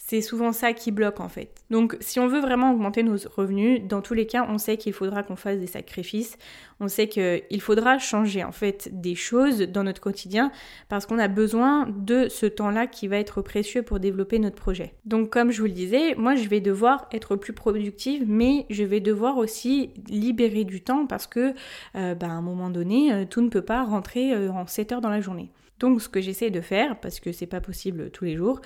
C'est 0.00 0.22
souvent 0.22 0.52
ça 0.52 0.72
qui 0.72 0.92
bloque 0.92 1.18
en 1.18 1.28
fait. 1.28 1.50
Donc 1.70 1.96
si 2.00 2.20
on 2.20 2.28
veut 2.28 2.40
vraiment 2.40 2.72
augmenter 2.72 3.02
nos 3.02 3.16
revenus, 3.36 3.82
dans 3.82 4.00
tous 4.00 4.14
les 4.14 4.26
cas, 4.26 4.46
on 4.48 4.56
sait 4.56 4.76
qu'il 4.76 4.92
faudra 4.92 5.24
qu'on 5.24 5.34
fasse 5.34 5.58
des 5.58 5.66
sacrifices. 5.66 6.38
On 6.78 6.86
sait 6.86 7.08
qu'il 7.08 7.60
faudra 7.60 7.98
changer 7.98 8.44
en 8.44 8.52
fait 8.52 8.88
des 8.92 9.16
choses 9.16 9.58
dans 9.58 9.82
notre 9.82 10.00
quotidien 10.00 10.52
parce 10.88 11.04
qu'on 11.04 11.18
a 11.18 11.26
besoin 11.26 11.88
de 11.90 12.28
ce 12.28 12.46
temps-là 12.46 12.86
qui 12.86 13.08
va 13.08 13.18
être 13.18 13.42
précieux 13.42 13.82
pour 13.82 13.98
développer 13.98 14.38
notre 14.38 14.54
projet. 14.54 14.94
Donc 15.04 15.30
comme 15.30 15.50
je 15.50 15.60
vous 15.60 15.66
le 15.66 15.72
disais, 15.72 16.14
moi 16.14 16.36
je 16.36 16.48
vais 16.48 16.60
devoir 16.60 17.08
être 17.12 17.34
plus 17.34 17.52
productive, 17.52 18.24
mais 18.26 18.66
je 18.70 18.84
vais 18.84 19.00
devoir 19.00 19.36
aussi 19.36 19.90
libérer 20.08 20.62
du 20.62 20.80
temps 20.80 21.06
parce 21.06 21.26
que 21.26 21.54
euh, 21.96 22.14
bah, 22.14 22.28
à 22.28 22.30
un 22.30 22.42
moment 22.42 22.70
donné, 22.70 23.12
euh, 23.12 23.24
tout 23.28 23.42
ne 23.42 23.48
peut 23.48 23.62
pas 23.62 23.82
rentrer 23.82 24.32
euh, 24.32 24.50
en 24.52 24.66
7 24.66 24.92
heures 24.92 25.00
dans 25.00 25.10
la 25.10 25.20
journée. 25.20 25.50
Donc 25.80 26.02
ce 26.02 26.08
que 26.08 26.20
j'essaie 26.20 26.50
de 26.50 26.60
faire, 26.60 26.98
parce 27.00 27.20
que 27.20 27.32
c'est 27.32 27.46
pas 27.46 27.60
possible 27.60 28.10
tous 28.10 28.24
les 28.24 28.36
jours, 28.36 28.60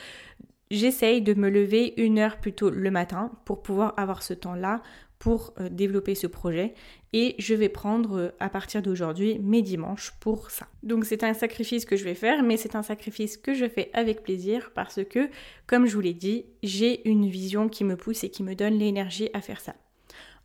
J'essaye 0.72 1.20
de 1.20 1.35
me 1.35 1.50
lever 1.50 1.92
une 1.98 2.18
heure 2.18 2.38
plus 2.38 2.54
tôt 2.54 2.70
le 2.70 2.90
matin 2.90 3.30
pour 3.44 3.62
pouvoir 3.62 3.92
avoir 3.98 4.22
ce 4.22 4.32
temps-là 4.32 4.80
pour 5.18 5.52
euh, 5.61 5.68
développer 5.68 6.14
ce 6.14 6.26
projet 6.26 6.72
et 7.12 7.35
je 7.38 7.54
vais 7.54 7.68
prendre 7.68 8.18
euh, 8.18 8.28
à 8.40 8.48
partir 8.48 8.80
d'aujourd'hui 8.80 9.38
mes 9.40 9.61
dimanches 9.61 10.14
pour 10.18 10.50
ça. 10.50 10.66
Donc 10.82 11.04
c'est 11.04 11.24
un 11.24 11.35
sacrifice 11.35 11.85
que 11.85 11.94
je 11.94 12.04
vais 12.04 12.14
faire 12.14 12.42
mais 12.42 12.56
c'est 12.56 12.74
un 12.74 12.82
sacrifice 12.82 13.37
que 13.37 13.52
je 13.52 13.68
fais 13.68 13.90
avec 13.92 14.22
plaisir 14.22 14.70
parce 14.74 15.04
que 15.04 15.28
comme 15.66 15.85
je 15.85 15.94
vous 15.94 16.00
l'ai 16.00 16.14
dit, 16.14 16.46
j'ai 16.62 17.06
une 17.06 17.28
vision 17.28 17.68
qui 17.68 17.85
me 17.85 17.98
pousse 17.98 18.24
et 18.24 18.30
qui 18.30 18.42
me 18.42 18.54
donne 18.54 18.78
l'énergie 18.78 19.28
à 19.35 19.42
faire 19.42 19.61
ça. 19.61 19.74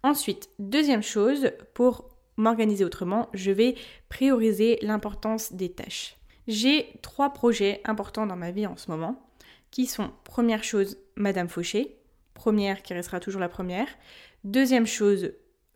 Ensuite, 0.03 0.49
deuxième 0.59 1.03
chose, 1.03 1.51
pour 1.73 2.09
m'organiser 2.35 2.83
autrement, 2.83 3.29
je 3.33 3.51
vais 3.51 3.75
prioriser 4.09 4.77
l'importance 4.81 5.53
des 5.53 5.69
tâches. 5.69 6.17
J'ai 6.49 6.99
trois 7.01 7.31
projets 7.31 7.79
importants 7.85 8.27
dans 8.27 8.35
ma 8.35 8.51
vie 8.51 8.67
en 8.67 8.75
ce 8.75 8.91
moment 8.91 9.23
qui 9.71 9.86
sont, 9.86 10.12
première 10.23 10.63
chose, 10.63 10.97
Madame 11.15 11.49
Fauché, 11.49 11.97
première 12.34 12.82
qui 12.82 12.93
restera 12.93 13.19
toujours 13.19 13.41
la 13.41 13.49
première. 13.49 13.88
Deuxième 14.43 14.88
chose, 14.88 15.32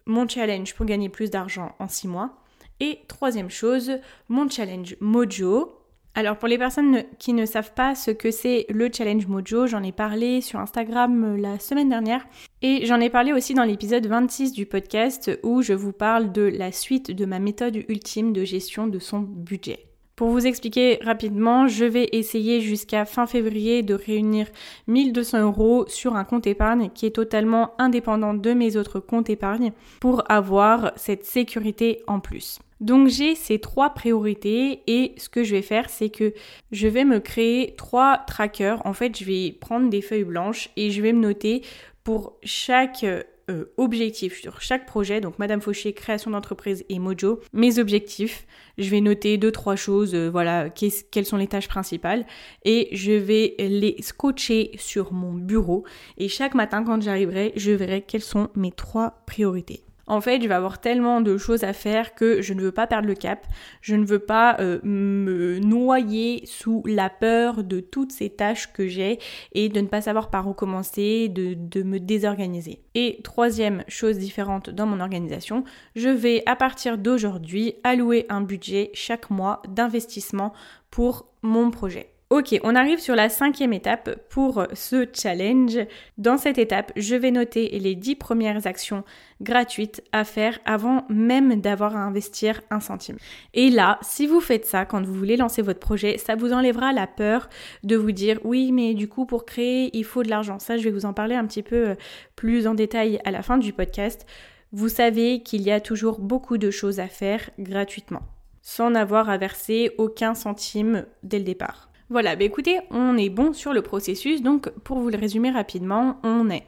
mon 0.06 0.27
challenge 0.27 0.73
pour 0.75 0.86
gagner 0.86 1.10
plus 1.10 1.30
d'argent 1.30 1.75
en 1.80 1.88
6 1.88 2.08
mois. 2.08 2.38
Et 2.80 2.99
troisième 3.08 3.49
chose, 3.49 3.99
mon 4.27 4.49
challenge 4.49 4.95
Mojo. 4.99 5.77
Alors 6.13 6.38
pour 6.38 6.49
les 6.49 6.58
personnes 6.58 7.04
qui 7.19 7.32
ne 7.32 7.45
savent 7.45 7.73
pas 7.73 7.95
ce 7.95 8.12
que 8.12 8.32
c'est 8.32 8.65
le 8.69 8.89
challenge 8.91 9.27
Mojo, 9.27 9.67
j'en 9.67 9.84
ai 9.84 9.93
parlé 9.93 10.41
sur 10.41 10.60
Instagram 10.60 11.23
euh, 11.23 11.38
la 11.38 11.58
semaine 11.58 11.88
dernière 11.88 12.25
et 12.62 12.86
j'en 12.86 12.99
ai 12.99 13.10
parlé 13.10 13.32
aussi 13.32 13.54
dans 13.54 13.63
l'épisode 13.63 14.08
26 14.08 14.51
du 14.51 14.65
podcast 14.65 15.32
où 15.43 15.62
je 15.62 15.73
vous 15.73 15.93
parle 15.93 16.34
de 16.34 16.41
la 16.41 16.73
suite 16.73 17.12
de 17.12 17.25
ma 17.25 17.39
méthode 17.39 17.77
ultime 17.88 18.34
de 18.34 18.43
gestion 18.43 18.88
de 18.88 18.99
son 18.99 19.19
budget. 19.19 19.90
Pour 20.15 20.30
vous 20.30 20.45
expliquer 20.45 21.00
rapidement, 21.02 21.67
je 21.67 21.86
vais 21.86 22.10
essayer 22.12 22.62
jusqu'à 22.62 23.06
fin 23.06 23.26
février 23.26 23.82
de 23.82 23.93
réunir 23.93 24.47
1200 24.88 25.41
euros 25.41 25.86
sur 25.88 26.15
un 26.15 26.24
compte 26.24 26.47
épargne 26.47 26.89
qui 26.93 27.06
est 27.06 27.15
totalement 27.15 27.71
indépendant 27.80 28.34
de 28.34 28.54
mes 28.54 28.76
autres 28.76 29.00
comptes 29.00 29.30
épargne 29.30 29.71
pour 30.00 30.24
avoir 30.30 30.91
cette 30.95 31.26
sécurité 31.26 32.04
en 32.08 32.19
plus. 32.19 32.60
Donc 32.82 33.08
j'ai 33.08 33.36
ces 33.36 33.60
trois 33.60 33.91
priorités 33.91 34.82
et 34.88 35.13
ce 35.17 35.30
que 35.30 35.43
je 35.43 35.56
vais 35.56 35.62
faire 35.62 35.89
c'est 35.89 36.10
que 36.10 36.34
je 36.71 36.88
vais 36.88 37.06
me 37.06 37.19
créer 37.19 37.76
trois 37.76 38.17
trackers. 38.28 38.86
En 38.86 38.93
fait 38.93 39.17
je 39.17 39.24
vais 39.24 39.52
prendre 39.52 39.89
des 39.89 40.02
feuilles 40.02 40.24
blanches 40.24 40.69
et 40.76 40.89
je 40.89 41.02
vais 41.02 41.13
me 41.13 41.21
noter 41.21 41.62
pour 42.04 42.38
chaque 42.43 43.06
euh, 43.49 43.65
objectif 43.77 44.41
sur 44.41 44.62
chaque 44.62 44.86
projet, 44.86 45.21
donc 45.21 45.39
Madame 45.39 45.62
Fauché, 45.62 45.93
création 45.93 46.32
d'entreprise 46.32 46.86
et 46.89 46.99
Mojo, 46.99 47.39
mes 47.54 47.80
objectifs. 47.80 48.45
Je 48.77 48.89
vais 48.89 49.01
noter 49.01 49.38
deux, 49.38 49.51
trois 49.51 49.75
choses, 49.75 50.13
euh, 50.15 50.30
voilà, 50.30 50.69
quelles 50.69 51.25
sont 51.25 51.38
les 51.38 51.47
tâches 51.47 51.67
principales 51.67 52.25
et 52.63 52.89
je 52.91 53.12
vais 53.12 53.56
les 53.60 53.95
scotcher 54.01 54.71
sur 54.77 55.13
mon 55.13 55.34
bureau 55.34 55.86
et 56.17 56.27
chaque 56.27 56.56
matin 56.56 56.84
quand 56.84 57.01
j'arriverai, 57.01 57.54
je 57.56 57.71
verrai 57.71 58.01
quelles 58.01 58.21
sont 58.21 58.49
mes 58.56 58.71
trois 58.71 59.23
priorités. 59.25 59.84
En 60.12 60.19
fait, 60.19 60.41
je 60.41 60.47
vais 60.50 60.54
avoir 60.54 60.82
tellement 60.82 61.21
de 61.21 61.38
choses 61.38 61.63
à 61.63 61.71
faire 61.71 62.15
que 62.15 62.41
je 62.41 62.54
ne 62.54 62.62
veux 62.62 62.74
pas 62.74 62.86
perdre 62.86 63.08
le 63.08 63.15
cap. 63.15 63.47
Je 63.80 63.95
ne 63.95 64.04
veux 64.06 64.19
pas 64.19 64.58
euh, 64.60 64.82
me 64.84 65.60
noyer 65.60 66.43
sous 66.45 66.84
la 66.86 67.10
peur 67.10 67.63
de 67.63 67.80
toutes 67.80 68.12
ces 68.12 68.30
tâches 68.30 68.74
que 68.74 68.89
j'ai 68.89 69.19
et 69.54 69.69
de 69.69 69.80
ne 69.80 69.88
pas 69.88 70.02
savoir 70.02 70.30
par 70.30 70.50
où 70.50 70.54
commencer, 70.54 71.30
de, 71.30 71.54
de 71.54 71.82
me 71.84 71.97
désorganiser. 71.97 72.82
Et 72.93 73.21
troisième 73.24 73.86
chose 73.88 74.17
différente 74.17 74.69
dans 74.69 74.86
mon 74.86 75.00
organisation, 75.00 75.63
je 75.95 76.10
vais 76.10 76.43
à 76.45 76.58
partir 76.58 76.97
d'aujourd'hui 76.97 77.76
allouer 77.86 78.26
un 78.28 78.41
budget 78.41 78.91
chaque 78.93 79.30
mois 79.30 79.62
d'investissement 79.69 80.52
pour 80.89 81.28
mon 81.41 81.71
projet. 81.71 82.11
Ok, 82.32 82.58
on 82.63 82.76
arrive 82.76 83.00
sur 83.00 83.13
la 83.13 83.28
cinquième 83.28 83.74
étape 83.74 84.17
pour 84.30 84.65
ce 84.74 85.06
challenge. 85.13 85.78
Dans 86.17 86.38
cette 86.38 86.58
étape, 86.58 86.94
je 86.96 87.17
vais 87.17 87.30
noter 87.30 87.78
les 87.78 87.94
dix 87.94 88.15
premières 88.15 88.67
actions 88.67 89.04
gratuites 89.41 90.02
à 90.13 90.24
faire 90.24 90.58
avant 90.63 91.04
même 91.10 91.60
d'avoir 91.60 91.98
à 91.98 92.00
investir 92.00 92.62
un 92.70 92.80
centime. 92.80 93.17
Et 93.54 93.70
là, 93.70 94.00
si 94.02 94.28
vous 94.28 94.39
faites 94.39 94.65
ça 94.65 94.86
quand 94.86 95.06
vous 95.06 95.13
voulez 95.13 95.36
lancer 95.36 95.62
votre 95.62 95.82
projet, 95.82 96.17
ça 96.17 96.38
vous 96.38 96.54
enlèvera 96.54 96.94
la 96.94 97.06
peur 97.06 97.50
de 97.84 97.98
vous 97.98 98.13
dire 98.13 98.39
oui, 98.46 98.72
mais 98.72 98.94
du 98.94 99.10
coup, 99.10 99.26
pour 99.26 99.44
créer, 99.44 99.89
il 99.91 100.06
faut 100.06 100.24
de 100.24 100.30
l'argent. 100.30 100.58
Ça, 100.58 100.78
je 100.78 100.86
vais 100.86 100.91
vous 100.91 101.06
en 101.06 101.12
parler 101.12 101.36
un 101.36 101.46
petit 101.46 101.63
peu 101.63 101.89
euh, 101.89 101.96
plus 102.38 102.65
en 102.65 102.76
détail 102.76 103.20
à 103.26 103.32
la 103.32 103.41
fin 103.41 103.58
du 103.58 103.74
podcast. 103.74 104.26
Vous 104.72 104.88
savez 104.88 105.44
qu'il 105.44 105.63
y 105.63 105.72
a 105.72 105.82
toujours 105.82 106.22
beaucoup 106.22 106.58
de 106.58 106.72
choses 106.72 107.02
à 107.02 107.10
faire 107.10 107.50
gratuitement, 107.60 108.22
sans 108.62 108.96
avoir 108.96 109.30
à 109.30 109.38
verser 109.38 109.91
aucun 109.98 110.34
centime 110.34 111.06
dès 111.24 111.38
le 111.38 111.44
départ. 111.44 111.90
Voilà, 112.12 112.36
bah 112.36 112.43
écoutez, 112.43 112.78
on 112.89 113.17
est 113.17 113.30
bon 113.30 113.54
sur 113.54 113.71
le 113.71 113.82
processus, 113.82 114.41
donc 114.41 114.69
pour 114.84 115.00
vous 115.00 115.08
le 115.08 115.17
résumer 115.17 115.50
rapidement, 115.50 116.17
on 116.24 116.50
est. 116.50 116.67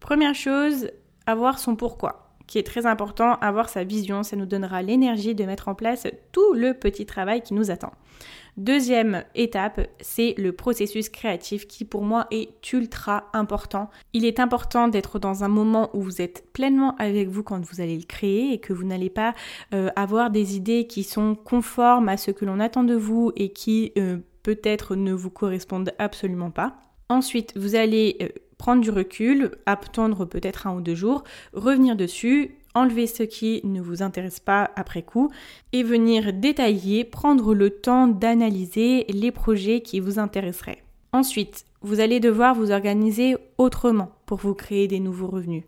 Première 0.00 0.34
chose, 0.34 0.88
avoir 1.26 1.58
son 1.58 1.76
pourquoi, 1.76 2.30
qui 2.46 2.58
est 2.58 2.62
très 2.62 2.86
important, 2.86 3.34
avoir 3.42 3.68
sa 3.68 3.84
vision, 3.84 4.22
ça 4.22 4.34
nous 4.34 4.46
donnera 4.46 4.80
l'énergie 4.80 5.34
de 5.34 5.44
mettre 5.44 5.68
en 5.68 5.74
place 5.74 6.06
tout 6.32 6.54
le 6.54 6.72
petit 6.72 7.04
travail 7.04 7.42
qui 7.42 7.52
nous 7.52 7.70
attend. 7.70 7.92
Deuxième 8.56 9.24
étape, 9.34 9.86
c'est 10.00 10.34
le 10.38 10.52
processus 10.52 11.10
créatif 11.10 11.68
qui 11.68 11.84
pour 11.84 12.02
moi 12.02 12.26
est 12.30 12.72
ultra 12.72 13.28
important. 13.34 13.90
Il 14.14 14.24
est 14.24 14.40
important 14.40 14.88
d'être 14.88 15.18
dans 15.18 15.44
un 15.44 15.48
moment 15.48 15.90
où 15.92 16.00
vous 16.00 16.22
êtes 16.22 16.50
pleinement 16.54 16.96
avec 16.96 17.28
vous 17.28 17.42
quand 17.42 17.62
vous 17.62 17.82
allez 17.82 17.98
le 17.98 18.06
créer 18.06 18.54
et 18.54 18.58
que 18.58 18.72
vous 18.72 18.84
n'allez 18.84 19.10
pas 19.10 19.34
euh, 19.74 19.90
avoir 19.96 20.30
des 20.30 20.56
idées 20.56 20.86
qui 20.86 21.04
sont 21.04 21.34
conformes 21.34 22.08
à 22.08 22.16
ce 22.16 22.30
que 22.30 22.46
l'on 22.46 22.58
attend 22.58 22.84
de 22.84 22.94
vous 22.94 23.32
et 23.36 23.52
qui 23.52 23.92
euh, 23.98 24.16
peut-être 24.42 24.96
ne 24.96 25.12
vous 25.12 25.30
correspondent 25.30 25.92
absolument 25.98 26.50
pas. 26.50 26.76
Ensuite, 27.08 27.52
vous 27.56 27.74
allez 27.74 28.16
euh, 28.20 28.28
prendre 28.58 28.82
du 28.82 28.90
recul, 28.90 29.52
attendre 29.66 30.24
peut-être 30.24 30.66
un 30.66 30.76
ou 30.76 30.80
deux 30.80 30.94
jours, 30.94 31.24
revenir 31.52 31.96
dessus, 31.96 32.56
enlever 32.74 33.06
ce 33.06 33.22
qui 33.22 33.60
ne 33.64 33.80
vous 33.80 34.02
intéresse 34.02 34.40
pas 34.40 34.70
après 34.76 35.02
coup 35.02 35.30
et 35.72 35.82
venir 35.82 36.32
détailler, 36.32 37.04
prendre 37.04 37.54
le 37.54 37.70
temps 37.70 38.06
d'analyser 38.06 39.06
les 39.08 39.30
projets 39.30 39.80
qui 39.80 40.00
vous 40.00 40.18
intéresseraient. 40.18 40.82
Ensuite, 41.12 41.64
vous 41.80 42.00
allez 42.00 42.20
devoir 42.20 42.54
vous 42.54 42.70
organiser 42.70 43.36
autrement 43.56 44.12
pour 44.26 44.38
vous 44.38 44.54
créer 44.54 44.88
des 44.88 45.00
nouveaux 45.00 45.28
revenus. 45.28 45.64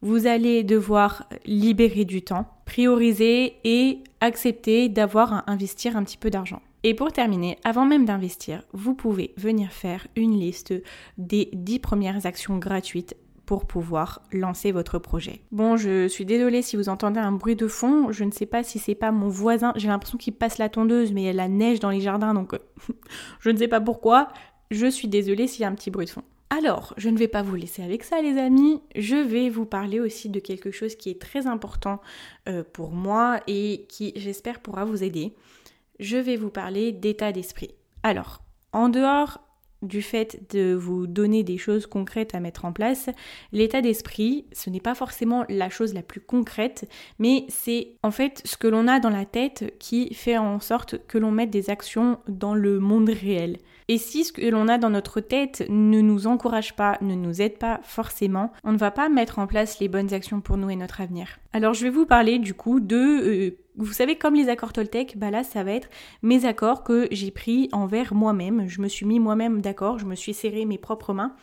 Vous 0.00 0.26
allez 0.26 0.62
devoir 0.62 1.28
libérer 1.44 2.04
du 2.04 2.22
temps, 2.22 2.46
prioriser 2.64 3.56
et 3.64 3.98
accepter 4.20 4.88
d'avoir 4.88 5.32
à 5.32 5.50
investir 5.50 5.96
un 5.96 6.04
petit 6.04 6.16
peu 6.16 6.30
d'argent. 6.30 6.62
Et 6.84 6.94
pour 6.94 7.12
terminer, 7.12 7.58
avant 7.64 7.84
même 7.84 8.04
d'investir, 8.04 8.62
vous 8.72 8.94
pouvez 8.94 9.34
venir 9.36 9.72
faire 9.72 10.06
une 10.14 10.38
liste 10.38 10.74
des 11.16 11.50
10 11.52 11.80
premières 11.80 12.24
actions 12.24 12.58
gratuites 12.58 13.16
pour 13.46 13.66
pouvoir 13.66 14.20
lancer 14.30 14.72
votre 14.72 14.98
projet. 14.98 15.40
Bon, 15.52 15.76
je 15.78 16.06
suis 16.06 16.26
désolée 16.26 16.60
si 16.60 16.76
vous 16.76 16.90
entendez 16.90 17.18
un 17.18 17.32
bruit 17.32 17.56
de 17.56 17.66
fond, 17.66 18.12
je 18.12 18.24
ne 18.24 18.30
sais 18.30 18.46
pas 18.46 18.62
si 18.62 18.78
c'est 18.78 18.94
pas 18.94 19.10
mon 19.10 19.28
voisin, 19.28 19.72
j'ai 19.74 19.88
l'impression 19.88 20.18
qu'il 20.18 20.34
passe 20.34 20.58
la 20.58 20.68
tondeuse 20.68 21.12
mais 21.12 21.22
il 21.22 21.26
y 21.26 21.30
a 21.30 21.32
la 21.32 21.48
neige 21.48 21.80
dans 21.80 21.88
les 21.88 22.02
jardins 22.02 22.34
donc 22.34 22.54
je 23.40 23.48
ne 23.48 23.56
sais 23.56 23.68
pas 23.68 23.80
pourquoi. 23.80 24.28
Je 24.70 24.86
suis 24.86 25.08
désolée 25.08 25.46
s'il 25.46 25.62
y 25.62 25.64
a 25.64 25.68
un 25.68 25.74
petit 25.74 25.90
bruit 25.90 26.04
de 26.04 26.10
fond. 26.10 26.24
Alors, 26.50 26.92
je 26.98 27.08
ne 27.08 27.16
vais 27.16 27.28
pas 27.28 27.42
vous 27.42 27.54
laisser 27.54 27.82
avec 27.82 28.04
ça 28.04 28.20
les 28.20 28.38
amis, 28.38 28.80
je 28.94 29.16
vais 29.16 29.48
vous 29.48 29.64
parler 29.64 29.98
aussi 29.98 30.28
de 30.28 30.40
quelque 30.40 30.70
chose 30.70 30.94
qui 30.94 31.08
est 31.08 31.20
très 31.20 31.46
important 31.46 32.00
euh, 32.48 32.62
pour 32.72 32.90
moi 32.90 33.40
et 33.46 33.86
qui 33.88 34.12
j'espère 34.16 34.60
pourra 34.60 34.84
vous 34.84 35.02
aider 35.02 35.32
je 35.98 36.16
vais 36.16 36.36
vous 36.36 36.50
parler 36.50 36.92
d'état 36.92 37.32
d'esprit. 37.32 37.74
Alors, 38.02 38.42
en 38.72 38.88
dehors 38.88 39.40
du 39.82 40.02
fait 40.02 40.52
de 40.52 40.74
vous 40.74 41.06
donner 41.06 41.44
des 41.44 41.58
choses 41.58 41.86
concrètes 41.86 42.34
à 42.34 42.40
mettre 42.40 42.64
en 42.64 42.72
place, 42.72 43.10
l'état 43.52 43.80
d'esprit, 43.80 44.46
ce 44.52 44.70
n'est 44.70 44.80
pas 44.80 44.94
forcément 44.94 45.44
la 45.48 45.70
chose 45.70 45.94
la 45.94 46.02
plus 46.02 46.20
concrète, 46.20 46.88
mais 47.18 47.46
c'est 47.48 47.92
en 48.02 48.10
fait 48.10 48.42
ce 48.44 48.56
que 48.56 48.66
l'on 48.66 48.88
a 48.88 48.98
dans 48.98 49.10
la 49.10 49.24
tête 49.24 49.74
qui 49.78 50.12
fait 50.14 50.38
en 50.38 50.58
sorte 50.60 51.06
que 51.06 51.18
l'on 51.18 51.30
mette 51.30 51.50
des 51.50 51.70
actions 51.70 52.18
dans 52.26 52.54
le 52.54 52.80
monde 52.80 53.08
réel. 53.08 53.58
Et 53.90 53.96
si 53.96 54.24
ce 54.24 54.32
que 54.32 54.46
l'on 54.46 54.68
a 54.68 54.76
dans 54.76 54.90
notre 54.90 55.20
tête 55.20 55.64
ne 55.70 56.02
nous 56.02 56.26
encourage 56.26 56.76
pas, 56.76 56.98
ne 57.00 57.14
nous 57.14 57.40
aide 57.40 57.56
pas 57.56 57.80
forcément, 57.82 58.52
on 58.62 58.72
ne 58.72 58.78
va 58.78 58.90
pas 58.90 59.08
mettre 59.08 59.38
en 59.38 59.46
place 59.46 59.80
les 59.80 59.88
bonnes 59.88 60.12
actions 60.12 60.42
pour 60.42 60.58
nous 60.58 60.68
et 60.68 60.76
notre 60.76 61.00
avenir. 61.00 61.38
Alors 61.54 61.72
je 61.72 61.84
vais 61.84 61.90
vous 61.90 62.04
parler 62.04 62.38
du 62.38 62.52
coup 62.52 62.80
de... 62.80 62.96
Euh, 62.96 63.58
vous 63.76 63.92
savez, 63.92 64.16
comme 64.16 64.34
les 64.34 64.48
accords 64.48 64.72
Toltec, 64.72 65.16
bah 65.16 65.30
là, 65.30 65.44
ça 65.44 65.62
va 65.62 65.70
être 65.70 65.88
mes 66.22 66.44
accords 66.44 66.82
que 66.82 67.06
j'ai 67.12 67.30
pris 67.30 67.68
envers 67.72 68.12
moi-même. 68.12 68.68
Je 68.68 68.80
me 68.80 68.88
suis 68.88 69.06
mis 69.06 69.20
moi-même 69.20 69.60
d'accord, 69.62 69.98
je 69.98 70.04
me 70.04 70.16
suis 70.16 70.34
serré 70.34 70.64
mes 70.64 70.78
propres 70.78 71.14
mains 71.14 71.34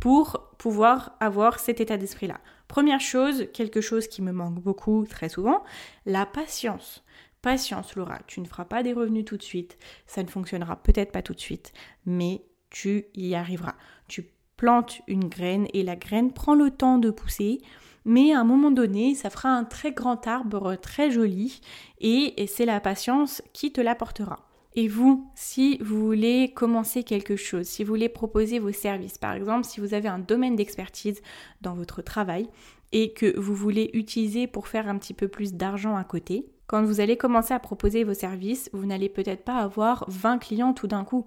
pour 0.00 0.50
pouvoir 0.58 1.16
avoir 1.20 1.60
cet 1.60 1.80
état 1.80 1.98
d'esprit-là. 1.98 2.40
Première 2.66 3.00
chose, 3.00 3.46
quelque 3.52 3.80
chose 3.80 4.08
qui 4.08 4.22
me 4.22 4.32
manque 4.32 4.54
beaucoup 4.54 5.04
très 5.08 5.28
souvent, 5.28 5.62
la 6.06 6.26
patience. 6.26 7.04
Patience, 7.42 7.96
Laura, 7.96 8.20
tu 8.28 8.40
ne 8.40 8.46
feras 8.46 8.64
pas 8.64 8.84
des 8.84 8.92
revenus 8.92 9.24
tout 9.24 9.36
de 9.36 9.42
suite, 9.42 9.76
ça 10.06 10.22
ne 10.22 10.28
fonctionnera 10.28 10.76
peut-être 10.76 11.10
pas 11.10 11.22
tout 11.22 11.34
de 11.34 11.40
suite, 11.40 11.72
mais 12.06 12.44
tu 12.70 13.06
y 13.14 13.34
arriveras. 13.34 13.74
Tu 14.06 14.30
plantes 14.56 15.00
une 15.08 15.28
graine 15.28 15.66
et 15.74 15.82
la 15.82 15.96
graine 15.96 16.32
prend 16.32 16.54
le 16.54 16.70
temps 16.70 16.98
de 16.98 17.10
pousser, 17.10 17.60
mais 18.04 18.32
à 18.32 18.38
un 18.38 18.44
moment 18.44 18.70
donné, 18.70 19.16
ça 19.16 19.28
fera 19.28 19.48
un 19.48 19.64
très 19.64 19.90
grand 19.90 20.24
arbre 20.28 20.76
très 20.76 21.10
joli 21.10 21.60
et 22.00 22.46
c'est 22.46 22.64
la 22.64 22.80
patience 22.80 23.42
qui 23.52 23.72
te 23.72 23.80
l'apportera. 23.80 24.48
Et 24.74 24.86
vous, 24.86 25.28
si 25.34 25.78
vous 25.78 25.98
voulez 26.06 26.52
commencer 26.54 27.02
quelque 27.02 27.34
chose, 27.34 27.66
si 27.66 27.82
vous 27.82 27.92
voulez 27.92 28.08
proposer 28.08 28.60
vos 28.60 28.72
services, 28.72 29.18
par 29.18 29.34
exemple, 29.34 29.64
si 29.66 29.80
vous 29.80 29.94
avez 29.94 30.08
un 30.08 30.20
domaine 30.20 30.54
d'expertise 30.54 31.20
dans 31.60 31.74
votre 31.74 32.02
travail 32.02 32.48
et 32.92 33.12
que 33.12 33.38
vous 33.38 33.54
voulez 33.54 33.90
utiliser 33.94 34.46
pour 34.46 34.68
faire 34.68 34.88
un 34.88 34.96
petit 34.96 35.12
peu 35.12 35.26
plus 35.28 35.54
d'argent 35.54 35.96
à 35.96 36.04
côté, 36.04 36.46
quand 36.72 36.82
vous 36.84 37.00
allez 37.00 37.18
commencer 37.18 37.52
à 37.52 37.58
proposer 37.58 38.02
vos 38.02 38.14
services, 38.14 38.70
vous 38.72 38.86
n'allez 38.86 39.10
peut-être 39.10 39.44
pas 39.44 39.58
avoir 39.58 40.06
20 40.08 40.38
clients 40.38 40.72
tout 40.72 40.86
d'un 40.86 41.04
coup. 41.04 41.26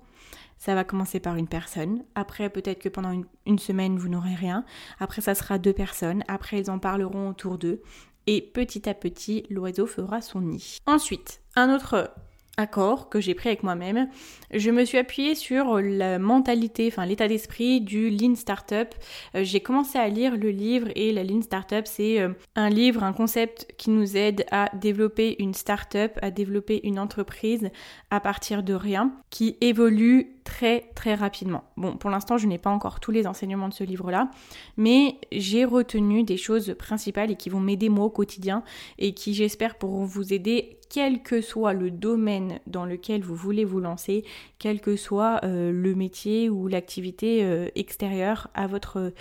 Ça 0.58 0.74
va 0.74 0.84
commencer 0.84 1.20
par 1.20 1.36
une 1.36 1.48
personne, 1.48 2.04
après 2.16 2.50
peut-être 2.50 2.80
que 2.80 2.90
pendant 2.90 3.24
une, 3.46 3.60
semaine 3.60 4.00
vous 4.00 4.10
n'aurez 4.10 4.34
rien, 4.34 4.66
après 5.00 5.22
ça 5.22 5.36
sera 5.36 5.60
deux 5.60 5.72
personnes, 5.72 6.24
après 6.28 6.62
ils 6.62 6.72
en 6.72 6.80
parleront 6.80 7.30
autour 7.30 7.60
d'eux, 7.60 7.84
et 8.26 8.42
petit 8.42 8.90
à 8.90 8.96
petit 8.96 9.46
l'oiseau 9.52 9.86
fera 9.86 10.20
son 10.20 10.42
nid. 10.42 10.80
Ensuite, 10.88 11.42
un 11.56 11.72
autre 11.72 12.10
accord 12.58 13.10
que 13.10 13.20
j'ai 13.20 13.34
pris 13.34 13.50
avec 13.50 13.64
moi-même, 13.64 14.10
je 14.54 14.72
me 14.72 14.86
suis 14.86 14.98
appuyée 14.98 15.36
sur 15.36 15.80
la 15.82 16.20
mentalité, 16.20 16.88
enfin 16.88 17.06
l'état 17.06 17.28
d'esprit 17.28 17.82
du 17.82 18.10
Lean 18.10 18.36
Startup. 18.36 18.88
Euh, 19.36 19.44
j'ai 19.44 19.60
commencé 19.60 19.98
à 19.98 20.08
lire 20.08 20.38
le 20.38 20.50
livre 20.50 20.88
et 20.96 21.12
la 21.12 21.24
Lean 21.24 21.42
Startup, 21.42 21.86
c'est 21.86 22.22
euh, 22.22 22.30
un 22.56 22.70
livre, 22.70 23.04
un 23.04 23.14
concept 23.14 23.68
qui 23.78 23.90
nous 23.90 24.18
aide 24.18 24.46
à 24.52 24.70
développer 24.74 25.36
une 25.40 25.54
startup, 25.54 26.18
à 26.22 26.32
développer 26.32 26.82
une 26.84 27.00
entreprise 27.00 27.70
à 28.12 28.20
partir 28.20 28.64
de 28.64 28.74
rien, 28.74 29.14
qui 29.30 29.58
évolue 29.62 30.35
très 30.46 30.92
très 30.96 31.16
rapidement. 31.16 31.66
Bon, 31.76 31.98
pour 31.98 32.10
l'instant, 32.10 32.38
je 32.38 32.48
n'ai 32.48 32.58
pas 32.58 32.70
encore 32.70 33.02
tous 33.02 33.12
les 33.12 33.28
enseignements 33.28 33.68
de 33.68 33.74
ce 33.74 33.84
livre-là, 33.84 34.30
mais 34.78 35.18
j'ai 35.34 35.66
retenu 35.66 36.24
des 36.24 36.38
choses 36.38 36.76
principales 36.80 37.32
et 37.32 37.36
qui 37.36 37.50
vont 37.50 37.60
m'aider 37.60 37.90
moi 37.90 38.06
au 38.06 38.10
quotidien 38.10 38.64
et 38.98 39.14
qui, 39.14 39.34
j'espère, 39.34 39.76
pourront 39.76 40.06
vous 40.06 40.34
aider 40.34 40.80
quel 40.90 41.24
que 41.24 41.42
soit 41.42 41.74
le 41.74 41.92
domaine 41.92 42.60
dans 42.68 42.86
lequel 42.86 43.22
vous 43.22 43.36
voulez 43.36 43.66
vous 43.66 43.80
lancer, 43.82 44.24
quel 44.60 44.80
que 44.80 44.96
soit 44.96 45.42
euh, 45.44 45.72
le 45.72 45.96
métier 45.96 46.50
ou 46.50 46.68
l'activité 46.68 47.44
euh, 47.44 47.68
extérieure 47.76 48.48
à 48.54 48.68
votre 48.68 49.12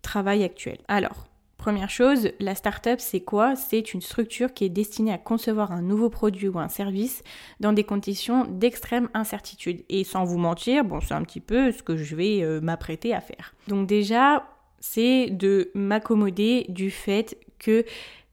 travail 0.00 0.42
actuel. 0.42 0.78
Alors, 0.88 1.28
Première 1.62 1.90
chose, 1.90 2.32
la 2.40 2.56
startup, 2.56 2.98
c'est 2.98 3.20
quoi? 3.20 3.54
C'est 3.54 3.94
une 3.94 4.00
structure 4.00 4.52
qui 4.52 4.64
est 4.64 4.68
destinée 4.68 5.12
à 5.12 5.16
concevoir 5.16 5.70
un 5.70 5.80
nouveau 5.80 6.10
produit 6.10 6.48
ou 6.48 6.58
un 6.58 6.66
service 6.66 7.22
dans 7.60 7.72
des 7.72 7.84
conditions 7.84 8.46
d'extrême 8.46 9.08
incertitude. 9.14 9.84
Et 9.88 10.02
sans 10.02 10.24
vous 10.24 10.38
mentir, 10.38 10.84
bon, 10.84 10.98
c'est 11.00 11.14
un 11.14 11.22
petit 11.22 11.38
peu 11.38 11.70
ce 11.70 11.84
que 11.84 11.96
je 11.96 12.16
vais 12.16 12.42
euh, 12.42 12.60
m'apprêter 12.60 13.14
à 13.14 13.20
faire. 13.20 13.54
Donc 13.68 13.86
déjà, 13.86 14.44
c'est 14.80 15.30
de 15.30 15.70
m'accommoder 15.74 16.66
du 16.68 16.90
fait 16.90 17.38
que 17.60 17.84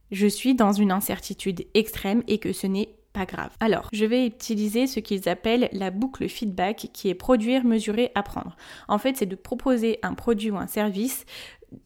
je 0.10 0.26
suis 0.26 0.56
dans 0.56 0.72
une 0.72 0.92
incertitude 0.92 1.68
extrême 1.76 2.24
et 2.28 2.40
que 2.40 2.52
ce 2.52 2.66
n'est 2.66 2.90
pas 3.14 3.26
grave. 3.26 3.52
Alors, 3.60 3.90
je 3.94 4.06
vais 4.06 4.26
utiliser 4.26 4.88
ce 4.88 5.00
qu'ils 5.00 5.30
appellent 5.30 5.70
la 5.72 5.92
boucle 5.92 6.28
feedback 6.30 6.90
qui 6.94 7.10
est 7.10 7.16
produire, 7.16 7.64
mesurer, 7.64 8.12
apprendre. 8.16 8.56
En 8.88 8.98
fait, 8.98 9.18
c'est 9.18 9.28
de 9.28 9.36
proposer 9.36 10.00
un 10.02 10.16
produit 10.16 10.50
ou 10.50 10.58
un 10.58 10.68
service 10.68 11.26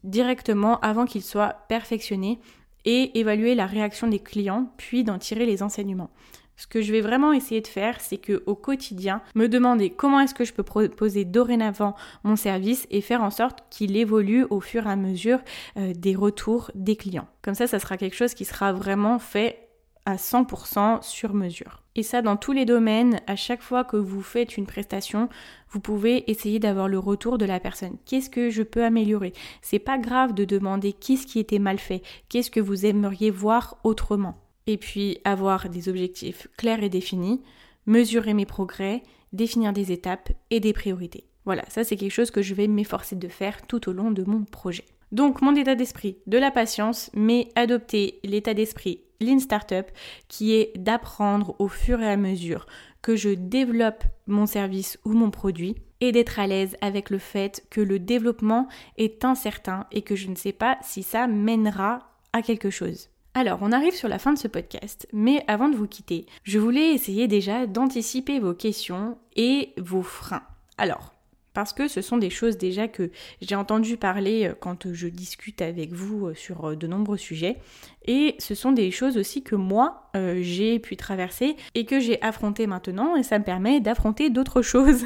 directement 0.04 0.80
avant 0.80 1.06
qu'il 1.06 1.24
soit 1.24 1.66
perfectionné 1.68 2.40
et 2.86 3.18
évaluer 3.20 3.56
la 3.56 3.66
réaction 3.66 4.08
des 4.08 4.20
clients, 4.20 4.72
puis 4.78 5.04
d'en 5.04 5.18
tirer 5.18 5.46
les 5.46 5.64
enseignements. 5.64 6.10
Ce 6.56 6.68
que 6.68 6.82
je 6.82 6.92
vais 6.92 7.02
vraiment 7.02 7.34
essayer 7.34 7.62
de 7.62 7.68
faire, 7.68 8.00
c'est 8.00 8.18
que 8.18 8.44
au 8.46 8.56
quotidien, 8.56 9.22
me 9.36 9.48
demander 9.48 9.90
comment 9.90 10.20
est-ce 10.20 10.36
que 10.36 10.46
je 10.46 10.54
peux 10.54 10.64
proposer 10.64 11.26
dorénavant 11.26 11.96
mon 12.24 12.36
service 12.36 12.88
et 12.92 13.02
faire 13.02 13.24
en 13.24 13.32
sorte 13.32 13.64
qu'il 13.70 13.98
évolue 13.98 14.46
au 14.50 14.62
fur 14.62 14.86
et 14.86 14.92
à 14.92 14.96
mesure 14.96 15.40
euh, 15.78 15.94
des 15.94 16.16
retours 16.16 16.70
des 16.76 16.96
clients. 16.96 17.28
Comme 17.42 17.56
ça, 17.56 17.68
ça 17.68 17.80
sera 17.80 17.98
quelque 17.98 18.16
chose 18.16 18.34
qui 18.34 18.46
sera 18.46 18.72
vraiment 18.72 19.18
fait 19.18 19.68
à 20.06 20.16
100% 20.16 21.02
sur 21.02 21.34
mesure. 21.34 21.83
Et 21.96 22.04
ça, 22.04 22.24
dans 22.24 22.38
tous 22.38 22.54
les 22.54 22.66
domaines, 22.66 23.20
à 23.28 23.36
chaque 23.36 23.62
fois 23.62 23.84
que 23.84 23.98
vous 23.98 24.24
faites 24.24 24.58
une 24.58 24.66
prestation, 24.66 25.30
vous 25.70 25.80
pouvez 25.80 26.30
essayer 26.32 26.60
d'avoir 26.60 26.88
le 26.88 26.98
retour 26.98 27.38
de 27.38 27.46
la 27.46 27.60
personne. 27.60 27.98
Qu'est-ce 28.06 28.32
que 28.32 28.50
je 28.50 28.64
peux 28.64 28.84
améliorer? 28.84 29.34
C'est 29.62 29.80
pas 29.80 30.00
grave 30.00 30.34
de 30.34 30.44
demander 30.44 30.94
qu'est-ce 30.94 31.28
qui 31.28 31.40
était 31.40 31.60
mal 31.60 31.78
fait, 31.78 32.02
qu'est-ce 32.30 32.50
que 32.50 32.60
vous 32.60 32.86
aimeriez 32.86 33.30
voir 33.30 33.78
autrement? 33.84 34.40
Et 34.66 34.78
puis 34.78 35.20
avoir 35.24 35.70
des 35.70 35.88
objectifs 35.88 36.48
clairs 36.58 36.84
et 36.84 36.90
définis, 36.90 37.42
mesurer 37.86 38.34
mes 38.34 38.46
progrès, 38.46 39.04
définir 39.32 39.72
des 39.74 39.92
étapes 39.92 40.32
et 40.50 40.60
des 40.60 40.74
priorités. 40.74 41.26
Voilà, 41.46 41.64
ça 41.68 41.84
c'est 41.84 41.98
quelque 41.98 42.12
chose 42.12 42.32
que 42.32 42.42
je 42.42 42.54
vais 42.54 42.68
m'efforcer 42.68 43.16
de 43.16 43.28
faire 43.28 43.68
tout 43.68 43.90
au 43.90 43.94
long 43.94 44.12
de 44.12 44.24
mon 44.24 44.46
projet. 44.46 44.86
Donc 45.12 45.42
mon 45.42 45.56
état 45.56 45.76
d'esprit, 45.76 46.18
de 46.26 46.38
la 46.40 46.50
patience, 46.50 47.12
mais 47.14 47.50
adopter 47.56 48.20
l'état 48.24 48.56
d'esprit 48.56 49.02
Lean 49.22 49.40
Startup, 49.40 49.86
qui 50.28 50.54
est 50.54 50.74
d'apprendre 50.78 51.56
au 51.60 51.68
fur 51.68 52.02
et 52.02 52.10
à 52.10 52.18
mesure 52.18 52.66
que 53.02 53.16
je 53.16 53.30
développe 53.30 54.04
mon 54.28 54.46
service 54.46 54.98
ou 55.06 55.14
mon 55.14 55.30
produit 55.30 55.76
et 56.00 56.12
d'être 56.12 56.40
à 56.40 56.48
l'aise 56.48 56.76
avec 56.82 57.10
le 57.10 57.18
fait 57.18 57.66
que 57.70 57.82
le 57.82 58.00
développement 58.00 58.68
est 58.98 59.24
incertain 59.26 59.86
et 59.92 60.02
que 60.02 60.16
je 60.16 60.28
ne 60.30 60.36
sais 60.36 60.52
pas 60.52 60.78
si 60.82 61.04
ça 61.04 61.28
mènera 61.28 62.00
à 62.34 62.42
quelque 62.42 62.70
chose. 62.70 63.10
Alors, 63.36 63.60
on 63.62 63.72
arrive 63.72 63.96
sur 63.96 64.10
la 64.10 64.20
fin 64.20 64.34
de 64.34 64.38
ce 64.38 64.48
podcast, 64.48 65.08
mais 65.12 65.44
avant 65.48 65.68
de 65.68 65.76
vous 65.76 65.88
quitter, 65.88 66.28
je 66.44 66.60
voulais 66.60 66.94
essayer 66.94 67.28
déjà 67.28 67.66
d'anticiper 67.66 68.40
vos 68.40 68.54
questions 68.54 69.18
et 69.36 69.74
vos 69.78 70.04
freins. 70.04 70.44
Alors, 70.78 71.13
parce 71.54 71.74
que 71.74 71.88
ce 71.88 72.02
sont 72.02 72.18
des 72.18 72.30
choses 72.30 72.58
déjà 72.58 72.88
que 72.88 73.12
j'ai 73.42 73.56
entendu 73.56 73.98
parler 73.98 74.48
euh, 74.48 74.54
quand 74.60 74.92
je 74.92 75.08
discute 75.08 75.62
avec 75.62 75.94
vous 75.94 76.28
euh, 76.28 76.34
sur 76.34 76.70
euh, 76.70 76.76
de 76.76 76.88
nombreux 76.88 77.18
sujets 77.18 77.58
et 78.06 78.36
ce 78.40 78.56
sont 78.56 78.72
des 78.72 78.92
choses 78.92 79.18
aussi 79.18 79.44
que 79.44 79.56
moi 79.56 80.12
j'ai 80.42 80.78
pu 80.80 80.96
traverser 80.96 81.56
et 81.74 81.86
que 81.86 82.00
j'ai 82.00 82.22
affronté 82.22 82.68
maintenant 82.68 83.16
et 83.16 83.24
ça 83.24 83.40
me 83.40 83.44
permet 83.44 83.80
d'affronter 83.80 84.30
d'autres 84.30 84.62
choses 84.74 85.06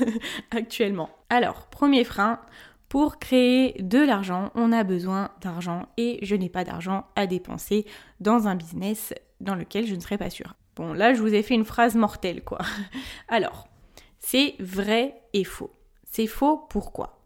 actuellement. 0.52 1.10
Alors, 1.30 1.68
premier 1.68 2.04
frein, 2.04 2.40
pour 2.90 3.20
créer 3.20 3.82
de 3.82 4.00
l'argent, 4.00 4.52
on 4.56 4.72
a 4.72 4.84
besoin 4.84 5.30
d'argent 5.42 5.88
et 5.98 6.20
je 6.24 6.36
n'ai 6.36 6.50
pas 6.50 6.64
d'argent 6.64 7.06
à 7.16 7.28
dépenser 7.28 7.86
dans 8.20 8.48
un 8.48 8.56
business 8.56 9.14
dans 9.42 9.56
lequel 9.56 9.86
je 9.86 9.96
ne 9.96 10.00
serais 10.00 10.18
pas 10.18 10.30
sûre. 10.30 10.56
Bon, 10.76 10.94
là, 10.94 11.14
je 11.14 11.22
vous 11.22 11.34
ai 11.34 11.44
fait 11.44 11.56
une 11.56 11.66
phrase 11.66 11.96
mortelle, 11.96 12.44
quoi. 12.44 12.60
Alors, 13.28 13.68
c'est 14.20 14.56
vrai 14.60 15.22
et 15.34 15.44
faux. 15.44 15.72
C'est 16.12 16.28
faux, 16.28 16.58
pourquoi? 16.70 17.20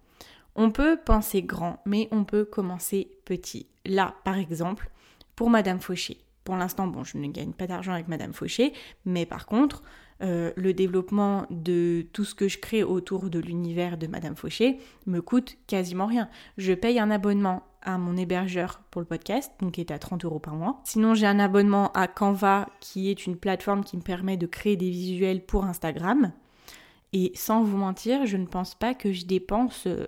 On 0.55 0.71
peut 0.71 0.97
penser 0.97 1.41
grand, 1.41 1.81
mais 1.85 2.07
on 2.11 2.23
peut 2.23 2.45
commencer 2.45 3.09
petit. 3.25 3.67
Là, 3.85 4.15
par 4.25 4.37
exemple, 4.37 4.89
pour 5.35 5.49
Madame 5.49 5.79
Fauché. 5.79 6.17
Pour 6.43 6.55
l'instant, 6.55 6.87
bon, 6.87 7.03
je 7.03 7.17
ne 7.17 7.27
gagne 7.27 7.53
pas 7.53 7.67
d'argent 7.67 7.93
avec 7.93 8.07
Madame 8.07 8.33
Fauché, 8.33 8.73
mais 9.05 9.25
par 9.25 9.45
contre, 9.45 9.83
euh, 10.23 10.51
le 10.55 10.73
développement 10.73 11.45
de 11.49 12.05
tout 12.13 12.25
ce 12.25 12.35
que 12.35 12.47
je 12.47 12.59
crée 12.59 12.83
autour 12.83 13.29
de 13.29 13.39
l'univers 13.39 13.97
de 13.97 14.07
Madame 14.07 14.35
Fauché 14.35 14.79
me 15.07 15.19
coûte 15.21 15.57
quasiment 15.65 16.05
rien. 16.05 16.29
Je 16.57 16.73
paye 16.73 16.99
un 16.99 17.09
abonnement 17.09 17.63
à 17.81 17.97
mon 17.97 18.15
hébergeur 18.17 18.81
pour 18.91 19.01
le 19.01 19.07
podcast, 19.07 19.51
donc 19.59 19.73
qui 19.73 19.81
est 19.81 19.91
à 19.91 19.97
30 19.97 20.25
euros 20.25 20.39
par 20.39 20.53
mois. 20.55 20.81
Sinon, 20.83 21.15
j'ai 21.15 21.25
un 21.25 21.39
abonnement 21.39 21.91
à 21.93 22.07
Canva, 22.07 22.67
qui 22.79 23.09
est 23.09 23.25
une 23.25 23.35
plateforme 23.35 23.83
qui 23.83 23.97
me 23.97 24.03
permet 24.03 24.37
de 24.37 24.45
créer 24.45 24.77
des 24.77 24.89
visuels 24.89 25.43
pour 25.43 25.65
Instagram. 25.65 26.31
Et 27.13 27.31
sans 27.35 27.63
vous 27.63 27.77
mentir, 27.77 28.25
je 28.25 28.37
ne 28.37 28.45
pense 28.45 28.75
pas 28.75 28.93
que 28.93 29.11
je 29.11 29.25
dépense 29.25 29.85
euh, 29.87 30.07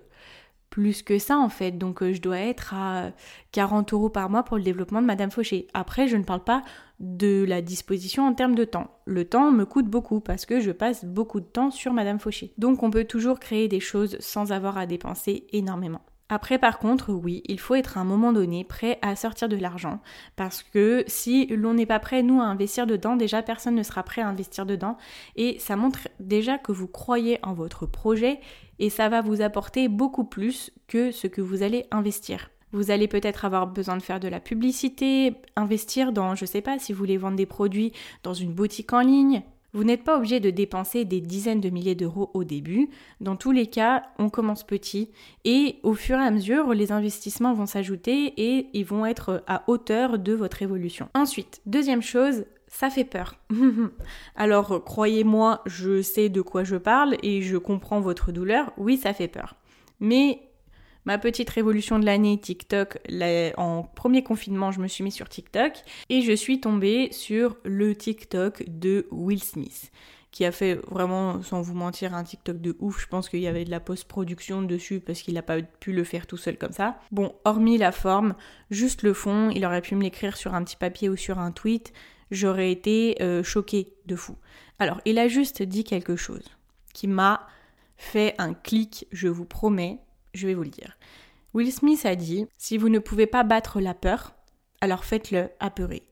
plus 0.69 1.03
que 1.03 1.19
ça 1.19 1.37
en 1.37 1.49
fait. 1.49 1.71
Donc 1.71 2.01
euh, 2.01 2.13
je 2.13 2.21
dois 2.21 2.39
être 2.39 2.73
à 2.73 3.11
40 3.51 3.93
euros 3.93 4.09
par 4.09 4.29
mois 4.29 4.43
pour 4.43 4.57
le 4.57 4.63
développement 4.63 5.01
de 5.01 5.05
Madame 5.05 5.29
Fauché. 5.29 5.67
Après, 5.73 6.07
je 6.07 6.17
ne 6.17 6.23
parle 6.23 6.43
pas 6.43 6.63
de 6.99 7.45
la 7.47 7.61
disposition 7.61 8.25
en 8.25 8.33
termes 8.33 8.55
de 8.55 8.65
temps. 8.65 8.89
Le 9.05 9.25
temps 9.25 9.51
me 9.51 9.65
coûte 9.65 9.87
beaucoup 9.87 10.19
parce 10.19 10.45
que 10.45 10.61
je 10.61 10.71
passe 10.71 11.05
beaucoup 11.05 11.41
de 11.41 11.45
temps 11.45 11.69
sur 11.69 11.93
Madame 11.93 12.19
Fauché. 12.19 12.53
Donc 12.57 12.81
on 12.81 12.89
peut 12.89 13.05
toujours 13.05 13.39
créer 13.39 13.67
des 13.67 13.79
choses 13.79 14.17
sans 14.19 14.51
avoir 14.51 14.77
à 14.77 14.85
dépenser 14.85 15.45
énormément. 15.51 16.01
Après, 16.29 16.57
par 16.57 16.79
contre, 16.79 17.11
oui, 17.11 17.43
il 17.45 17.59
faut 17.59 17.75
être 17.75 17.97
à 17.97 18.01
un 18.01 18.05
moment 18.05 18.33
donné 18.33 18.63
prêt 18.63 18.97
à 19.01 19.15
sortir 19.15 19.49
de 19.49 19.57
l'argent 19.57 19.99
parce 20.35 20.63
que 20.63 21.03
si 21.07 21.47
l'on 21.47 21.73
n'est 21.73 21.85
pas 21.85 21.99
prêt, 21.99 22.23
nous, 22.23 22.41
à 22.41 22.45
investir 22.45 22.87
dedans, 22.87 23.15
déjà 23.15 23.43
personne 23.43 23.75
ne 23.75 23.83
sera 23.83 24.03
prêt 24.03 24.21
à 24.21 24.27
investir 24.27 24.65
dedans 24.65 24.97
et 25.35 25.59
ça 25.59 25.75
montre 25.75 26.07
déjà 26.19 26.57
que 26.57 26.71
vous 26.71 26.87
croyez 26.87 27.39
en 27.43 27.53
votre 27.53 27.85
projet 27.85 28.39
et 28.79 28.89
ça 28.89 29.09
va 29.09 29.21
vous 29.21 29.41
apporter 29.41 29.89
beaucoup 29.89 30.23
plus 30.23 30.71
que 30.87 31.11
ce 31.11 31.27
que 31.27 31.41
vous 31.41 31.61
allez 31.61 31.85
investir. 31.91 32.49
Vous 32.71 32.89
allez 32.89 33.07
peut-être 33.07 33.45
avoir 33.45 33.67
besoin 33.67 33.97
de 33.97 34.01
faire 34.01 34.19
de 34.19 34.27
la 34.27 34.39
publicité, 34.39 35.35
investir 35.55 36.11
dans, 36.11 36.33
je 36.33 36.45
sais 36.45 36.61
pas, 36.61 36.79
si 36.79 36.91
vous 36.91 36.97
voulez 36.97 37.17
vendre 37.17 37.37
des 37.37 37.45
produits 37.45 37.93
dans 38.23 38.33
une 38.33 38.51
boutique 38.51 38.93
en 38.93 39.01
ligne, 39.01 39.43
vous 39.73 39.83
n'êtes 39.83 40.03
pas 40.03 40.17
obligé 40.17 40.39
de 40.39 40.49
dépenser 40.49 41.03
des 41.05 41.19
dizaines 41.19 41.61
de 41.61 41.69
milliers 41.69 41.95
d'euros 41.95 42.29
au 42.33 42.43
début. 42.43 42.89
Dans 43.21 43.35
tous 43.35 43.51
les 43.51 43.67
cas, 43.67 44.03
on 44.19 44.29
commence 44.29 44.63
petit 44.63 45.09
et 45.45 45.77
au 45.83 45.93
fur 45.93 46.17
et 46.17 46.23
à 46.23 46.31
mesure, 46.31 46.73
les 46.73 46.91
investissements 46.91 47.53
vont 47.53 47.65
s'ajouter 47.65 48.33
et 48.37 48.69
ils 48.73 48.85
vont 48.85 49.05
être 49.05 49.43
à 49.47 49.63
hauteur 49.67 50.19
de 50.19 50.33
votre 50.33 50.61
évolution. 50.61 51.09
Ensuite, 51.15 51.61
deuxième 51.65 52.01
chose, 52.01 52.45
ça 52.67 52.89
fait 52.89 53.03
peur. 53.03 53.35
Alors, 54.35 54.83
croyez-moi, 54.83 55.61
je 55.65 56.01
sais 56.01 56.29
de 56.29 56.41
quoi 56.41 56.63
je 56.63 56.75
parle 56.75 57.17
et 57.23 57.41
je 57.41 57.57
comprends 57.57 57.99
votre 57.99 58.31
douleur. 58.31 58.71
Oui, 58.77 58.97
ça 58.97 59.13
fait 59.13 59.27
peur. 59.27 59.55
Mais 59.99 60.41
ma 61.05 61.17
petite 61.17 61.49
révolution 61.49 61.99
de 61.99 62.05
l'année 62.05 62.39
TikTok, 62.39 62.99
en 63.57 63.83
premier 63.83 64.23
confinement, 64.23 64.71
je 64.71 64.79
me 64.79 64.87
suis 64.87 65.03
mis 65.03 65.11
sur 65.11 65.29
TikTok 65.29 65.73
et 66.09 66.21
je 66.21 66.33
suis 66.33 66.59
tombée 66.59 67.09
sur 67.11 67.57
le 67.63 67.95
TikTok 67.95 68.63
de 68.67 69.07
Will 69.11 69.43
Smith 69.43 69.91
qui 70.33 70.45
a 70.45 70.51
fait 70.51 70.73
vraiment, 70.89 71.43
sans 71.43 71.61
vous 71.61 71.75
mentir, 71.75 72.15
un 72.15 72.23
TikTok 72.23 72.59
de 72.59 72.75
ouf. 72.79 72.99
Je 72.99 73.07
pense 73.07 73.29
qu'il 73.29 73.39
y 73.39 73.47
avait 73.47 73.65
de 73.65 73.69
la 73.69 73.79
post-production 73.79 74.63
dessus 74.63 74.99
parce 74.99 75.21
qu'il 75.21 75.35
n'a 75.35 75.43
pas 75.43 75.61
pu 75.61 75.93
le 75.93 76.03
faire 76.03 76.25
tout 76.25 76.37
seul 76.37 76.57
comme 76.57 76.71
ça. 76.71 76.99
Bon, 77.11 77.35
hormis 77.45 77.77
la 77.77 77.91
forme, 77.91 78.33
juste 78.71 79.03
le 79.03 79.13
fond, 79.13 79.51
il 79.51 79.63
aurait 79.63 79.81
pu 79.81 79.95
me 79.95 80.01
l'écrire 80.01 80.35
sur 80.35 80.55
un 80.55 80.63
petit 80.63 80.75
papier 80.75 81.07
ou 81.07 81.15
sur 81.15 81.37
un 81.37 81.51
tweet, 81.51 81.93
j'aurais 82.31 82.71
été 82.71 83.15
euh, 83.21 83.43
choquée 83.43 83.93
de 84.07 84.15
fou. 84.15 84.35
Alors, 84.79 85.01
il 85.05 85.19
a 85.19 85.27
juste 85.27 85.61
dit 85.61 85.83
quelque 85.83 86.15
chose 86.15 86.49
qui 86.95 87.07
m'a 87.07 87.47
fait 87.95 88.33
un 88.39 88.55
clic, 88.55 89.05
je 89.11 89.27
vous 89.27 89.45
promets, 89.45 89.99
je 90.33 90.47
vais 90.47 90.53
vous 90.53 90.63
le 90.63 90.69
dire. 90.69 90.97
Will 91.53 91.71
Smith 91.71 92.05
a 92.05 92.15
dit 92.15 92.47
Si 92.57 92.77
vous 92.77 92.89
ne 92.89 92.99
pouvez 92.99 93.27
pas 93.27 93.43
battre 93.43 93.79
la 93.79 93.93
peur, 93.93 94.33
alors 94.81 95.05
faites-le 95.05 95.49
apeurer. 95.59 96.03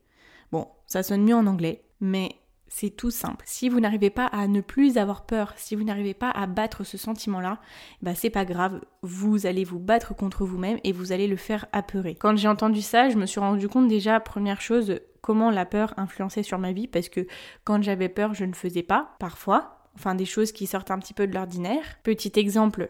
Bon, 0.52 0.68
ça 0.86 1.04
sonne 1.04 1.24
mieux 1.24 1.36
en 1.36 1.48
anglais, 1.48 1.84
mais 2.00 2.36
c'est 2.68 2.90
tout 2.90 3.12
simple. 3.12 3.44
Si 3.46 3.68
vous 3.68 3.82
n'arrivez 3.82 4.10
pas 4.10 4.28
à 4.28 4.48
ne 4.48 4.62
plus 4.62 4.98
avoir 4.98 5.26
peur, 5.26 5.54
si 5.58 5.76
vous 5.76 5.84
n'arrivez 5.84 6.14
pas 6.14 6.30
à 6.32 6.48
battre 6.48 6.86
ce 6.86 6.98
sentiment-là, 6.98 7.60
bah 8.02 8.16
c'est 8.16 8.30
pas 8.30 8.46
grave, 8.46 8.82
vous 9.02 9.46
allez 9.46 9.66
vous 9.66 9.80
battre 9.80 10.16
contre 10.16 10.46
vous-même 10.46 10.80
et 10.86 10.94
vous 10.94 11.12
allez 11.12 11.28
le 11.28 11.36
faire 11.36 11.66
apeurer. 11.74 12.16
Quand 12.16 12.38
j'ai 12.38 12.48
entendu 12.48 12.82
ça, 12.82 13.10
je 13.10 13.18
me 13.18 13.26
suis 13.26 13.42
rendu 13.42 13.68
compte 13.68 13.90
déjà, 13.90 14.22
première 14.22 14.62
chose, 14.62 15.00
comment 15.22 15.52
la 15.52 15.66
peur 15.66 15.94
influençait 15.98 16.44
sur 16.44 16.60
ma 16.60 16.72
vie, 16.72 16.88
parce 16.88 17.10
que 17.10 17.28
quand 17.66 17.84
j'avais 17.84 18.10
peur, 18.10 18.34
je 18.34 18.46
ne 18.46 18.54
faisais 18.54 18.84
pas, 18.84 19.16
parfois, 19.20 19.90
enfin 19.96 20.16
des 20.16 20.26
choses 20.26 20.54
qui 20.54 20.66
sortent 20.66 20.92
un 20.92 21.00
petit 21.00 21.14
peu 21.14 21.28
de 21.28 21.34
l'ordinaire. 21.34 21.84
Petit 22.04 22.32
exemple, 22.40 22.90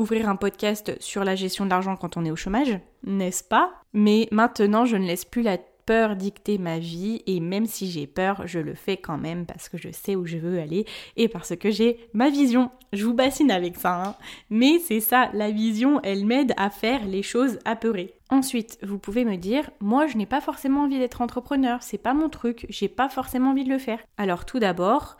ouvrir 0.00 0.28
un 0.28 0.36
podcast 0.36 0.96
sur 0.98 1.24
la 1.24 1.36
gestion 1.36 1.66
de 1.66 1.70
l'argent 1.70 1.94
quand 1.94 2.16
on 2.16 2.24
est 2.24 2.30
au 2.30 2.36
chômage, 2.36 2.78
n'est-ce 3.04 3.44
pas? 3.44 3.70
Mais 3.92 4.28
maintenant, 4.32 4.86
je 4.86 4.96
ne 4.96 5.06
laisse 5.06 5.26
plus 5.26 5.42
la 5.42 5.58
peur 5.84 6.16
dicter 6.16 6.56
ma 6.56 6.78
vie 6.78 7.22
et 7.26 7.40
même 7.40 7.66
si 7.66 7.90
j'ai 7.90 8.06
peur, 8.06 8.46
je 8.46 8.60
le 8.60 8.74
fais 8.74 8.96
quand 8.96 9.18
même 9.18 9.44
parce 9.44 9.68
que 9.68 9.76
je 9.76 9.90
sais 9.90 10.16
où 10.16 10.24
je 10.24 10.38
veux 10.38 10.58
aller 10.58 10.86
et 11.16 11.28
parce 11.28 11.54
que 11.56 11.70
j'ai 11.70 12.08
ma 12.14 12.30
vision. 12.30 12.70
Je 12.92 13.04
vous 13.04 13.12
bassine 13.12 13.50
avec 13.50 13.76
ça, 13.76 14.02
hein. 14.02 14.14
mais 14.48 14.78
c'est 14.78 15.00
ça, 15.00 15.30
la 15.34 15.50
vision, 15.50 16.00
elle 16.02 16.24
m'aide 16.24 16.54
à 16.56 16.70
faire 16.70 17.04
les 17.04 17.22
choses 17.22 17.58
apeurées. 17.64 18.14
Ensuite, 18.30 18.78
vous 18.82 18.98
pouvez 18.98 19.24
me 19.24 19.36
dire, 19.36 19.70
moi 19.80 20.06
je 20.06 20.16
n'ai 20.16 20.26
pas 20.26 20.40
forcément 20.40 20.84
envie 20.84 20.98
d'être 20.98 21.20
entrepreneur, 21.20 21.82
c'est 21.82 21.98
pas 21.98 22.14
mon 22.14 22.28
truc, 22.28 22.66
j'ai 22.68 22.88
pas 22.88 23.08
forcément 23.08 23.50
envie 23.50 23.64
de 23.64 23.70
le 23.70 23.78
faire. 23.78 24.00
Alors 24.16 24.46
tout 24.46 24.60
d'abord, 24.60 25.16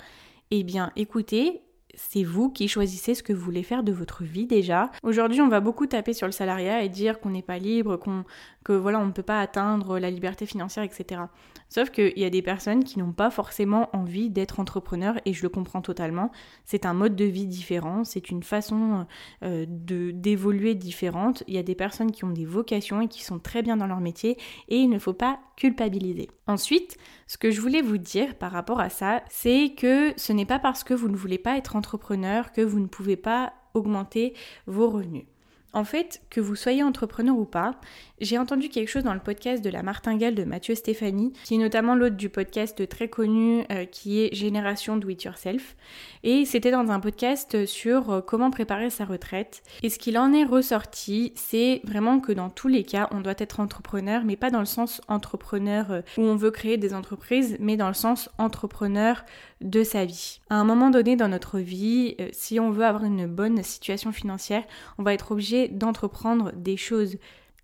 eh 0.51 0.63
bien 0.63 0.91
écoutez, 0.97 1.63
c'est 2.09 2.25
vous 2.25 2.51
qui 2.51 2.67
choisissez 2.67 3.15
ce 3.15 3.23
que 3.23 3.33
vous 3.33 3.45
voulez 3.45 3.63
faire 3.63 3.83
de 3.83 3.93
votre 3.93 4.25
vie 4.25 4.47
déjà. 4.47 4.91
Aujourd'hui, 5.03 5.41
on 5.43 5.49
va 5.49 5.61
beaucoup 5.61 5.87
taper 5.87 6.13
sur 6.13 6.27
le 6.27 6.33
salariat 6.33 6.83
et 6.83 6.89
dire 6.89 7.21
qu'on 7.21 7.31
n'est 7.31 7.43
pas 7.43 7.59
libre, 7.59 7.97
qu'on 7.97 8.25
que 8.65 8.73
voilà, 8.73 8.99
on 9.01 9.07
ne 9.07 9.13
peut 9.13 9.23
pas 9.23 9.41
atteindre 9.41 9.99
la 9.99 10.11
liberté 10.11 10.47
financière, 10.47 10.83
etc. 10.83 11.23
Sauf 11.71 11.91
qu'il 11.91 12.19
y 12.19 12.25
a 12.25 12.31
des 12.31 12.43
personnes 12.43 12.83
qui 12.83 12.99
n'ont 12.99 13.13
pas 13.13 13.31
forcément 13.31 13.89
envie 13.93 14.29
d'être 14.29 14.59
entrepreneur 14.59 15.15
et 15.25 15.33
je 15.33 15.43
le 15.43 15.49
comprends 15.49 15.81
totalement. 15.81 16.33
C'est 16.65 16.85
un 16.85 16.95
mode 16.95 17.15
de 17.15 17.25
vie 17.25 17.47
différent, 17.47 18.03
c'est 18.03 18.31
une 18.31 18.43
façon 18.43 19.07
euh, 19.45 19.65
d'évoluer 19.69 20.75
différente. 20.75 21.45
Il 21.47 21.55
y 21.55 21.59
a 21.59 21.63
des 21.63 21.77
personnes 21.77 22.11
qui 22.11 22.25
ont 22.25 22.31
des 22.31 22.45
vocations 22.45 23.01
et 23.01 23.09
qui 23.09 23.23
sont 23.23 23.39
très 23.39 23.63
bien 23.63 23.77
dans 23.77 23.87
leur 23.87 24.01
métier 24.01 24.37
et 24.69 24.77
il 24.79 24.91
ne 24.91 24.99
faut 24.99 25.13
pas 25.13 25.39
culpabiliser. 25.57 26.29
Ensuite, 26.49 26.97
ce 27.29 27.39
que 27.39 27.53
je 27.53 27.61
voulais 27.61 27.83
vous 27.83 27.99
dire 27.99 28.35
par 28.35 28.51
rapport 28.51 28.81
à 28.81 28.91
ça, 28.91 29.23
c'est 29.31 29.75
que 29.77 30.13
ce 30.17 30.33
n'est 30.33 30.47
pas 30.47 30.59
parce 30.59 30.83
que 30.83 30.95
vous 30.95 31.09
ne 31.09 31.17
voulez 31.17 31.39
pas 31.39 31.57
être 31.57 31.77
entrepreneur 31.77 32.51
que 32.51 32.63
vous 32.63 32.81
ne 32.81 32.89
pouvez 32.89 33.17
pas 33.17 33.53
augmenter 33.75 34.35
vos 34.67 34.91
revenus. 34.91 35.25
En 35.73 35.85
fait, 35.85 36.21
que 36.31 36.41
vous 36.41 36.57
soyez 36.57 36.83
entrepreneur 36.83 37.37
ou 37.37 37.45
pas, 37.45 37.81
j'ai 38.21 38.39
entendu 38.39 38.69
quelque 38.69 38.89
chose 38.89 39.05
dans 39.05 39.15
le 39.15 39.21
podcast 39.21 39.63
de 39.65 39.71
la 39.71 39.83
martingale 39.83 40.35
de 40.35 40.45
Mathieu 40.45 40.75
Stéphanie, 40.75 41.33
qui 41.45 41.55
est 41.55 41.59
notamment 41.59 41.95
l'autre 41.95 42.17
du 42.17 42.29
podcast 42.29 42.89
très 42.89 43.09
connu 43.09 43.65
euh, 43.71 43.85
qui 43.85 44.21
est 44.21 44.35
Génération 44.35 44.97
Do 44.97 45.09
It 45.09 45.23
Yourself. 45.25 45.77
Et 46.23 46.45
c'était 46.45 46.73
dans 46.73 46.91
un 46.91 46.99
podcast 46.99 47.67
sur 47.67 48.11
euh, 48.11 48.21
comment 48.21 48.51
préparer 48.51 48.91
sa 48.91 49.05
retraite. 49.05 49.63
Et 49.83 49.91
ce 49.91 49.99
qu'il 49.99 50.19
en 50.19 50.33
est 50.33 50.45
ressorti, 50.45 51.33
c'est 51.37 51.81
vraiment 51.85 52.21
que 52.21 52.33
dans 52.33 52.51
tous 52.51 52.69
les 52.69 52.83
cas, 52.83 53.09
on 53.13 53.21
doit 53.21 53.35
être 53.39 53.61
entrepreneur, 53.61 54.23
mais 54.25 54.37
pas 54.37 54.51
dans 54.51 54.61
le 54.61 54.67
sens 54.67 55.01
entrepreneur 55.09 55.91
euh, 55.91 56.03
où 56.19 56.23
on 56.23 56.37
veut 56.37 56.51
créer 56.51 56.79
des 56.79 56.95
entreprises, 56.95 57.57
mais 57.61 57.77
dans 57.77 57.89
le 57.89 57.95
sens 57.95 58.29
entrepreneur 58.39 59.25
de 59.61 59.85
sa 59.85 60.05
vie. 60.05 60.41
À 60.49 60.57
un 60.57 60.65
moment 60.65 60.91
donné 60.91 61.17
dans 61.17 61.29
notre 61.29 61.59
vie, 61.59 62.17
si 62.33 62.59
on 62.59 62.71
veut 62.71 62.85
avoir 62.85 63.05
une 63.05 63.27
bonne 63.27 63.63
situation 63.63 64.13
financière, 64.13 64.65
on 64.99 65.03
va 65.03 65.13
être 65.13 65.33
obligé 65.33 65.69
d'entreprendre 65.69 66.53
des 66.55 66.77
choses. 66.77 67.17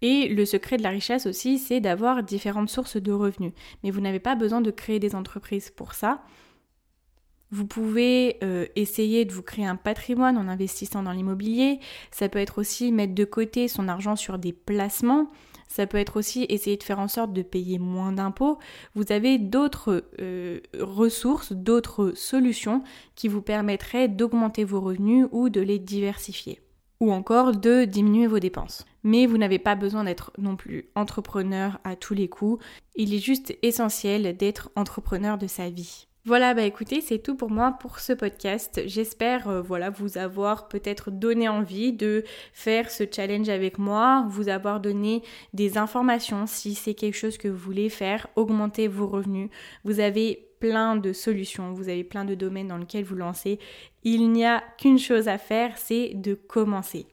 Et 0.02 0.28
le 0.28 0.44
secret 0.44 0.76
de 0.76 0.82
la 0.82 0.90
richesse 0.90 1.26
aussi, 1.26 1.58
c'est 1.58 1.80
d'avoir 1.80 2.22
différentes 2.22 2.68
sources 2.68 2.96
de 2.96 3.12
revenus. 3.12 3.52
Mais 3.82 3.90
vous 3.90 4.00
n'avez 4.00 4.20
pas 4.20 4.34
besoin 4.34 4.60
de 4.60 4.70
créer 4.70 4.98
des 4.98 5.14
entreprises 5.14 5.70
pour 5.70 5.94
ça. 5.94 6.22
Vous 7.50 7.66
pouvez 7.66 8.38
euh, 8.42 8.66
essayer 8.74 9.24
de 9.24 9.32
vous 9.32 9.42
créer 9.42 9.66
un 9.66 9.76
patrimoine 9.76 10.36
en 10.36 10.48
investissant 10.48 11.02
dans 11.02 11.12
l'immobilier. 11.12 11.78
Ça 12.10 12.28
peut 12.28 12.40
être 12.40 12.58
aussi 12.58 12.90
mettre 12.90 13.14
de 13.14 13.24
côté 13.24 13.68
son 13.68 13.88
argent 13.88 14.16
sur 14.16 14.38
des 14.38 14.52
placements. 14.52 15.30
Ça 15.68 15.86
peut 15.86 15.98
être 15.98 16.16
aussi 16.16 16.46
essayer 16.48 16.76
de 16.76 16.82
faire 16.82 16.98
en 16.98 17.08
sorte 17.08 17.32
de 17.32 17.42
payer 17.42 17.78
moins 17.78 18.12
d'impôts. 18.12 18.58
Vous 18.94 19.10
avez 19.10 19.38
d'autres 19.38 20.04
euh, 20.20 20.60
ressources, 20.80 21.52
d'autres 21.52 22.12
solutions 22.14 22.82
qui 23.14 23.28
vous 23.28 23.42
permettraient 23.42 24.08
d'augmenter 24.08 24.64
vos 24.64 24.80
revenus 24.80 25.26
ou 25.32 25.48
de 25.48 25.60
les 25.60 25.78
diversifier 25.78 26.60
ou 27.00 27.12
encore 27.12 27.52
de 27.52 27.84
diminuer 27.84 28.26
vos 28.26 28.38
dépenses. 28.38 28.84
Mais 29.02 29.26
vous 29.26 29.38
n'avez 29.38 29.58
pas 29.58 29.74
besoin 29.74 30.04
d'être 30.04 30.32
non 30.38 30.56
plus 30.56 30.88
entrepreneur 30.94 31.78
à 31.84 31.96
tous 31.96 32.14
les 32.14 32.28
coups, 32.28 32.64
il 32.94 33.14
est 33.14 33.18
juste 33.18 33.56
essentiel 33.62 34.36
d'être 34.36 34.70
entrepreneur 34.76 35.38
de 35.38 35.46
sa 35.46 35.68
vie. 35.70 36.06
Voilà, 36.26 36.54
bah 36.54 36.64
écoutez, 36.64 37.00
c'est 37.00 37.20
tout 37.20 37.36
pour 37.36 37.52
moi 37.52 37.76
pour 37.80 38.00
ce 38.00 38.12
podcast. 38.12 38.82
J'espère 38.86 39.48
euh, 39.48 39.62
voilà 39.62 39.90
vous 39.90 40.18
avoir 40.18 40.66
peut-être 40.66 41.12
donné 41.12 41.48
envie 41.48 41.92
de 41.92 42.24
faire 42.52 42.90
ce 42.90 43.04
challenge 43.08 43.48
avec 43.48 43.78
moi, 43.78 44.26
vous 44.28 44.48
avoir 44.48 44.80
donné 44.80 45.22
des 45.52 45.78
informations 45.78 46.48
si 46.48 46.74
c'est 46.74 46.94
quelque 46.94 47.14
chose 47.14 47.38
que 47.38 47.46
vous 47.46 47.56
voulez 47.56 47.88
faire, 47.88 48.26
augmenter 48.34 48.88
vos 48.88 49.06
revenus. 49.06 49.50
Vous 49.84 50.00
avez 50.00 50.48
plein 50.58 50.96
de 50.96 51.12
solutions, 51.12 51.72
vous 51.74 51.88
avez 51.88 52.02
plein 52.02 52.24
de 52.24 52.34
domaines 52.34 52.68
dans 52.68 52.78
lesquels 52.78 53.04
vous 53.04 53.14
lancez. 53.14 53.60
Il 54.02 54.32
n'y 54.32 54.44
a 54.44 54.64
qu'une 54.78 54.98
chose 54.98 55.28
à 55.28 55.38
faire, 55.38 55.78
c'est 55.78 56.10
de 56.14 56.34
commencer. 56.34 57.06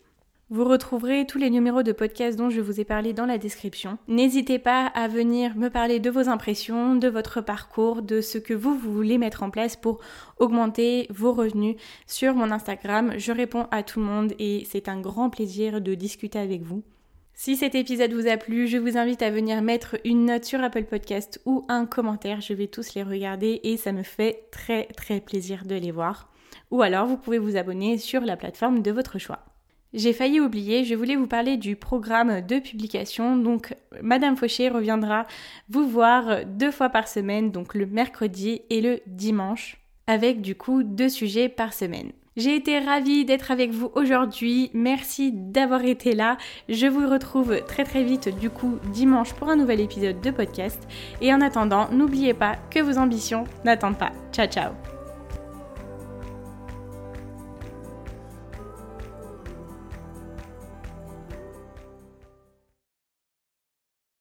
Vous 0.54 0.66
retrouverez 0.66 1.26
tous 1.26 1.40
les 1.40 1.50
numéros 1.50 1.82
de 1.82 1.94
podcast 1.94 2.38
dont 2.38 2.52
je 2.52 2.62
vous 2.62 2.80
ai 2.80 2.84
parlé 2.84 3.12
dans 3.12 3.26
la 3.26 3.40
description. 3.40 3.98
N'hésitez 4.08 4.60
pas 4.60 4.86
à 4.86 5.08
venir 5.08 5.56
me 5.56 5.70
parler 5.70 6.00
de 6.00 6.12
vos 6.12 6.30
impressions, 6.30 6.94
de 6.94 7.08
votre 7.08 7.42
parcours, 7.42 8.04
de 8.04 8.22
ce 8.22 8.38
que 8.38 8.54
vous, 8.54 8.78
voulez 8.78 9.18
mettre 9.18 9.42
en 9.42 9.50
place 9.50 9.76
pour 9.76 10.00
augmenter 10.38 11.08
vos 11.10 11.34
revenus 11.34 11.78
sur 12.06 12.36
mon 12.36 12.52
Instagram. 12.52 13.16
Je 13.18 13.32
réponds 13.32 13.66
à 13.72 13.82
tout 13.82 14.00
le 14.00 14.06
monde 14.06 14.34
et 14.38 14.68
c'est 14.70 14.90
un 14.90 15.02
grand 15.02 15.32
plaisir 15.32 15.82
de 15.82 15.96
discuter 15.96 16.38
avec 16.38 16.62
vous. 16.62 16.84
Si 17.34 17.56
cet 17.56 17.74
épisode 17.74 18.14
vous 18.14 18.28
a 18.28 18.38
plu, 18.38 18.68
je 18.68 18.78
vous 18.78 18.96
invite 18.96 19.24
à 19.24 19.32
venir 19.32 19.64
mettre 19.64 19.98
une 20.06 20.28
note 20.28 20.46
sur 20.46 20.62
Apple 20.62 20.84
Podcast 20.84 21.42
ou 21.48 21.66
un 21.68 21.88
commentaire. 21.88 22.42
Je 22.42 22.54
vais 22.54 22.68
tous 22.68 22.94
les 22.94 23.02
regarder 23.02 23.60
et 23.64 23.76
ça 23.76 23.92
me 23.92 24.04
fait 24.04 24.50
très 24.52 24.86
très 24.86 25.20
plaisir 25.20 25.66
de 25.66 25.74
les 25.74 25.90
voir. 25.90 26.32
Ou 26.70 26.84
alors 26.84 27.08
vous 27.08 27.18
pouvez 27.18 27.40
vous 27.40 27.58
abonner 27.58 27.98
sur 27.98 28.22
la 28.22 28.38
plateforme 28.38 28.84
de 28.84 28.92
votre 28.92 29.18
choix. 29.18 29.40
J'ai 29.94 30.14
failli 30.14 30.40
oublier, 30.40 30.86
je 30.86 30.96
voulais 30.96 31.16
vous 31.16 31.28
parler 31.28 31.58
du 31.58 31.76
programme 31.76 32.42
de 32.42 32.60
publication. 32.60 33.38
Donc, 33.38 33.76
Madame 34.02 34.36
Fauché 34.36 34.70
reviendra 34.70 35.28
vous 35.70 35.88
voir 35.88 36.46
deux 36.46 36.72
fois 36.72 36.90
par 36.90 37.08
semaine, 37.08 37.52
donc 37.52 37.76
le 37.76 37.86
mercredi 37.86 38.62
et 38.70 38.82
le 38.82 39.02
dimanche, 39.06 39.78
avec 40.08 40.42
du 40.42 40.56
coup 40.56 40.84
deux 40.84 41.10
sujets 41.10 41.48
par 41.48 41.74
semaine. 41.74 42.12
J'ai 42.36 42.56
été 42.56 42.80
ravie 42.80 43.26
d'être 43.26 43.52
avec 43.52 43.72
vous 43.72 43.92
aujourd'hui. 43.94 44.72
Merci 44.74 45.32
d'avoir 45.32 45.84
été 45.86 46.16
là. 46.16 46.38
Je 46.68 46.88
vous 46.88 47.08
retrouve 47.08 47.62
très 47.68 47.84
très 47.84 48.04
vite 48.04 48.36
du 48.40 48.50
coup 48.50 48.80
dimanche 48.92 49.34
pour 49.34 49.50
un 49.50 49.56
nouvel 49.56 49.80
épisode 49.80 50.20
de 50.22 50.32
podcast. 50.32 50.82
Et 51.22 51.32
en 51.34 51.42
attendant, 51.42 51.90
n'oubliez 51.92 52.34
pas 52.34 52.56
que 52.72 52.80
vos 52.80 52.98
ambitions 52.98 53.44
n'attendent 53.64 54.00
pas. 54.00 54.12
Ciao 54.32 54.48
ciao 54.48 54.93